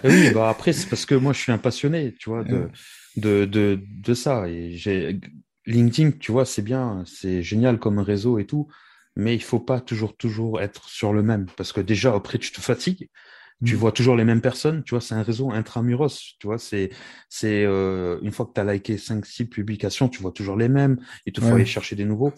Et 0.03 0.09
oui, 0.09 0.29
bah 0.29 0.49
après, 0.49 0.73
c'est 0.73 0.87
parce 0.89 1.05
que 1.05 1.15
moi, 1.15 1.33
je 1.33 1.39
suis 1.39 1.51
un 1.51 1.57
passionné, 1.57 2.13
tu 2.17 2.29
vois, 2.29 2.43
de, 2.43 2.71
de, 3.17 3.45
de, 3.45 3.79
de 3.85 4.13
ça. 4.13 4.47
Et 4.47 4.71
j'ai 4.77 5.19
LinkedIn, 5.65 6.11
tu 6.19 6.31
vois, 6.31 6.45
c'est 6.45 6.61
bien, 6.61 7.03
c'est 7.05 7.43
génial 7.43 7.77
comme 7.79 7.99
réseau 7.99 8.39
et 8.39 8.45
tout, 8.45 8.67
mais 9.15 9.35
il 9.35 9.43
faut 9.43 9.59
pas 9.59 9.81
toujours, 9.81 10.15
toujours 10.15 10.61
être 10.61 10.87
sur 10.89 11.11
le 11.13 11.23
même, 11.23 11.47
parce 11.57 11.73
que 11.73 11.81
déjà, 11.81 12.13
après, 12.15 12.37
tu 12.37 12.51
te 12.51 12.61
fatigues. 12.61 13.09
Tu 13.63 13.75
Mm. 13.75 13.79
vois 13.79 13.91
toujours 13.91 14.15
les 14.17 14.25
mêmes 14.25 14.41
personnes, 14.41 14.83
tu 14.83 14.91
vois, 14.95 15.01
c'est 15.01 15.15
un 15.15 15.23
réseau 15.23 15.51
intramuros, 15.51 16.35
tu 16.39 16.47
vois, 16.47 16.59
c'est, 16.59 16.89
c'est, 17.29 17.65
euh, 17.65 18.19
une 18.23 18.31
fois 18.31 18.45
que 18.47 18.53
tu 18.53 18.61
as 18.61 18.65
liké 18.73 18.97
5, 18.97 19.25
6 19.25 19.45
publications, 19.45 20.09
tu 20.09 20.21
vois 20.21 20.31
toujours 20.31 20.57
les 20.57 20.69
mêmes, 20.69 20.99
il 21.25 21.33
te 21.33 21.41
faut 21.41 21.55
Ouais. 21.55 21.55
aller 21.55 21.65
chercher 21.65 21.95
des 21.95 22.05
nouveaux. 22.05 22.33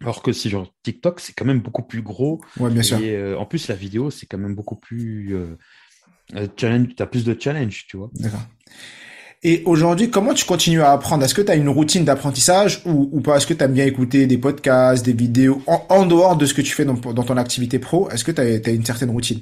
Alors 0.00 0.22
que 0.22 0.32
si 0.32 0.48
genre 0.48 0.72
TikTok, 0.82 1.20
c'est 1.20 1.32
quand 1.32 1.44
même 1.44 1.60
beaucoup 1.60 1.82
plus 1.82 2.02
gros, 2.02 2.40
ouais, 2.60 2.70
bien 2.70 2.82
sûr. 2.82 2.98
et 3.00 3.16
euh, 3.16 3.38
en 3.38 3.46
plus, 3.46 3.68
la 3.68 3.74
vidéo, 3.74 4.10
c'est 4.10 4.26
quand 4.26 4.38
même 4.38 4.54
beaucoup 4.54 4.76
plus 4.76 5.34
euh, 5.34 5.56
euh, 6.36 6.46
challenge. 6.56 6.88
T'as 6.96 7.06
plus 7.06 7.24
de 7.24 7.36
challenge, 7.38 7.86
tu 7.88 7.96
vois. 7.96 8.10
D'accord. 8.14 8.46
Et 9.42 9.62
aujourd'hui, 9.66 10.10
comment 10.10 10.34
tu 10.34 10.44
continues 10.44 10.82
à 10.82 10.92
apprendre? 10.92 11.24
Est-ce 11.24 11.34
que 11.34 11.42
tu 11.42 11.50
as 11.50 11.56
une 11.56 11.68
routine 11.68 12.04
d'apprentissage 12.04 12.82
ou, 12.84 13.08
ou 13.12 13.20
pas? 13.20 13.36
Est-ce 13.36 13.46
que 13.46 13.54
tu 13.54 13.62
aimes 13.62 13.72
bien 13.72 13.86
écouter 13.86 14.26
des 14.26 14.38
podcasts, 14.38 15.04
des 15.04 15.12
vidéos 15.12 15.62
en, 15.66 15.84
en 15.88 16.06
dehors 16.06 16.36
de 16.36 16.44
ce 16.44 16.54
que 16.54 16.62
tu 16.62 16.72
fais 16.72 16.84
dans, 16.84 16.94
dans 16.94 17.22
ton 17.22 17.36
activité 17.36 17.78
pro? 17.78 18.10
Est-ce 18.10 18.24
que 18.24 18.32
tu 18.32 18.40
as, 18.40 18.70
une 18.70 18.84
certaine 18.84 19.10
routine? 19.10 19.40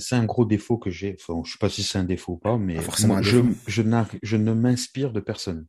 C'est 0.00 0.16
un 0.16 0.24
gros 0.24 0.44
défaut 0.44 0.78
que 0.78 0.90
j'ai. 0.90 1.16
Enfin, 1.20 1.40
je 1.44 1.52
sais 1.52 1.58
pas 1.60 1.68
si 1.68 1.84
c'est 1.84 1.98
un 1.98 2.04
défaut 2.04 2.32
ou 2.32 2.38
pas, 2.38 2.58
mais 2.58 2.74
Pas 2.74 2.82
forcément 2.82 3.14
moi, 3.14 3.22
je, 3.22 3.38
je, 3.68 3.82
je 4.22 4.36
ne 4.36 4.52
m'inspire 4.52 5.12
de 5.12 5.20
personne. 5.20 5.66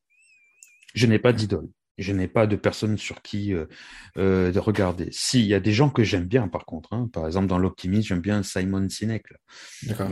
Je 0.95 1.05
n'ai 1.05 1.19
pas 1.19 1.33
d'idole. 1.33 1.67
Je 1.97 2.13
n'ai 2.13 2.27
pas 2.27 2.45
de 2.47 2.55
personne 2.55 2.97
sur 2.97 3.21
qui 3.21 3.53
euh, 3.53 3.65
euh, 4.17 4.51
de 4.51 4.59
regarder. 4.59 5.07
Si, 5.11 5.39
il 5.39 5.47
y 5.47 5.53
a 5.53 5.59
des 5.59 5.71
gens 5.73 5.89
que 5.89 6.03
j'aime 6.03 6.25
bien, 6.25 6.47
par 6.47 6.65
contre. 6.65 6.93
hein. 6.93 7.09
Par 7.11 7.25
exemple, 7.25 7.47
dans 7.47 7.57
l'optimisme, 7.57 8.07
j'aime 8.09 8.21
bien 8.21 8.43
Simon 8.43 8.87
Sinek. 8.89 9.29
là. 9.31 9.37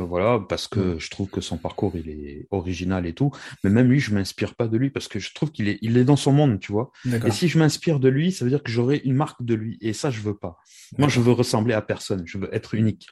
Euh, 0.01 0.05
Voilà, 0.05 0.39
parce 0.49 0.67
que 0.67 0.97
je 0.99 1.09
trouve 1.11 1.29
que 1.29 1.41
son 1.41 1.57
parcours, 1.57 1.93
il 1.95 2.09
est 2.09 2.47
original 2.51 3.05
et 3.05 3.13
tout. 3.13 3.31
Mais 3.63 3.69
même 3.69 3.87
lui, 3.89 3.99
je 3.99 4.13
m'inspire 4.13 4.55
pas 4.55 4.67
de 4.67 4.77
lui 4.77 4.89
parce 4.89 5.07
que 5.07 5.19
je 5.19 5.33
trouve 5.33 5.51
qu'il 5.51 5.67
est, 5.69 5.77
il 5.81 5.97
est 5.97 6.03
dans 6.05 6.15
son 6.15 6.31
monde, 6.31 6.59
tu 6.59 6.71
vois. 6.71 6.91
Et 7.27 7.31
si 7.31 7.47
je 7.47 7.59
m'inspire 7.59 7.99
de 7.99 8.09
lui, 8.09 8.31
ça 8.31 8.45
veut 8.45 8.51
dire 8.51 8.63
que 8.63 8.71
j'aurai 8.71 9.01
une 9.05 9.13
marque 9.15 9.43
de 9.43 9.53
lui. 9.53 9.77
Et 9.81 9.93
ça, 9.93 10.09
je 10.09 10.21
veux 10.21 10.35
pas. 10.35 10.57
Moi, 10.97 11.07
je 11.07 11.19
veux 11.19 11.31
ressembler 11.33 11.73
à 11.75 11.81
personne. 11.81 12.23
Je 12.25 12.37
veux 12.39 12.53
être 12.53 12.73
unique. 12.75 13.07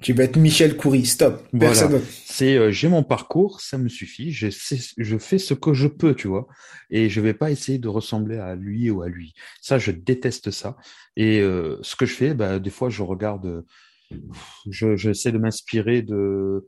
Tu 0.00 0.14
vas 0.14 0.24
être 0.24 0.36
Michel 0.36 0.76
Coury, 0.76 1.04
stop. 1.04 1.46
Personne. 1.58 2.00
C'est, 2.24 2.56
euh, 2.56 2.70
j'ai 2.70 2.88
mon 2.88 3.02
parcours, 3.02 3.60
ça 3.60 3.76
me 3.76 3.88
suffit. 3.88 4.32
Je 4.32 4.48
sais, 4.48 4.78
je 4.96 5.18
fais 5.18 5.38
ce 5.38 5.52
que 5.52 5.74
je 5.74 5.88
peux, 5.88 6.14
tu 6.14 6.26
vois. 6.26 6.48
Et 6.88 7.10
je 7.10 7.20
vais 7.20 7.34
pas 7.34 7.50
essayer 7.50 7.78
de 7.78 7.88
ressembler 7.88 8.38
à 8.38 8.54
lui 8.54 8.90
ou 8.90 9.02
à 9.02 9.08
lui. 9.08 9.34
Ça, 9.60 9.78
je 9.78 9.90
déteste 9.90 10.50
ça. 10.50 10.76
Et 11.16 11.40
euh, 11.40 11.78
ce 11.82 11.96
que 11.96 12.06
je 12.06 12.14
fais, 12.14 12.32
bah, 12.32 12.58
des 12.58 12.70
fois, 12.70 12.88
je 12.88 13.02
regarde, 13.02 13.46
euh, 13.46 14.16
je, 14.70 14.96
j'essaie 14.96 15.32
de 15.32 15.38
m'inspirer 15.38 16.02
de 16.02 16.66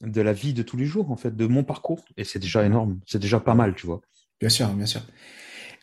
de 0.00 0.20
la 0.20 0.32
vie 0.32 0.52
de 0.52 0.62
tous 0.62 0.76
les 0.76 0.84
jours, 0.84 1.12
en 1.12 1.16
fait, 1.16 1.36
de 1.36 1.46
mon 1.46 1.62
parcours. 1.62 2.04
Et 2.16 2.24
c'est 2.24 2.40
déjà 2.40 2.64
énorme. 2.64 2.98
C'est 3.06 3.20
déjà 3.20 3.38
pas 3.38 3.54
mal, 3.54 3.74
tu 3.76 3.86
vois. 3.86 4.00
Bien 4.40 4.48
sûr, 4.48 4.68
bien 4.70 4.86
sûr. 4.86 5.00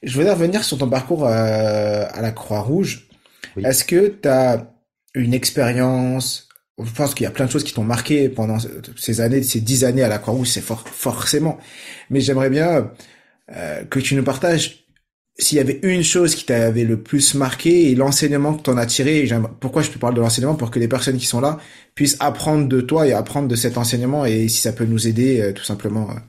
Je 0.04 0.14
voudrais 0.14 0.34
revenir 0.34 0.64
sur 0.64 0.78
ton 0.78 0.90
parcours 0.90 1.26
euh, 1.26 2.06
à 2.10 2.22
la 2.22 2.32
Croix-Rouge. 2.32 3.08
Oui. 3.56 3.64
Est-ce 3.66 3.86
que 3.86 4.08
tu 4.08 4.28
as 4.28 4.74
une 5.14 5.34
expérience 5.34 6.49
Je 6.84 6.92
pense 6.94 7.14
qu'il 7.14 7.26
y 7.26 7.28
a 7.28 7.32
plein 7.32 7.46
de 7.46 7.52
choses 7.52 7.64
qui 7.64 7.74
t'ont 7.74 7.84
marqué 7.84 8.30
pendant 8.30 8.58
ces 8.98 9.22
années, 9.22 9.44
ces 9.44 9.62
dix 9.62 9.84
années 9.84 10.04
à 10.04 10.08
la 10.08 10.18
Croix-Rouge, 10.20 10.48
c'est 10.48 10.62
for- 10.62 10.88
forcément. 10.88 11.58
Mais 12.10 12.22
j'aimerais 12.22 12.50
bien 12.50 12.92
euh, 13.52 13.84
que 13.86 14.00
tu 14.00 14.16
nous 14.16 14.24
partages 14.24 14.86
s'il 15.38 15.58
y 15.58 15.62
avait 15.62 15.80
une 15.84 16.04
chose 16.04 16.36
qui 16.36 16.46
t'avait 16.46 16.84
le 16.84 17.02
plus 17.02 17.34
marqué 17.34 17.90
et 17.90 17.96
l'enseignement 17.96 18.54
que 18.54 18.62
t'en 18.64 18.78
as 18.78 18.86
tiré. 18.86 19.28
Pourquoi 19.60 19.82
je 19.82 19.90
te 19.90 19.98
parle 19.98 20.14
de 20.14 20.22
l'enseignement? 20.22 20.56
Pour 20.56 20.70
que 20.72 20.80
les 20.80 20.88
personnes 20.88 21.18
qui 21.18 21.26
sont 21.26 21.42
là 21.42 21.60
puissent 21.96 22.18
apprendre 22.20 22.68
de 22.68 22.82
toi 22.82 23.08
et 23.08 23.14
apprendre 23.14 23.48
de 23.48 23.56
cet 23.56 23.78
enseignement 23.78 24.26
et 24.26 24.48
si 24.50 24.62
ça 24.62 24.74
peut 24.74 24.86
nous 24.86 25.08
aider, 25.08 25.42
euh, 25.42 25.54
tout 25.54 25.64
simplement. 25.64 26.10
euh. 26.12 26.20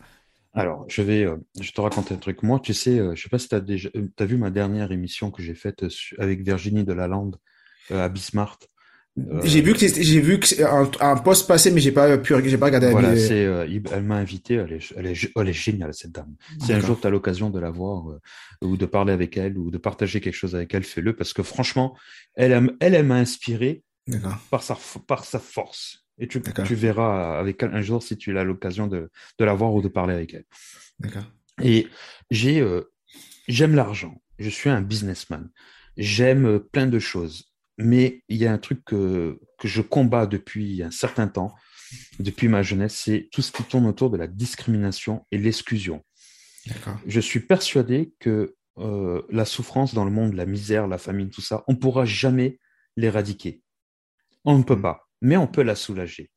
Alors, 0.52 0.84
je 0.88 1.02
vais, 1.02 1.26
je 1.60 1.70
te 1.70 1.80
raconte 1.80 2.10
un 2.10 2.16
truc. 2.16 2.42
Moi, 2.42 2.60
tu 2.60 2.74
sais, 2.74 3.00
je 3.14 3.22
sais 3.22 3.28
pas 3.28 3.38
si 3.38 3.48
tu 3.48 3.54
as 3.54 3.60
déjà, 3.60 3.88
t'as 4.16 4.24
vu 4.24 4.36
ma 4.36 4.50
dernière 4.50 4.90
émission 4.90 5.30
que 5.30 5.42
j'ai 5.42 5.54
faite 5.54 5.84
avec 6.18 6.42
Virginie 6.42 6.82
Delalande 6.82 7.36
à 7.88 8.08
Bismart. 8.08 8.58
Euh, 9.18 9.40
J'ai 9.44 9.61
vu 9.61 9.73
que 9.75 9.81
j'ai 9.81 10.20
vu 10.20 10.38
que 10.38 10.62
un, 10.62 10.88
un 11.01 11.16
post 11.16 11.46
passé, 11.49 11.70
mais 11.73 11.81
j'ai 11.81 11.90
pas 11.92 12.16
pu, 12.16 12.33
j'ai 12.49 12.57
pas 12.57 12.66
regardé 12.66 12.90
Voilà, 12.90 13.12
vidéo. 13.12 13.27
c'est, 13.29 13.44
euh, 13.44 13.81
elle 13.92 14.03
m'a 14.05 14.16
invité. 14.16 14.55
Elle 14.55 14.73
est, 14.75 14.92
elle 14.96 15.07
est, 15.07 15.31
elle 15.37 15.49
est 15.49 15.53
géniale 15.53 15.92
cette 15.94 16.12
dame. 16.12 16.37
Si 16.61 16.73
un 16.73 16.81
jour 16.81 16.99
tu 17.01 17.07
as 17.07 17.11
l'occasion 17.11 17.51
de 17.51 17.59
la 17.59 17.70
voir 17.70 18.11
euh, 18.11 18.20
ou 18.62 18.77
de 18.77 18.87
parler 18.87 19.12
avec 19.12 19.37
elle 19.37 19.59
ou 19.59 19.70
de 19.70 19.79
partager 19.79 20.20
quelque 20.20 20.35
chose 20.35 20.55
avec 20.55 20.73
elle, 20.75 20.85
fais-le 20.85 21.14
parce 21.14 21.33
que 21.33 21.42
franchement, 21.42 21.96
elle, 22.35 22.53
aime- 22.53 22.77
elle, 22.81 22.94
elle 22.94 23.05
m'a 23.07 23.16
inspiré 23.16 23.83
par 24.51 24.62
sa, 24.62 24.79
par 25.07 25.25
sa 25.25 25.38
force. 25.40 26.05
Et 26.18 26.29
tu, 26.29 26.40
tu 26.64 26.75
verras 26.75 27.38
avec 27.38 27.62
elle 27.62 27.75
un 27.75 27.83
jour 27.83 28.03
si 28.03 28.16
tu 28.16 28.37
as 28.38 28.44
l'occasion 28.44 28.87
de, 28.87 29.11
de 29.38 29.44
la 29.44 29.55
voir 29.55 29.75
ou 29.75 29.83
de 29.83 29.88
parler 29.88 30.14
avec 30.14 30.35
elle. 30.35 30.44
D'accord. 31.01 31.25
Et 31.62 31.88
j'ai, 32.31 32.61
euh, 32.61 32.92
j'aime 33.49 33.75
l'argent. 33.75 34.23
Je 34.38 34.49
suis 34.51 34.70
un 34.70 34.83
businessman. 34.83 35.51
J'aime 35.96 36.61
plein 36.61 36.87
de 36.87 36.99
choses. 36.99 37.49
Mais 37.81 38.23
il 38.29 38.37
y 38.37 38.47
a 38.47 38.53
un 38.53 38.59
truc 38.59 38.85
que, 38.85 39.40
que 39.59 39.69
je 39.69 39.83
combats 39.83 40.27
depuis 40.27 40.83
un 40.83 40.90
certain 40.90 41.29
temps, 41.29 41.55
depuis 42.19 42.49
ma 42.49 42.62
jeunesse, 42.62 42.95
c'est 42.95 43.29
tout 43.33 43.43
ce 43.43 43.53
qui 43.53 43.62
tourne 43.64 43.87
autour 43.87 44.11
de 44.11 44.16
la 44.16 44.27
discrimination 44.27 45.27
et 45.31 45.38
l'exclusion. 45.38 46.05
Je 47.07 47.21
suis 47.21 47.40
persuadé 47.40 48.12
que 48.19 48.55
euh, 48.79 49.23
la 49.31 49.45
souffrance 49.45 49.95
dans 49.95 50.05
le 50.05 50.11
monde, 50.11 50.35
la 50.35 50.47
misère, 50.47 50.87
la 50.87 50.99
famine, 50.99 51.31
tout 51.31 51.40
ça, 51.40 51.64
on 51.69 51.73
ne 51.73 51.79
pourra 51.79 52.05
jamais 52.05 52.59
l'éradiquer. 52.97 53.62
On 54.45 54.59
ne 54.59 54.62
peut 54.62 54.77
Mm. 54.77 54.83
pas, 54.83 55.09
mais 55.21 55.37
on 55.37 55.47
peut 55.47 55.62
la 55.62 55.75
soulager. 55.75 56.31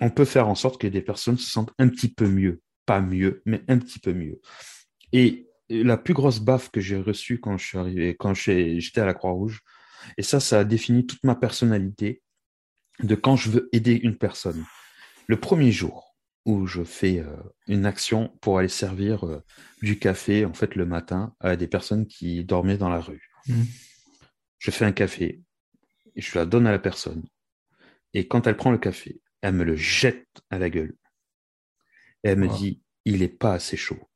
On 0.00 0.10
peut 0.10 0.24
faire 0.24 0.48
en 0.48 0.54
sorte 0.54 0.80
que 0.80 0.86
des 0.86 1.02
personnes 1.02 1.38
se 1.38 1.50
sentent 1.50 1.72
un 1.78 1.88
petit 1.88 2.12
peu 2.12 2.28
mieux. 2.28 2.62
Pas 2.86 3.00
mieux, 3.00 3.42
mais 3.44 3.62
un 3.68 3.78
petit 3.78 3.98
peu 3.98 4.12
mieux. 4.12 4.40
Et 5.12 5.48
la 5.68 5.96
plus 5.96 6.14
grosse 6.14 6.40
baffe 6.40 6.70
que 6.70 6.80
j'ai 6.80 6.96
reçue 6.96 7.40
quand 7.40 7.58
je 7.58 7.66
suis 7.66 7.78
arrivé, 7.78 8.16
quand 8.16 8.34
j'étais 8.34 9.00
à 9.00 9.06
la 9.06 9.14
Croix-Rouge, 9.14 9.60
et 10.16 10.22
ça, 10.22 10.40
ça 10.40 10.60
a 10.60 10.64
défini 10.64 11.06
toute 11.06 11.22
ma 11.24 11.34
personnalité 11.34 12.22
de 13.02 13.14
quand 13.14 13.36
je 13.36 13.50
veux 13.50 13.68
aider 13.72 13.94
une 13.94 14.16
personne. 14.16 14.64
Le 15.26 15.38
premier 15.38 15.72
jour 15.72 16.16
où 16.44 16.66
je 16.66 16.82
fais 16.82 17.18
euh, 17.18 17.36
une 17.66 17.84
action 17.84 18.36
pour 18.40 18.58
aller 18.58 18.68
servir 18.68 19.26
euh, 19.26 19.44
du 19.82 19.98
café, 19.98 20.44
en 20.46 20.54
fait, 20.54 20.74
le 20.74 20.86
matin, 20.86 21.34
à 21.40 21.56
des 21.56 21.68
personnes 21.68 22.06
qui 22.06 22.42
dormaient 22.44 22.78
dans 22.78 22.88
la 22.88 23.00
rue. 23.00 23.30
Mhm. 23.46 23.66
Je 24.58 24.70
fais 24.70 24.86
un 24.86 24.92
café, 24.92 25.42
et 26.16 26.20
je 26.20 26.38
la 26.38 26.46
donne 26.46 26.66
à 26.66 26.72
la 26.72 26.78
personne. 26.78 27.24
Et 28.14 28.26
quand 28.26 28.46
elle 28.46 28.56
prend 28.56 28.70
le 28.70 28.78
café, 28.78 29.20
elle 29.42 29.54
me 29.54 29.64
le 29.64 29.76
jette 29.76 30.26
à 30.50 30.58
la 30.58 30.70
gueule. 30.70 30.96
Et 32.24 32.30
elle 32.30 32.38
me 32.38 32.48
dit, 32.48 32.82
il 33.04 33.22
est 33.22 33.28
pas 33.28 33.52
assez 33.52 33.76
chaud. 33.76 34.08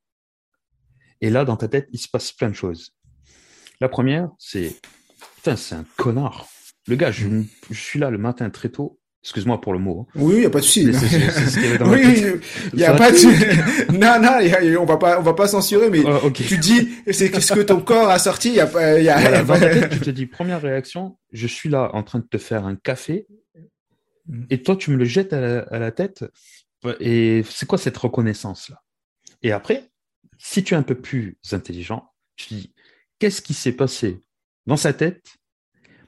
Et 1.21 1.31
là, 1.31 1.45
dans 1.45 1.57
ta 1.57 1.69
tête, 1.69 1.89
il 1.93 1.99
se 1.99 2.09
passe 2.09 2.33
plein 2.33 2.49
de 2.49 2.55
choses. 2.55 2.97
La 3.81 3.89
première, 3.89 4.31
c'est, 4.39 4.81
putain, 5.43 5.57
c'est 5.57 5.75
un 5.75 5.85
connard. 5.97 6.47
Le 6.89 6.97
gars, 6.97 7.11
je, 7.11 7.27
je 7.71 7.81
suis 7.81 7.99
là 7.99 8.11
le 8.11 8.19
matin 8.19 8.49
très 8.51 8.69
tôt. 8.69 8.99
Excuse-moi 9.25 9.61
pour 9.61 9.73
le 9.73 9.79
mot. 9.79 10.01
hein. 10.01 10.13
Oui, 10.17 10.35
il 10.39 10.43
y 10.43 10.47
a 10.47 10.51
pas 10.51 10.59
de 10.59 10.65
souci. 10.65 10.87
Oui, 11.87 12.25
il 12.75 12.79
y 12.81 12.85
a 12.85 12.93
pas 12.95 13.13
de 13.13 13.17
souci. 13.17 13.45
non, 13.93 14.19
non, 14.21 14.33
a- 14.33 14.81
on 14.81 14.85
va 14.85 14.97
pas, 14.97 15.21
on 15.21 15.23
va 15.23 15.35
pas 15.35 15.47
censurer, 15.47 15.91
mais 15.91 16.01
Ah, 16.05 16.25
ok. 16.25 16.33
tu 16.35 16.59
dis, 16.59 16.89
c'est 17.11 17.41
ce 17.41 17.53
que 17.53 17.61
ton 17.61 17.81
corps 17.81 18.09
a 18.11 18.19
sorti, 18.19 18.49
il 18.49 18.55
y 18.57 18.61
a 18.61 18.67
pas, 18.67 18.99
il 18.99 19.05
y 19.05 19.09
a, 19.09 19.19
il 19.21 19.21
y 19.21 19.23
Voilà, 19.23 19.39
a 19.39 19.43
dans 19.45 19.55
pas- 19.55 19.61
ta 19.61 19.71
tête, 19.71 19.91
tu 19.91 20.01
te 20.01 20.11
dis, 20.11 20.27
première 20.27 20.61
réaction, 20.61 21.19
je 21.33 21.47
suis 21.47 21.69
là 21.69 21.91
en 21.95 22.03
train 22.03 22.19
de 22.19 22.27
te 22.27 22.39
faire 22.39 22.67
un 22.67 22.75
café 22.77 23.27
Mm. 24.27 24.45
et 24.51 24.63
toi, 24.63 24.77
tu 24.77 24.93
me 24.93 24.97
le 24.97 25.05
jettes 25.05 25.33
à 25.33 25.41
la, 25.41 25.59
à 25.63 25.79
la 25.81 25.91
tête. 25.91 26.25
Et 27.01 27.43
c'est 27.51 27.67
quoi 27.67 27.77
cette 27.77 27.97
reconnaissance-là? 27.97 28.81
Et 29.43 29.51
après, 29.51 29.91
si 30.39 30.63
tu 30.63 30.75
es 30.75 30.77
un 30.77 30.85
peu 30.85 30.95
plus 30.95 31.37
intelligent, 31.51 32.09
tu 32.37 32.55
dis, 32.55 32.75
qu'est-ce 33.19 33.43
qui 33.43 33.53
s'est 33.53 33.73
passé? 33.73 34.21
Dans 34.67 34.77
sa 34.77 34.93
tête 34.93 35.39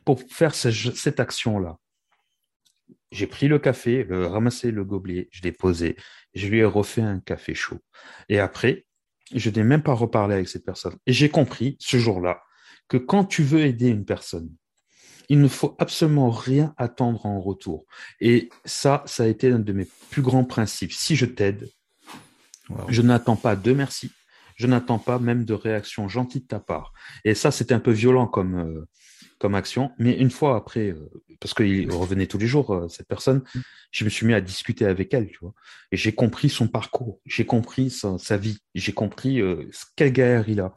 pour 0.05 0.21
faire 0.31 0.55
cette 0.55 1.21
action-là 1.21 1.79
J'ai 3.11 3.27
pris 3.27 3.49
le 3.49 3.59
café, 3.59 4.05
le, 4.05 4.27
ramassé 4.27 4.71
le 4.71 4.85
gobelet, 4.85 5.29
je 5.31 5.43
l'ai 5.43 5.53
posé, 5.53 5.97
je 6.35 6.49
lui 6.49 6.59
ai 6.59 6.65
refait 6.65 7.03
un 7.03 7.21
café 7.21 7.55
chaud. 7.55 7.81
Et 8.29 8.39
après, 8.39 8.87
je 9.35 9.51
n'ai 9.51 9.65
même 9.65 9.83
pas 9.83 9.95
reparlé 9.95 10.35
avec 10.35 10.49
cette 10.49 10.65
personne. 10.65 10.97
Et 11.07 11.13
j'ai 11.13 11.31
compris 11.31 11.77
ce 11.81 11.97
jour-là 11.97 12.43
que 12.89 12.97
quand 12.97 13.25
tu 13.25 13.43
veux 13.43 13.61
aider 13.61 13.89
une 13.89 14.05
personne, 14.05 14.51
il 15.31 15.41
ne 15.41 15.49
faut 15.49 15.75
absolument 15.79 16.31
rien 16.31 16.75
attendre 16.77 17.25
en 17.25 17.41
retour. 17.41 17.87
Et 18.21 18.51
ça, 18.67 19.03
ça 19.07 19.23
a 19.23 19.27
été 19.27 19.51
un 19.51 19.59
de 19.59 19.73
mes 19.73 19.87
plus 20.11 20.21
grands 20.21 20.45
principes. 20.45 20.93
Si 20.93 21.17
je 21.17 21.25
t'aide, 21.25 21.71
je 22.89 23.03
n'attends 23.03 23.37
pas 23.37 23.57
de 23.57 23.73
merci. 23.73 24.13
Je 24.55 24.67
n'attends 24.67 24.99
pas 24.99 25.19
même 25.19 25.45
de 25.45 25.55
réaction 25.55 26.09
gentille 26.09 26.43
de 26.43 26.47
ta 26.47 26.61
part. 26.61 26.93
Et 27.25 27.35
ça, 27.35 27.51
c'était 27.51 27.75
un 27.75 27.81
peu 27.81 27.91
violent 27.91 28.27
comme, 28.27 28.55
euh, 28.57 28.89
comme 29.39 29.55
action. 29.55 29.91
Mais 29.99 30.17
une 30.17 30.31
fois 30.31 30.57
après, 30.57 30.91
euh, 30.91 31.11
parce 31.41 31.55
qu'il 31.55 31.91
revenait 31.93 32.27
tous 32.27 32.39
les 32.39 32.47
jours, 32.47 32.73
euh, 32.73 32.89
cette 32.89 33.09
personne, 33.09 33.43
je 33.91 34.05
me 34.05 34.11
suis 34.11 34.27
mis 34.27 34.35
à 34.35 34.41
discuter 34.41 34.87
avec 34.87 35.13
elle, 35.15 35.29
tu 35.29 35.39
vois. 35.41 35.55
Et 35.93 35.97
j'ai 35.97 36.15
compris 36.15 36.49
son 36.49 36.69
parcours, 36.69 37.21
j'ai 37.27 37.47
compris 37.47 37.91
sa, 37.91 38.19
sa 38.19 38.37
vie, 38.37 38.59
j'ai 38.75 38.93
compris 38.93 39.41
quelle 39.97 40.13
galère 40.13 40.49
il 40.49 40.61
a. 40.61 40.73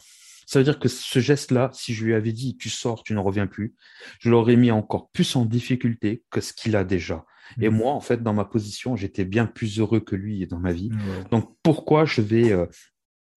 Ça 0.46 0.60
veut 0.60 0.64
dire 0.64 0.80
que 0.80 0.88
ce 0.88 1.20
geste-là, 1.20 1.70
si 1.74 1.94
je 1.94 2.06
lui 2.06 2.14
avais 2.14 2.32
dit 2.32 2.56
tu 2.56 2.70
sors, 2.70 3.04
tu 3.04 3.14
ne 3.14 3.20
reviens 3.20 3.48
plus, 3.48 3.76
je 4.20 4.30
l'aurais 4.30 4.56
mis 4.56 4.72
encore 4.72 5.10
plus 5.10 5.36
en 5.36 5.44
difficulté 5.44 6.24
que 6.32 6.40
ce 6.40 6.54
qu'il 6.54 6.78
a 6.78 6.86
déjà. 6.86 7.26
Et 7.62 7.70
mmh. 7.70 7.76
moi, 7.76 7.92
en 7.94 8.00
fait, 8.00 8.24
dans 8.24 8.34
ma 8.34 8.46
position, 8.46 8.96
j'étais 8.96 9.26
bien 9.26 9.46
plus 9.46 9.80
heureux 9.80 10.00
que 10.00 10.16
lui 10.16 10.46
dans 10.48 10.60
ma 10.60 10.72
vie. 10.72 10.90
Donc, 11.32 11.56
pourquoi 11.64 12.06
je 12.06 12.22
vais 12.22 12.52
euh, 12.52 12.66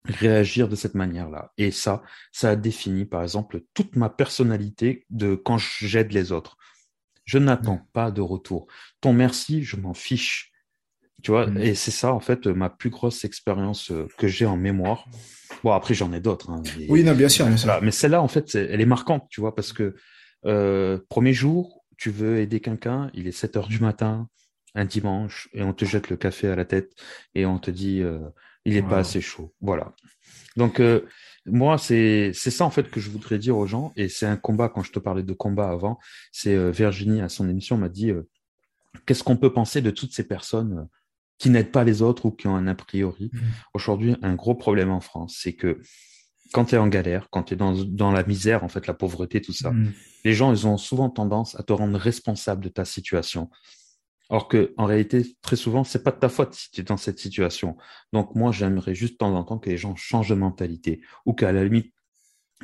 réagir 0.09 0.69
de 0.69 0.77
cette 0.77 0.95
manière-là 0.95 1.53
Et 1.59 1.71
ça, 1.71 2.03
ça 2.33 2.51
a 2.51 2.57
défini, 2.57 3.05
par 3.05 3.23
exemple, 3.23 3.63
toute 3.75 3.97
ma 3.97 4.09
personnalité 4.09 5.07
de 5.11 5.35
quand 5.35 5.59
j'aide 5.59 6.13
les 6.13 6.33
autres. 6.33 6.57
Je 7.25 7.39
n'attends 7.39 7.87
pas 7.93 8.11
de 8.11 8.21
retour. 8.21 8.67
Ton 9.01 9.13
merci, 9.13 9.63
je 9.63 9.77
m'en 9.77 9.95
fiche. 9.95 10.53
Tu 11.23 11.31
vois, 11.33 11.47
mmh. 11.47 11.59
et 11.59 11.75
c'est 11.75 11.91
ça, 11.91 12.15
en 12.15 12.21
fait, 12.21 12.47
ma 12.47 12.71
plus 12.71 12.91
grosse 12.91 13.25
expérience 13.25 13.91
euh, 13.91 14.07
que 14.19 14.29
j'ai 14.29 14.47
en 14.47 14.57
mémoire. 14.57 15.07
Bon, 15.65 15.73
après, 15.73 15.93
j'en 15.93 16.13
ai 16.13 16.21
d'autres. 16.21 16.51
Hein, 16.51 16.63
oui, 16.89 17.03
non, 17.03 17.15
bien 17.15 17.29
sûr. 17.29 17.47
Mais 17.83 17.91
celle-là, 17.91 18.23
en 18.23 18.29
fait, 18.29 18.55
elle 18.55 18.81
est 18.81 18.87
marquante, 18.87 19.27
tu 19.29 19.41
vois, 19.41 19.55
parce 19.55 19.73
que 19.73 19.97
euh, 20.47 20.99
premier 21.09 21.33
jour, 21.33 21.85
tu 21.97 22.11
veux 22.11 22.39
aider 22.39 22.61
quelqu'un, 22.61 23.11
il 23.15 23.27
est 23.27 23.33
7 23.33 23.57
heures 23.57 23.69
du 23.69 23.81
matin, 23.81 24.29
un 24.75 24.85
dimanche, 24.85 25.49
et 25.53 25.63
on 25.63 25.73
te 25.73 25.85
jette 25.85 26.11
le 26.11 26.17
café 26.17 26.49
à 26.49 26.57
la 26.57 26.65
tête, 26.65 26.93
et 27.35 27.47
on 27.47 27.59
te 27.59 27.71
dit, 27.71 28.01
euh, 28.01 28.21
il 28.69 28.75
n'est 28.75 28.83
pas 28.83 28.99
assez 28.99 29.21
chaud. 29.21 29.55
Voilà. 29.61 29.95
Donc, 30.57 30.83
moi, 31.47 31.79
c'est 31.79 32.33
ça, 32.33 32.64
en 32.64 32.71
fait, 32.71 32.91
que 32.91 33.01
je 33.01 33.11
voudrais 33.11 33.39
dire 33.39 33.57
aux 33.57 33.66
gens, 33.66 33.93
et 33.97 34.09
c'est 34.09 34.27
un 34.27 34.37
combat, 34.37 34.69
quand 34.69 34.83
je 34.83 34.93
te 34.93 34.99
parlais 34.99 35.23
de 35.23 35.33
combat 35.33 35.71
avant, 35.71 35.99
c'est 36.33 36.71
Virginie, 36.71 37.21
à 37.21 37.29
son 37.29 37.49
émission, 37.49 37.77
m'a 37.77 37.89
dit, 37.89 38.12
qu'est-ce 39.07 39.25
qu'on 39.25 39.37
peut 39.37 39.53
penser 39.53 39.81
de 39.81 39.91
toutes 39.91 40.12
ces 40.12 40.25
personnes 40.25 40.89
qui 41.39 41.51
n'aident 41.51 41.71
pas 41.71 41.85
les 41.85 42.03
autres 42.03 42.27
ou 42.27 42.31
qui 42.31 42.47
ont 42.47 42.57
un 42.57 42.66
a 42.66 42.75
priori? 42.75 43.31
Mmh. 43.33 43.39
Aujourd'hui, 43.75 44.16
un 44.23 44.35
gros 44.35 44.55
problème 44.55 44.91
en 44.91 45.01
France, 45.01 45.39
c'est 45.41 45.55
que 45.55 45.81
quand 46.53 46.66
tu 46.66 46.75
es 46.75 46.79
en 46.79 46.89
galère, 46.89 47.29
quand 47.31 47.45
tu 47.45 47.55
es 47.55 47.57
dans, 47.57 47.73
dans, 47.73 48.11
la 48.11 48.25
misère, 48.25 48.64
en 48.64 48.69
fait, 48.69 48.87
la 48.87 48.95
pauvreté, 48.95 49.41
tout 49.41 49.53
ça, 49.53 49.71
mmh. 49.71 49.93
les 50.25 50.33
gens, 50.35 50.53
ils 50.53 50.66
ont 50.66 50.79
souvent 50.79 51.11
tendance 51.11 51.59
à 51.59 51.62
te 51.62 51.73
rendre 51.73 51.99
responsable 51.99 52.64
de 52.64 52.69
ta 52.69 52.85
situation. 52.85 53.51
Alors 54.31 54.49
que, 54.49 54.74
en 54.76 54.85
réalité, 54.85 55.37
très 55.41 55.57
souvent, 55.57 55.85
c'est 55.85 56.03
pas 56.03 56.11
de 56.11 56.18
ta 56.18 56.29
faute 56.29 56.55
si 56.55 56.70
tu 56.70 56.81
es 56.83 56.85
dans 56.85 56.99
cette 56.99 57.18
situation. 57.18 57.76
Donc, 58.12 58.35
moi, 58.35 58.53
j'aimerais 58.53 58.95
juste 58.95 59.14
de 59.14 59.18
temps 59.18 59.35
en 59.35 59.45
temps 59.45 59.59
que 59.59 59.70
les 59.70 59.79
gens 59.79 59.97
changent 59.97 60.29
de 60.29 60.35
mentalité 60.35 61.01
ou 61.24 61.33
qu'à 61.33 61.51
la 61.51 61.64
limite, 61.64 61.93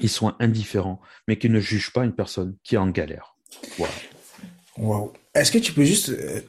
ils 0.01 0.11
soient 0.11 0.37
indifférents, 0.41 1.01
mais 1.27 1.39
qu'ils 1.39 1.53
ne 1.53 1.61
jugent 1.61 1.93
pas 1.93 2.05
une 2.05 2.15
personne 2.15 2.57
qui 2.65 2.75
est 2.75 2.79
en 2.79 2.91
galère. 2.91 3.37
Voilà. 3.79 3.95
Wow. 4.77 5.13
Est-ce 5.35 5.53
que 5.53 5.59
tu 5.59 5.73
peux 5.73 5.85
juste 5.85 6.11
euh, 6.11 6.41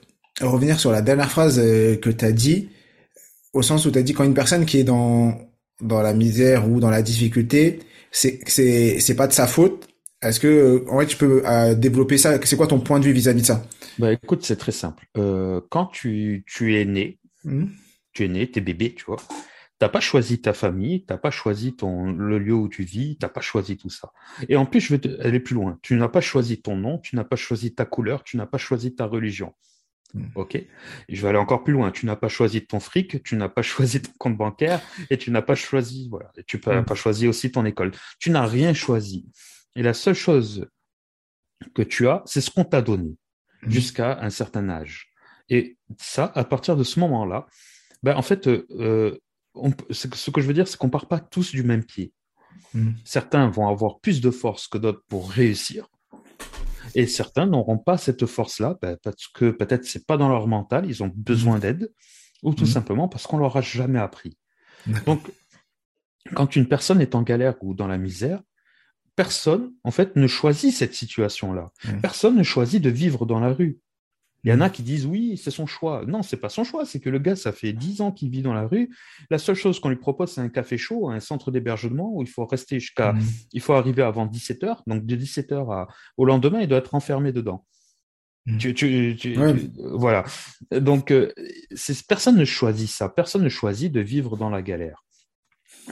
revenir 0.42 0.80
sur 0.80 0.92
la 0.92 1.02
dernière 1.02 1.30
phrase 1.30 1.60
euh, 1.60 1.96
que 1.96 2.10
tu 2.10 2.26
as 2.26 2.32
dit, 2.32 2.70
au 3.54 3.62
sens 3.62 3.86
où 3.86 3.92
tu 3.92 4.00
as 4.00 4.04
dit 4.04 4.14
quand 4.14 4.24
une 4.24 4.34
personne 4.34 4.66
qui 4.66 4.80
est 4.80 4.84
dans, 4.84 5.38
la 5.82 6.14
misère 6.14 6.70
ou 6.70 6.80
dans 6.80 6.90
la 6.90 7.02
difficulté, 7.02 7.80
c'est 8.12 9.16
pas 9.16 9.28
de 9.28 9.34
sa 9.34 9.48
faute. 9.48 9.88
Est-ce 10.26 10.40
que, 10.40 10.48
euh, 10.48 10.86
en 10.90 11.00
fait, 11.00 11.08
tu 11.08 11.18
peux 11.18 11.44
euh, 11.46 11.76
développer 11.76 12.18
ça? 12.18 12.40
C'est 12.44 12.58
quoi 12.58 12.68
ton 12.68 12.80
point 12.80 13.00
de 13.00 13.06
vue 13.06 13.12
vis-à-vis 13.12 13.42
de 13.42 13.46
ça? 13.46 13.64
Bah, 14.00 14.12
écoute, 14.12 14.44
c'est 14.44 14.56
très 14.56 14.72
simple. 14.72 15.06
Euh, 15.18 15.62
quand 15.70 15.86
tu, 15.86 16.44
tu 16.48 16.76
es 16.76 16.86
né, 16.86 17.20
mmh. 17.44 17.66
tu 18.14 18.26
es 18.26 18.28
né, 18.28 18.50
t'es 18.50 18.62
bébé, 18.62 18.94
tu 18.96 19.06
vois. 19.06 19.18
T'as 19.78 19.90
pas 19.90 20.00
choisi 20.00 20.42
ta 20.42 20.54
famille, 20.54 21.06
t'as 21.06 21.18
pas 21.18 21.32
choisi 21.32 21.76
ton 21.76 22.12
le 22.12 22.40
lieu 22.40 22.54
où 22.54 22.70
tu 22.70 22.84
vis, 22.84 23.18
t'as 23.20 23.28
pas 23.28 23.42
choisi 23.42 23.76
tout 23.78 23.90
ça. 23.90 24.14
Et 24.48 24.56
en 24.56 24.66
plus, 24.66 24.80
je 24.80 24.96
vais 24.96 25.20
aller 25.20 25.42
plus 25.42 25.54
loin. 25.54 25.78
Tu 25.82 25.96
n'as 25.96 26.08
pas 26.08 26.22
choisi 26.22 26.62
ton 26.62 26.78
nom, 26.78 26.98
tu 26.98 27.16
n'as 27.18 27.26
pas 27.26 27.36
choisi 27.36 27.76
ta 27.76 27.84
couleur, 27.84 28.24
tu 28.24 28.38
n'as 28.38 28.46
pas 28.46 28.58
choisi 28.58 28.96
ta 28.96 29.06
religion. 29.06 29.54
Hmm. 30.14 30.28
OK? 30.36 30.58
Je 31.10 31.22
vais 31.22 31.28
aller 31.28 31.38
encore 31.38 31.64
plus 31.66 31.74
loin. 31.74 31.92
Tu 31.92 32.06
n'as 32.06 32.16
pas 32.16 32.30
choisi 32.30 32.66
ton 32.66 32.80
fric, 32.80 33.22
tu 33.24 33.36
n'as 33.36 33.50
pas 33.50 33.62
choisi 33.62 34.02
ton 34.02 34.12
compte 34.18 34.38
bancaire 34.38 34.82
et 35.10 35.18
tu 35.18 35.30
n'as 35.30 35.42
pas 35.42 35.56
choisi, 35.56 36.08
voilà, 36.10 36.32
et 36.38 36.44
tu 36.44 36.60
n'as 36.66 36.82
hmm. 36.82 36.86
pas 36.86 36.96
choisi 36.96 37.28
aussi 37.28 37.52
ton 37.52 37.66
école. 37.66 37.92
Tu 38.20 38.32
n'as 38.32 38.46
rien 38.46 38.74
choisi. 38.74 39.26
Et 39.76 39.84
la 39.84 39.94
seule 39.94 40.14
chose 40.16 40.68
que 41.74 41.82
tu 41.82 42.08
as, 42.08 42.22
c'est 42.26 42.42
ce 42.42 42.52
qu'on 42.52 42.66
t'a 42.66 42.82
donné 42.82 43.18
hmm. 43.64 43.70
jusqu'à 43.70 44.20
un 44.22 44.30
certain 44.30 44.70
âge. 44.70 45.12
Et 45.50 45.78
ça, 45.98 46.32
à 46.36 46.44
partir 46.44 46.76
de 46.76 46.84
ce 46.84 47.00
moment-là, 47.00 47.46
ben, 48.04 48.16
en 48.16 48.22
fait, 48.22 48.48
euh, 48.48 49.18
ce 49.90 50.32
que 50.32 50.42
je 50.42 50.48
veux 50.48 50.54
dire, 50.54 50.68
c'est 50.68 50.78
qu'on 50.78 50.90
part 50.90 51.08
pas 51.08 51.20
tous 51.20 51.52
du 51.52 51.64
même 51.64 51.84
pied. 51.84 52.14
Certains 53.06 53.50
vont 53.50 53.70
avoir 53.70 54.00
plus 54.00 54.20
de 54.20 54.30
force 54.32 54.68
que 54.68 54.78
d'autres 54.78 55.04
pour 55.08 55.32
réussir. 55.32 55.88
Et 56.94 57.08
certains 57.08 57.46
n'auront 57.46 57.78
pas 57.78 57.98
cette 57.98 58.26
force-là 58.26 58.78
ben, 58.82 58.98
parce 59.02 59.28
que 59.28 59.52
peut-être 59.52 59.86
c'est 59.86 60.06
pas 60.06 60.18
dans 60.18 60.30
leur 60.30 60.48
mental, 60.48 60.86
ils 60.86 61.04
ont 61.04 61.12
besoin 61.16 61.58
mmh. 61.58 61.62
d'aide, 61.62 61.94
ou 62.44 62.54
tout 62.54 62.66
mmh. 62.66 62.68
simplement 62.68 63.08
parce 63.08 63.28
qu'on 63.28 63.38
leur 63.38 63.56
a 63.58 63.62
jamais 63.62 64.00
appris. 64.00 64.38
Donc, 65.06 65.22
quand 66.34 66.56
une 66.56 66.68
personne 66.68 67.02
est 67.02 67.16
en 67.16 67.22
galère 67.22 67.56
ou 67.62 67.74
dans 67.74 67.88
la 67.88 67.98
misère, 67.98 68.42
personne, 69.16 69.74
en 69.84 69.92
fait, 69.92 70.16
ne 70.16 70.28
choisit 70.28 70.74
cette 70.74 70.94
situation-là. 70.94 71.72
Personne 72.02 72.36
ne 72.36 72.44
choisit 72.44 72.82
de 72.82 72.90
vivre 72.90 73.26
dans 73.26 73.40
la 73.40 73.54
rue. 73.54 73.80
Il 74.44 74.52
y 74.52 74.54
en 74.54 74.62
a 74.62 74.70
qui 74.70 74.84
disent 74.84 75.08
oui, 75.08 75.38
c'est 75.38 75.50
son 75.50 75.66
choix. 75.66 76.04
Non, 76.06 76.22
c'est 76.22 76.38
pas 76.38 76.50
son 76.50 76.64
choix, 76.64 76.86
c'est 76.86 77.00
que 77.00 77.10
le 77.10 77.18
gars, 77.18 77.36
ça 77.36 77.52
fait 77.52 77.74
dix 77.74 78.02
ans 78.02 78.12
qu'il 78.12 78.30
vit 78.30 78.44
dans 78.44 78.54
la 78.54 78.68
rue. 78.68 78.96
La 79.32 79.40
seule 79.40 79.56
chose 79.56 79.80
qu'on 79.80 79.90
lui 79.90 79.96
propose, 79.96 80.34
c'est 80.34 80.42
un 80.42 80.50
café 80.50 80.78
chaud, 80.78 81.10
un 81.10 81.20
centre 81.20 81.50
d'hébergement 81.50 82.12
où 82.14 82.22
il 82.22 82.30
faut 82.30 82.46
rester 82.46 82.80
jusqu'à, 82.80 83.16
il 83.54 83.62
faut 83.62 83.74
arriver 83.74 84.04
avant 84.04 84.28
17 84.28 84.64
heures. 84.64 84.84
Donc 84.86 85.04
de 85.04 85.16
17 85.16 85.52
heures 85.52 85.72
à, 85.72 85.88
au 86.18 86.26
lendemain, 86.26 86.62
il 86.62 86.68
doit 86.68 86.78
être 86.78 86.94
enfermé 86.94 87.32
dedans. 87.32 87.66
Tu, 88.60 88.76
tu, 88.76 89.16
tu, 89.20 89.36
voilà. 89.80 90.24
Donc, 90.72 91.10
euh, 91.10 91.34
personne 92.08 92.38
ne 92.38 92.46
choisit 92.46 92.88
ça. 92.88 93.10
Personne 93.10 93.42
ne 93.42 93.50
choisit 93.50 93.92
de 93.92 94.02
vivre 94.02 94.38
dans 94.38 94.52
la 94.52 94.62
galère. 94.62 95.04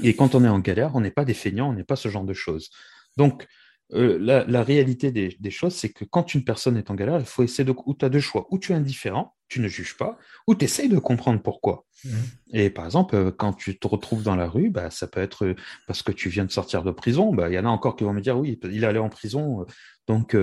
Et 0.04 0.16
quand 0.16 0.36
on 0.36 0.44
est 0.44 0.50
en 0.50 0.60
galère, 0.60 0.96
on 0.96 1.02
n'est 1.02 1.12
pas 1.12 1.26
des 1.26 1.34
feignants, 1.34 1.70
on 1.70 1.74
n'est 1.74 1.84
pas 1.84 1.96
ce 1.96 2.10
genre 2.10 2.26
de 2.26 2.34
choses. 2.34 2.70
Donc, 3.18 3.48
euh, 3.94 4.18
la, 4.20 4.64
réalité 4.64 5.12
des, 5.12 5.52
choses, 5.52 5.76
c'est 5.76 5.90
que 5.90 6.04
quand 6.04 6.34
une 6.34 6.44
personne 6.44 6.78
est 6.78 6.90
en 6.90 6.96
galère, 6.96 7.20
il 7.20 7.26
faut 7.26 7.44
essayer 7.44 7.64
de. 7.64 7.74
Ou 7.86 7.94
tu 7.94 8.06
as 8.06 8.10
deux 8.10 8.20
choix. 8.20 8.48
Ou 8.50 8.58
tu 8.58 8.72
es 8.72 8.76
indifférent, 8.76 9.36
tu 9.50 9.60
ne 9.60 9.68
juges 9.68 9.98
pas, 9.98 10.18
ou 10.48 10.56
tu 10.56 10.66
essayes 10.66 10.90
de 10.90 10.98
comprendre 10.98 11.42
pourquoi. 11.42 11.86
Mmh. 12.04 12.10
Et 12.54 12.70
par 12.70 12.86
exemple, 12.86 13.16
euh, 13.16 13.32
quand 13.32 13.54
tu 13.54 13.78
te 13.78 13.88
retrouves 13.88 14.24
dans 14.24 14.36
la 14.36 14.48
rue, 14.48 14.70
bah, 14.70 14.90
ça 14.90 15.06
peut 15.06 15.20
être 15.20 15.56
parce 15.86 16.02
que 16.02 16.12
tu 16.12 16.30
viens 16.30 16.46
de 16.46 16.52
sortir 16.52 16.84
de 16.84 16.92
prison. 16.92 17.34
Bah, 17.34 17.50
il 17.50 17.54
y 17.54 17.60
en 17.60 17.66
a 17.66 17.70
encore 17.70 17.96
qui 17.96 18.04
vont 18.04 18.14
me 18.14 18.22
dire 18.22 18.38
oui, 18.38 18.60
il 18.64 18.84
est 18.84 18.88
allé 18.88 19.00
en 19.00 19.10
prison, 19.10 19.62
euh, 19.62 19.66
donc 20.08 20.36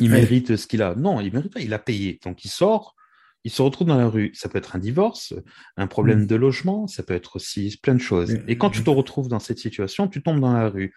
il 0.00 0.10
mérite 0.10 0.56
ce 0.56 0.66
qu'il 0.66 0.82
a. 0.82 0.94
Non, 0.94 1.20
il 1.20 1.32
mérite 1.32 1.54
pas, 1.54 1.60
il 1.60 1.72
a 1.72 1.78
payé. 1.78 2.20
Donc 2.22 2.44
il 2.44 2.50
sort, 2.50 2.96
il 3.44 3.50
se 3.50 3.62
retrouve 3.62 3.88
dans 3.88 3.96
la 3.96 4.08
rue. 4.08 4.30
Ça 4.34 4.50
peut 4.50 4.58
être 4.58 4.76
un 4.76 4.78
divorce, 4.78 5.32
un 5.78 5.86
problème 5.86 6.24
mmh. 6.24 6.26
de 6.26 6.36
logement, 6.36 6.86
ça 6.86 7.02
peut 7.02 7.14
être 7.14 7.36
aussi 7.36 7.78
plein 7.82 7.94
de 7.94 8.00
choses. 8.00 8.36
Et 8.46 8.58
quand 8.58 8.68
tu 8.68 8.84
te 8.84 8.90
retrouves 8.90 9.28
dans 9.28 9.40
cette 9.40 9.58
situation, 9.58 10.06
tu 10.06 10.22
tombes 10.22 10.40
dans 10.40 10.52
la 10.52 10.68
rue. 10.68 10.92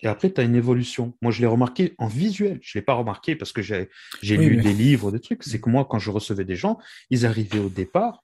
Et 0.00 0.08
après, 0.08 0.32
tu 0.32 0.40
as 0.40 0.44
une 0.44 0.54
évolution. 0.54 1.14
Moi, 1.22 1.32
je 1.32 1.40
l'ai 1.40 1.46
remarqué 1.46 1.94
en 1.98 2.06
visuel. 2.06 2.58
Je 2.62 2.76
ne 2.76 2.80
l'ai 2.80 2.84
pas 2.84 2.94
remarqué 2.94 3.34
parce 3.34 3.52
que 3.52 3.62
j'ai 3.62 3.88
lu 4.22 4.56
des 4.56 4.72
livres, 4.72 5.10
des 5.10 5.20
trucs. 5.20 5.42
C'est 5.44 5.60
que 5.60 5.70
moi, 5.70 5.86
quand 5.88 5.98
je 5.98 6.10
recevais 6.10 6.44
des 6.44 6.56
gens, 6.56 6.78
ils 7.10 7.26
arrivaient 7.26 7.58
au 7.58 7.68
départ. 7.68 8.22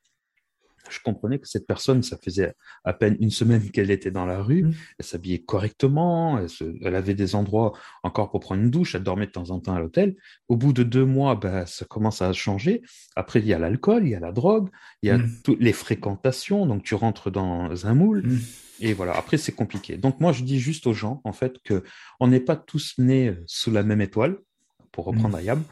Je 0.92 1.00
comprenais 1.02 1.38
que 1.38 1.48
cette 1.48 1.66
personne, 1.66 2.02
ça 2.02 2.16
faisait 2.22 2.54
à 2.84 2.92
peine 2.92 3.16
une 3.20 3.30
semaine 3.30 3.70
qu'elle 3.70 3.90
était 3.90 4.10
dans 4.10 4.26
la 4.26 4.42
rue. 4.42 4.64
Mmh. 4.64 4.74
Elle 4.98 5.04
s'habillait 5.04 5.42
correctement. 5.42 6.38
Elle, 6.82 6.94
avait 6.94 7.14
des 7.14 7.34
endroits 7.34 7.72
encore 8.02 8.30
pour 8.30 8.40
prendre 8.40 8.62
une 8.62 8.70
douche. 8.70 8.94
Elle 8.94 9.02
dormait 9.02 9.26
de 9.26 9.32
temps 9.32 9.50
en 9.50 9.60
temps 9.60 9.74
à 9.74 9.80
l'hôtel. 9.80 10.16
Au 10.48 10.56
bout 10.56 10.72
de 10.72 10.82
deux 10.82 11.04
mois, 11.04 11.34
ben, 11.34 11.66
ça 11.66 11.84
commence 11.84 12.22
à 12.22 12.32
changer. 12.32 12.82
Après, 13.16 13.40
il 13.40 13.46
y 13.46 13.54
a 13.54 13.58
l'alcool, 13.58 14.06
il 14.06 14.10
y 14.10 14.14
a 14.14 14.20
la 14.20 14.32
drogue, 14.32 14.68
il 15.02 15.08
y 15.08 15.10
a 15.10 15.18
mmh. 15.18 15.30
toutes 15.44 15.60
les 15.60 15.72
fréquentations. 15.72 16.66
Donc, 16.66 16.82
tu 16.82 16.94
rentres 16.94 17.30
dans 17.30 17.86
un 17.86 17.94
moule. 17.94 18.26
Mmh. 18.26 18.38
Et 18.80 18.92
voilà, 18.92 19.16
après, 19.16 19.38
c'est 19.38 19.52
compliqué. 19.52 19.96
Donc, 19.96 20.20
moi, 20.20 20.32
je 20.32 20.42
dis 20.42 20.58
juste 20.58 20.86
aux 20.86 20.94
gens, 20.94 21.20
en 21.24 21.32
fait, 21.32 21.58
que 21.62 21.84
on 22.20 22.26
n'est 22.26 22.40
pas 22.40 22.56
tous 22.56 22.94
nés 22.98 23.34
sous 23.46 23.70
la 23.70 23.82
même 23.82 24.00
étoile. 24.00 24.38
Pour 24.92 25.06
reprendre 25.06 25.36
Ayam. 25.36 25.64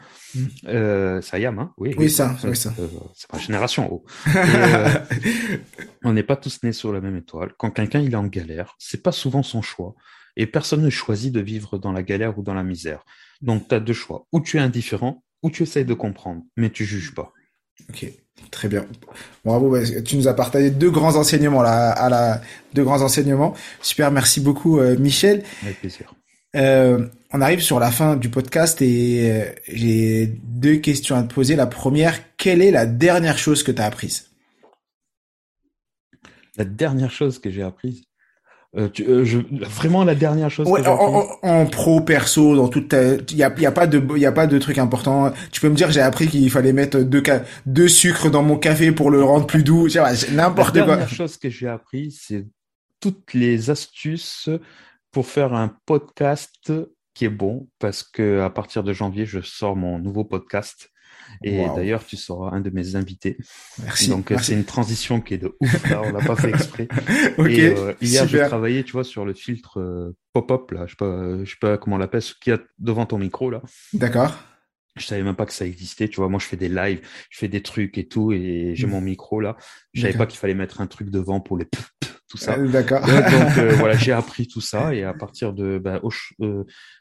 Euh, 0.65 1.21
c'est 1.21 1.37
Ayam, 1.37 1.59
hein 1.59 1.73
Oui, 1.77 1.93
oui, 1.97 2.09
ça, 2.09 2.35
oui, 2.43 2.55
ça. 2.55 2.73
Euh, 2.79 2.87
c'est 3.13 3.31
ma 3.31 3.39
génération. 3.39 3.87
Oh. 3.91 4.05
on 6.03 6.13
n'est 6.13 6.23
pas 6.23 6.35
tous 6.35 6.63
nés 6.63 6.73
sur 6.73 6.91
la 6.91 7.01
même 7.01 7.17
étoile. 7.17 7.53
Quand 7.57 7.71
quelqu'un 7.71 7.99
il 7.99 8.13
est 8.13 8.15
en 8.15 8.27
galère, 8.27 8.75
c'est 8.79 9.03
pas 9.03 9.11
souvent 9.11 9.43
son 9.43 9.61
choix. 9.61 9.95
Et 10.35 10.47
personne 10.47 10.81
ne 10.81 10.89
choisit 10.89 11.31
de 11.33 11.39
vivre 11.41 11.77
dans 11.77 11.91
la 11.91 12.03
galère 12.03 12.37
ou 12.39 12.41
dans 12.41 12.53
la 12.53 12.63
misère. 12.63 13.05
Donc, 13.41 13.67
tu 13.67 13.75
as 13.75 13.79
deux 13.79 13.93
choix. 13.93 14.27
Ou 14.31 14.39
tu 14.39 14.57
es 14.57 14.59
indifférent, 14.59 15.23
ou 15.43 15.49
tu 15.49 15.63
essayes 15.63 15.85
de 15.85 15.93
comprendre, 15.93 16.41
mais 16.55 16.69
tu 16.69 16.85
juges 16.85 17.13
pas. 17.13 17.33
Ok, 17.89 18.05
très 18.51 18.67
bien. 18.67 18.85
Bravo, 19.43 19.77
tu 20.05 20.15
nous 20.15 20.27
as 20.27 20.33
partagé 20.33 20.69
deux 20.69 20.91
grands 20.91 21.15
enseignements 21.15 21.61
là, 21.61 21.91
à 21.91 22.09
la 22.09 22.41
deux 22.73 22.83
grands 22.83 23.01
enseignements. 23.01 23.53
Super, 23.81 24.11
merci 24.11 24.39
beaucoup 24.39 24.79
euh, 24.79 24.97
Michel. 24.97 25.43
Avec 25.63 25.79
plaisir. 25.79 26.13
Euh, 26.55 27.07
on 27.31 27.41
arrive 27.41 27.61
sur 27.61 27.79
la 27.79 27.91
fin 27.91 28.17
du 28.17 28.29
podcast 28.29 28.81
et 28.81 29.31
euh, 29.31 29.45
j'ai 29.67 30.27
deux 30.43 30.75
questions 30.77 31.15
à 31.15 31.23
te 31.23 31.33
poser. 31.33 31.55
La 31.55 31.67
première, 31.67 32.35
quelle 32.35 32.61
est 32.61 32.71
la 32.71 32.85
dernière 32.85 33.37
chose 33.37 33.63
que 33.63 33.71
tu 33.71 33.81
as 33.81 33.85
apprise? 33.85 34.29
La 36.57 36.65
dernière 36.65 37.11
chose 37.11 37.39
que 37.39 37.49
j'ai 37.49 37.63
apprise? 37.63 38.03
Euh, 38.77 38.87
tu, 38.87 39.03
euh, 39.03 39.25
je, 39.25 39.39
vraiment 39.65 40.05
la 40.05 40.15
dernière 40.15 40.49
chose. 40.49 40.67
Ouais, 40.67 40.85
en, 40.87 41.27
en, 41.41 41.65
pro, 41.65 41.99
perso, 42.01 42.55
dans 42.55 42.69
toute 42.69 42.95
il 43.29 43.37
y 43.37 43.43
a, 43.43 43.53
y 43.59 43.65
a 43.65 43.71
pas 43.71 43.85
de, 43.85 44.17
y 44.17 44.25
a 44.25 44.31
pas 44.31 44.47
de 44.47 44.57
truc 44.59 44.77
important. 44.77 45.33
Tu 45.51 45.59
peux 45.59 45.69
me 45.69 45.75
dire, 45.75 45.91
j'ai 45.91 45.99
appris 45.99 46.27
qu'il 46.27 46.49
fallait 46.49 46.71
mettre 46.71 46.99
deux, 46.99 47.23
deux 47.65 47.87
sucres 47.89 48.29
dans 48.29 48.43
mon 48.43 48.57
café 48.57 48.91
pour 48.93 49.11
le 49.11 49.23
rendre 49.23 49.45
plus 49.45 49.63
doux. 49.63 49.87
N'importe 50.31 50.73
quoi. 50.73 50.81
La 50.81 50.95
dernière 50.97 51.09
chose 51.09 51.37
que 51.37 51.49
j'ai 51.49 51.67
appris, 51.67 52.11
c'est 52.17 52.45
toutes 53.01 53.33
les 53.33 53.69
astuces 53.69 54.49
pour 55.11 55.27
faire 55.27 55.53
un 55.53 55.75
podcast 55.85 56.71
qui 57.13 57.25
est 57.25 57.29
bon, 57.29 57.69
parce 57.79 58.03
que 58.03 58.41
à 58.41 58.49
partir 58.49 58.83
de 58.83 58.93
janvier, 58.93 59.25
je 59.25 59.41
sors 59.41 59.75
mon 59.75 59.99
nouveau 59.99 60.23
podcast 60.23 60.91
et 61.43 61.65
d'ailleurs, 61.75 62.05
tu 62.05 62.17
seras 62.17 62.51
un 62.51 62.61
de 62.61 62.69
mes 62.69 62.95
invités. 62.95 63.37
Merci. 63.83 64.09
Donc, 64.09 64.33
c'est 64.41 64.53
une 64.53 64.65
transition 64.65 65.21
qui 65.21 65.35
est 65.35 65.37
de 65.37 65.55
ouf. 65.59 65.89
Là, 65.89 66.01
on 66.03 66.11
l'a 66.11 66.25
pas 66.25 66.35
fait 66.35 66.49
exprès. 66.49 66.87
Et, 67.47 67.67
euh, 67.67 67.93
hier, 68.01 68.27
j'ai 68.27 68.45
travaillé, 68.45 68.83
tu 68.83 68.93
vois, 68.93 69.03
sur 69.03 69.25
le 69.25 69.33
filtre 69.33 69.79
euh, 69.79 70.15
pop-up 70.33 70.71
là. 70.71 70.85
Je 70.85 70.91
sais 70.91 70.97
pas, 70.97 71.43
je 71.43 71.49
sais 71.49 71.57
pas 71.59 71.77
comment 71.77 71.95
on 71.95 71.99
l'appelle, 71.99 72.21
ce 72.21 72.33
qu'il 72.35 72.51
y 72.51 72.55
a 72.55 72.59
devant 72.79 73.05
ton 73.05 73.17
micro 73.17 73.49
là. 73.49 73.61
D'accord. 73.93 74.37
Je 74.97 75.05
savais 75.05 75.23
même 75.23 75.35
pas 75.35 75.45
que 75.45 75.53
ça 75.53 75.65
existait. 75.65 76.09
Tu 76.09 76.17
vois, 76.17 76.27
moi, 76.27 76.39
je 76.39 76.45
fais 76.45 76.57
des 76.57 76.69
lives, 76.69 77.01
je 77.29 77.39
fais 77.39 77.47
des 77.47 77.61
trucs 77.61 77.97
et 77.97 78.07
tout, 78.07 78.33
et 78.33 78.73
j'ai 78.75 78.87
hmm. 78.87 78.91
mon 78.91 79.01
micro 79.01 79.39
là. 79.39 79.55
Je 79.93 80.01
savais 80.01 80.17
pas 80.17 80.25
qu'il 80.25 80.39
fallait 80.39 80.53
mettre 80.53 80.81
un 80.81 80.87
truc 80.87 81.09
devant 81.09 81.39
pour 81.39 81.57
les 81.57 81.65
tout 82.31 82.37
ça. 82.37 82.57
Euh, 82.57 82.67
d'accord. 82.67 83.01
donc 83.01 83.75
voilà, 83.77 83.95
j'ai 83.95 84.13
appris 84.13 84.47
tout 84.47 84.61
ça 84.61 84.95
et 84.95 85.03
à 85.03 85.13
partir 85.13 85.53
de 85.53 85.77
bah, 85.77 86.01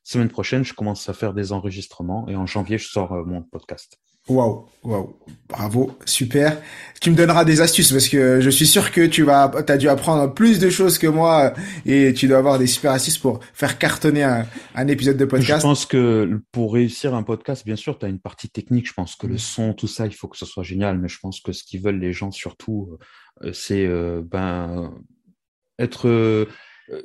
semaine 0.02 0.28
prochaine, 0.28 0.64
je 0.64 0.74
commence 0.74 1.08
à 1.08 1.12
faire 1.12 1.32
des 1.32 1.52
enregistrements 1.52 2.28
et 2.28 2.36
en 2.36 2.46
janvier, 2.46 2.78
je 2.78 2.88
sors 2.88 3.12
mon 3.26 3.42
podcast. 3.42 3.98
Waouh, 4.28 4.66
waouh, 4.84 5.16
bravo, 5.48 5.98
super. 6.04 6.60
Tu 7.00 7.10
me 7.10 7.16
donneras 7.16 7.44
des 7.44 7.62
astuces 7.62 7.90
parce 7.90 8.06
que 8.06 8.40
je 8.40 8.50
suis 8.50 8.66
sûr 8.66 8.92
que 8.92 9.06
tu 9.06 9.22
vas, 9.22 9.50
t'as 9.66 9.78
dû 9.78 9.88
apprendre 9.88 10.32
plus 10.32 10.58
de 10.58 10.68
choses 10.68 10.98
que 10.98 11.06
moi 11.06 11.54
et 11.86 12.12
tu 12.12 12.28
dois 12.28 12.38
avoir 12.38 12.58
des 12.58 12.66
super 12.66 12.92
astuces 12.92 13.18
pour 13.18 13.40
faire 13.54 13.78
cartonner 13.78 14.22
un, 14.22 14.46
un 14.74 14.86
épisode 14.88 15.16
de 15.16 15.24
podcast. 15.24 15.62
Je 15.62 15.66
pense 15.66 15.86
que 15.86 16.40
pour 16.52 16.74
réussir 16.74 17.14
un 17.14 17.22
podcast, 17.22 17.64
bien 17.64 17.76
sûr, 17.76 17.98
tu 17.98 18.06
as 18.06 18.08
une 18.08 18.20
partie 18.20 18.50
technique. 18.50 18.86
Je 18.86 18.92
pense 18.92 19.16
que 19.16 19.26
le 19.26 19.38
son, 19.38 19.72
tout 19.72 19.88
ça, 19.88 20.06
il 20.06 20.14
faut 20.14 20.28
que 20.28 20.36
ce 20.36 20.46
soit 20.46 20.64
génial. 20.64 20.98
Mais 20.98 21.08
je 21.08 21.18
pense 21.18 21.40
que 21.40 21.52
ce 21.52 21.64
qu'ils 21.64 21.82
veulent 21.82 21.98
les 21.98 22.12
gens 22.12 22.30
surtout, 22.30 22.98
euh, 23.42 23.52
c'est 23.52 23.86
euh, 23.86 24.22
ben 24.22 24.92
être 25.80 26.08
euh, 26.08 26.46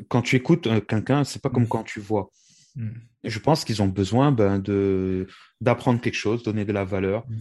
quand 0.10 0.22
tu 0.22 0.36
écoutes 0.36 0.68
quelqu'un, 0.88 1.24
c'est 1.24 1.42
pas 1.42 1.50
comme 1.50 1.64
mm. 1.64 1.70
quand 1.70 1.84
tu 1.84 2.00
vois. 2.00 2.30
Mm. 2.76 2.90
Je 3.24 3.40
pense 3.40 3.66
qu'ils 3.66 3.82
ont 3.82 3.88
besoin 3.88 4.32
ben, 4.32 4.60
de 4.60 5.28
d'apprendre 5.62 6.02
quelque 6.02 6.16
chose, 6.16 6.44
donner 6.44 6.66
de 6.66 6.74
la 6.74 6.84
valeur. 6.84 7.26
Mm. 7.28 7.36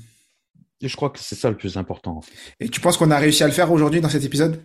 Et 0.81 0.89
je 0.89 0.97
crois 0.97 1.11
que 1.11 1.19
c'est 1.19 1.35
ça 1.35 1.51
le 1.51 1.57
plus 1.57 1.77
important. 1.77 2.19
En 2.19 2.23
fait. 2.23 2.33
Et 2.61 2.69
tu 2.69 2.81
penses 2.81 2.97
qu'on 2.97 3.11
a 3.11 3.19
réussi 3.19 3.43
à 3.43 3.47
le 3.47 3.53
faire 3.53 3.73
aujourd'hui 3.73 4.01
dans 4.01 4.09
cet 4.09 4.25
épisode? 4.25 4.63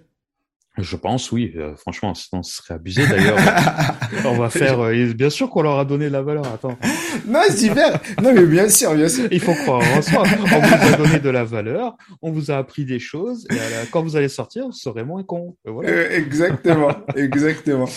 Je 0.82 0.96
pense, 0.96 1.32
oui. 1.32 1.54
Euh, 1.56 1.76
franchement, 1.76 2.14
sinon 2.14 2.44
ce 2.44 2.58
serait 2.58 2.76
abusé 2.76 3.06
d'ailleurs. 3.08 3.38
on 4.26 4.38
va 4.38 4.50
faire. 4.50 4.80
Euh, 4.80 5.14
bien 5.14 5.30
sûr 5.30 5.50
qu'on 5.50 5.62
leur 5.62 5.80
a 5.80 5.86
donné 5.86 6.06
de 6.06 6.12
la 6.12 6.22
valeur. 6.22 6.46
Attends. 6.48 6.78
non, 7.28 7.42
super. 7.50 8.00
Non, 8.22 8.34
mais 8.34 8.46
bien 8.46 8.70
sûr, 8.70 8.94
bien 8.94 9.10
sûr. 9.10 9.28
Il 9.32 9.40
faut 9.40 9.54
croire 9.54 9.82
en 9.96 10.02
soi. 10.02 10.24
On 10.24 10.60
vous 10.60 10.94
a 10.94 10.98
donné 10.98 11.20
de 11.20 11.30
la 11.30 11.44
valeur. 11.44 11.96
On 12.22 12.32
vous 12.32 12.52
a 12.52 12.58
appris 12.58 12.86
des 12.86 13.00
choses. 13.00 13.48
Et 13.52 13.56
quand 13.92 14.04
vous 14.04 14.16
allez 14.16 14.30
sortir, 14.30 14.66
vous 14.66 14.72
serez 14.72 15.04
moins 15.04 15.24
con. 15.24 15.56
Voilà. 15.66 15.90
Euh, 15.90 16.18
exactement, 16.18 16.92
exactement. 17.16 17.88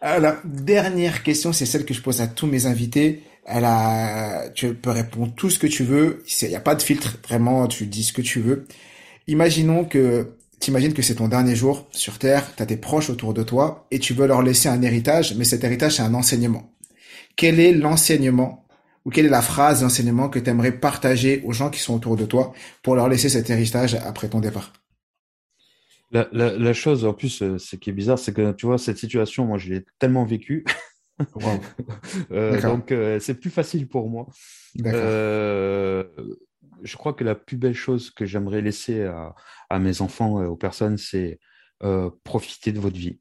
Alors, 0.00 0.34
dernière 0.44 1.22
question, 1.22 1.52
c'est 1.52 1.66
celle 1.66 1.84
que 1.84 1.94
je 1.94 2.02
pose 2.02 2.20
à 2.20 2.26
tous 2.26 2.46
mes 2.46 2.66
invités. 2.66 3.22
Elle 3.46 3.64
a, 3.64 4.48
tu 4.54 4.74
peux 4.74 4.90
répondre 4.90 5.32
tout 5.34 5.50
ce 5.50 5.58
que 5.58 5.66
tu 5.66 5.84
veux. 5.84 6.22
Il 6.42 6.48
n'y 6.48 6.56
a 6.56 6.60
pas 6.60 6.74
de 6.74 6.82
filtre. 6.82 7.16
Vraiment, 7.26 7.66
tu 7.68 7.86
dis 7.86 8.02
ce 8.02 8.12
que 8.12 8.22
tu 8.22 8.40
veux. 8.40 8.66
Imaginons 9.28 9.84
que, 9.84 10.32
t'imagines 10.58 10.94
que 10.94 11.02
c'est 11.02 11.16
ton 11.16 11.28
dernier 11.28 11.54
jour 11.54 11.86
sur 11.90 12.18
Terre, 12.18 12.54
tu 12.56 12.62
as 12.62 12.66
tes 12.66 12.76
proches 12.76 13.10
autour 13.10 13.34
de 13.34 13.42
toi 13.42 13.86
et 13.90 13.98
tu 13.98 14.14
veux 14.14 14.26
leur 14.26 14.42
laisser 14.42 14.68
un 14.68 14.82
héritage, 14.82 15.34
mais 15.36 15.44
cet 15.44 15.64
héritage, 15.64 15.96
c'est 15.96 16.02
un 16.02 16.14
enseignement. 16.14 16.72
Quel 17.36 17.60
est 17.60 17.72
l'enseignement 17.72 18.66
ou 19.04 19.10
quelle 19.10 19.26
est 19.26 19.30
la 19.30 19.42
phrase 19.42 19.82
d'enseignement 19.82 20.28
que 20.28 20.38
tu 20.38 20.50
aimerais 20.50 20.72
partager 20.72 21.42
aux 21.44 21.52
gens 21.52 21.70
qui 21.70 21.80
sont 21.80 21.94
autour 21.94 22.16
de 22.16 22.24
toi 22.24 22.52
pour 22.82 22.96
leur 22.96 23.08
laisser 23.08 23.28
cet 23.28 23.50
héritage 23.50 23.94
après 23.94 24.28
ton 24.28 24.40
départ? 24.40 24.72
La, 26.10 26.28
la, 26.32 26.56
la, 26.56 26.72
chose, 26.72 27.04
en 27.04 27.12
plus, 27.12 27.42
euh, 27.42 27.58
ce 27.58 27.76
qui 27.76 27.90
est 27.90 27.92
bizarre, 27.92 28.18
c'est 28.18 28.32
que 28.32 28.52
tu 28.52 28.66
vois, 28.66 28.78
cette 28.78 28.96
situation, 28.96 29.44
moi, 29.44 29.58
je 29.58 29.72
l'ai 29.72 29.84
tellement 29.98 30.24
vécue. 30.24 30.64
euh, 32.30 32.60
donc, 32.60 32.92
euh, 32.92 33.18
c'est 33.20 33.34
plus 33.34 33.50
facile 33.50 33.88
pour 33.88 34.08
moi. 34.08 34.26
Euh, 34.84 36.04
je 36.82 36.96
crois 36.96 37.12
que 37.12 37.24
la 37.24 37.34
plus 37.34 37.56
belle 37.56 37.74
chose 37.74 38.10
que 38.10 38.26
j'aimerais 38.26 38.62
laisser 38.62 39.02
à, 39.70 39.78
mes 39.78 40.00
enfants 40.00 40.42
et 40.42 40.46
aux 40.46 40.56
personnes, 40.56 40.98
c'est 40.98 41.38
euh, 41.82 42.10
profiter 42.24 42.72
de 42.72 42.80
votre 42.80 42.96
vie. 42.96 43.20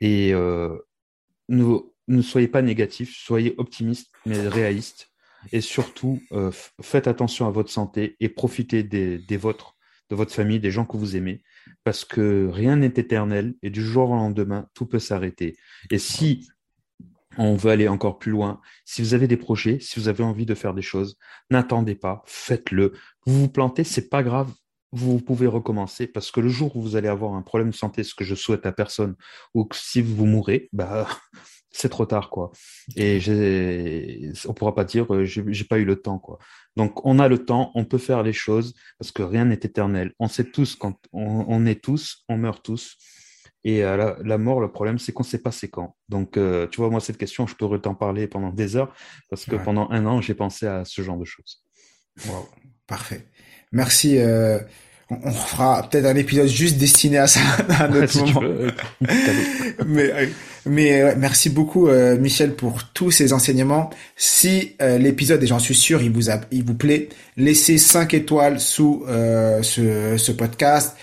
Et 0.00 0.32
ne, 0.32 1.78
ne 2.08 2.22
soyez 2.22 2.48
pas 2.48 2.62
négatifs, 2.62 3.16
soyez 3.16 3.54
optimistes, 3.58 4.12
mais 4.26 4.46
réalistes. 4.46 5.10
Et 5.52 5.60
surtout, 5.60 6.20
faites 6.82 7.06
attention 7.06 7.46
à 7.46 7.50
votre 7.50 7.70
santé 7.70 8.16
et 8.20 8.28
profitez 8.28 8.82
des 8.82 9.36
vôtres 9.36 9.76
de 10.10 10.14
votre 10.14 10.32
famille, 10.32 10.60
des 10.60 10.70
gens 10.70 10.84
que 10.84 10.96
vous 10.96 11.16
aimez, 11.16 11.42
parce 11.84 12.04
que 12.04 12.48
rien 12.48 12.76
n'est 12.76 12.86
éternel 12.86 13.54
et 13.62 13.70
du 13.70 13.84
jour 13.84 14.10
au 14.10 14.14
lendemain, 14.14 14.68
tout 14.74 14.86
peut 14.86 14.98
s'arrêter. 14.98 15.56
Et 15.90 15.98
si 15.98 16.48
on 17.38 17.54
veut 17.56 17.70
aller 17.70 17.88
encore 17.88 18.18
plus 18.18 18.30
loin, 18.30 18.60
si 18.84 19.02
vous 19.02 19.14
avez 19.14 19.28
des 19.28 19.36
projets, 19.36 19.78
si 19.80 20.00
vous 20.00 20.08
avez 20.08 20.24
envie 20.24 20.46
de 20.46 20.54
faire 20.54 20.74
des 20.74 20.82
choses, 20.82 21.16
n'attendez 21.50 21.94
pas, 21.94 22.22
faites-le. 22.26 22.92
Vous 23.26 23.40
vous 23.40 23.48
plantez, 23.48 23.84
c'est 23.84 24.08
pas 24.08 24.22
grave. 24.22 24.52
Vous 24.92 25.20
pouvez 25.20 25.46
recommencer 25.46 26.06
parce 26.06 26.30
que 26.30 26.40
le 26.40 26.48
jour 26.48 26.76
où 26.76 26.82
vous 26.82 26.96
allez 26.96 27.08
avoir 27.08 27.34
un 27.34 27.42
problème 27.42 27.70
de 27.70 27.74
santé, 27.74 28.04
ce 28.04 28.14
que 28.14 28.24
je 28.24 28.34
souhaite 28.34 28.66
à 28.66 28.72
personne, 28.72 29.16
ou 29.54 29.68
si 29.72 30.00
vous 30.00 30.26
mourrez, 30.26 30.68
bah, 30.72 31.06
c'est 31.70 31.88
trop 31.88 32.06
tard, 32.06 32.30
quoi. 32.30 32.52
Et 32.96 34.30
on 34.46 34.54
pourra 34.54 34.74
pas 34.74 34.84
dire, 34.84 35.12
euh, 35.14 35.24
j'ai 35.24 35.64
pas 35.64 35.78
eu 35.78 35.84
le 35.84 35.96
temps, 35.96 36.18
quoi. 36.18 36.38
Donc, 36.76 37.04
on 37.06 37.18
a 37.18 37.28
le 37.28 37.44
temps, 37.44 37.72
on 37.74 37.84
peut 37.84 37.98
faire 37.98 38.22
les 38.22 38.32
choses 38.32 38.74
parce 38.98 39.10
que 39.10 39.22
rien 39.22 39.46
n'est 39.46 39.54
éternel. 39.54 40.12
On 40.18 40.28
sait 40.28 40.44
tous 40.44 40.76
quand 40.76 40.98
on, 41.12 41.66
est 41.66 41.82
tous, 41.82 42.24
on 42.28 42.36
meurt 42.36 42.62
tous. 42.62 42.96
Et 43.66 43.84
euh, 43.84 44.14
la, 44.24 44.38
mort, 44.38 44.60
le 44.60 44.70
problème, 44.70 44.98
c'est 44.98 45.12
qu'on 45.12 45.24
ne 45.24 45.28
sait 45.28 45.42
pas 45.42 45.50
c'est 45.50 45.68
quand. 45.68 45.96
Donc, 46.08 46.36
euh, 46.36 46.66
tu 46.68 46.80
vois, 46.80 46.88
moi, 46.88 47.00
cette 47.00 47.18
question, 47.18 47.46
je 47.46 47.54
pourrais 47.54 47.80
t'en 47.80 47.94
parler 47.94 48.26
pendant 48.26 48.50
des 48.50 48.76
heures 48.76 48.94
parce 49.28 49.44
que 49.44 49.56
pendant 49.56 49.90
un 49.90 50.06
an, 50.06 50.20
j'ai 50.20 50.34
pensé 50.34 50.66
à 50.66 50.84
ce 50.84 51.02
genre 51.02 51.18
de 51.18 51.24
choses. 51.24 51.64
Wow, 52.26 52.48
parfait. 52.86 53.26
Merci 53.72 54.18
on 55.08 55.30
fera 55.30 55.88
peut-être 55.88 56.06
un 56.06 56.16
épisode 56.16 56.48
juste 56.48 56.78
destiné 56.78 57.18
à 57.18 57.26
ça 57.26 57.40
à 57.68 57.84
un 57.84 58.02
autre 58.02 58.24
moment. 58.24 58.70
mais 59.86 60.28
mais 60.66 61.14
merci 61.16 61.48
beaucoup 61.48 61.88
euh, 61.88 62.18
Michel 62.18 62.54
pour 62.54 62.88
tous 62.92 63.12
ces 63.12 63.32
enseignements. 63.32 63.90
Si 64.16 64.74
euh, 64.82 64.98
l'épisode 64.98 65.42
et 65.42 65.46
j'en 65.46 65.60
suis 65.60 65.76
sûr 65.76 66.02
il 66.02 66.10
vous 66.10 66.30
a, 66.30 66.40
il 66.50 66.64
vous 66.64 66.74
plaît, 66.74 67.08
laissez 67.36 67.78
5 67.78 68.14
étoiles 68.14 68.58
sous 68.58 69.04
euh, 69.08 69.62
ce, 69.62 70.16
ce 70.16 70.32
podcast 70.32 70.96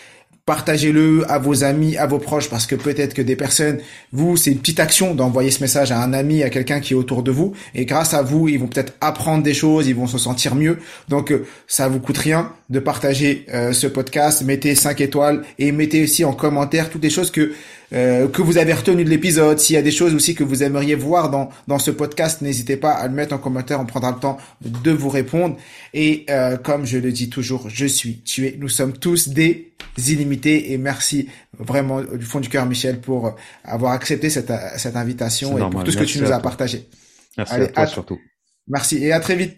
partagez-le 0.45 1.23
à 1.31 1.39
vos 1.39 1.63
amis, 1.63 1.95
à 1.95 2.05
vos 2.05 2.19
proches, 2.19 2.49
parce 2.49 2.67
que 2.67 2.75
peut-être 2.75 3.13
que 3.13 3.21
des 3.21 3.37
personnes, 3.37 3.79
vous, 4.11 4.35
c'est 4.35 4.51
une 4.51 4.59
petite 4.59 4.81
action 4.81 5.15
d'envoyer 5.15 5.51
ce 5.51 5.61
message 5.61 5.91
à 5.93 6.01
un 6.01 6.11
ami, 6.11 6.43
à 6.43 6.49
quelqu'un 6.49 6.81
qui 6.81 6.93
est 6.93 6.95
autour 6.97 7.23
de 7.23 7.31
vous, 7.31 7.53
et 7.73 7.85
grâce 7.85 8.13
à 8.13 8.21
vous, 8.21 8.49
ils 8.49 8.59
vont 8.59 8.67
peut-être 8.67 8.93
apprendre 8.99 9.43
des 9.43 9.53
choses, 9.53 9.87
ils 9.87 9.95
vont 9.95 10.07
se 10.07 10.17
sentir 10.17 10.55
mieux. 10.55 10.79
Donc, 11.07 11.31
euh, 11.31 11.45
ça 11.67 11.87
vous 11.87 11.99
coûte 11.99 12.17
rien 12.17 12.51
de 12.69 12.79
partager 12.79 13.45
euh, 13.53 13.71
ce 13.71 13.87
podcast. 13.87 14.43
Mettez 14.43 14.75
5 14.75 14.99
étoiles 14.99 15.43
et 15.59 15.71
mettez 15.71 16.03
aussi 16.03 16.25
en 16.25 16.33
commentaire 16.33 16.89
toutes 16.89 17.03
les 17.03 17.09
choses 17.09 17.31
que 17.31 17.53
euh, 17.93 18.27
que 18.27 18.41
vous 18.41 18.57
avez 18.57 18.73
retenu 18.73 19.03
de 19.03 19.09
l'épisode. 19.09 19.59
S'il 19.59 19.75
y 19.75 19.79
a 19.79 19.81
des 19.81 19.91
choses 19.91 20.13
aussi 20.13 20.35
que 20.35 20.43
vous 20.43 20.63
aimeriez 20.63 20.95
voir 20.95 21.29
dans, 21.29 21.49
dans 21.67 21.79
ce 21.79 21.91
podcast, 21.91 22.41
n'hésitez 22.41 22.77
pas 22.77 22.91
à 22.91 23.07
le 23.07 23.13
mettre 23.13 23.35
en 23.35 23.37
commentaire. 23.37 23.79
On 23.79 23.85
prendra 23.85 24.11
le 24.11 24.19
temps 24.19 24.37
de 24.61 24.91
vous 24.91 25.09
répondre. 25.09 25.57
Et 25.93 26.25
euh, 26.29 26.57
comme 26.57 26.85
je 26.85 26.97
le 26.97 27.11
dis 27.11 27.29
toujours, 27.29 27.69
je 27.69 27.85
suis 27.85 28.21
tué. 28.21 28.57
Nous 28.59 28.69
sommes 28.69 28.93
tous 28.93 29.29
des 29.29 29.73
illimités. 29.97 30.71
Et 30.73 30.77
merci 30.77 31.29
vraiment 31.57 32.01
du 32.01 32.25
fond 32.25 32.39
du 32.39 32.49
cœur, 32.49 32.65
Michel, 32.65 32.99
pour 32.99 33.35
avoir 33.63 33.91
accepté 33.91 34.29
cette, 34.29 34.51
cette 34.77 34.95
invitation 34.95 35.57
et 35.57 35.69
pour 35.69 35.83
tout 35.83 35.91
ce 35.91 35.97
que 35.97 36.03
tu 36.03 36.19
nous 36.19 36.31
as 36.31 36.39
partagé. 36.39 36.87
Merci 37.37 37.53
à 37.53 37.67
toi 37.67 37.87
surtout. 37.87 38.19
Merci 38.67 39.03
et 39.03 39.11
à 39.11 39.19
très 39.19 39.35
vite. 39.35 39.57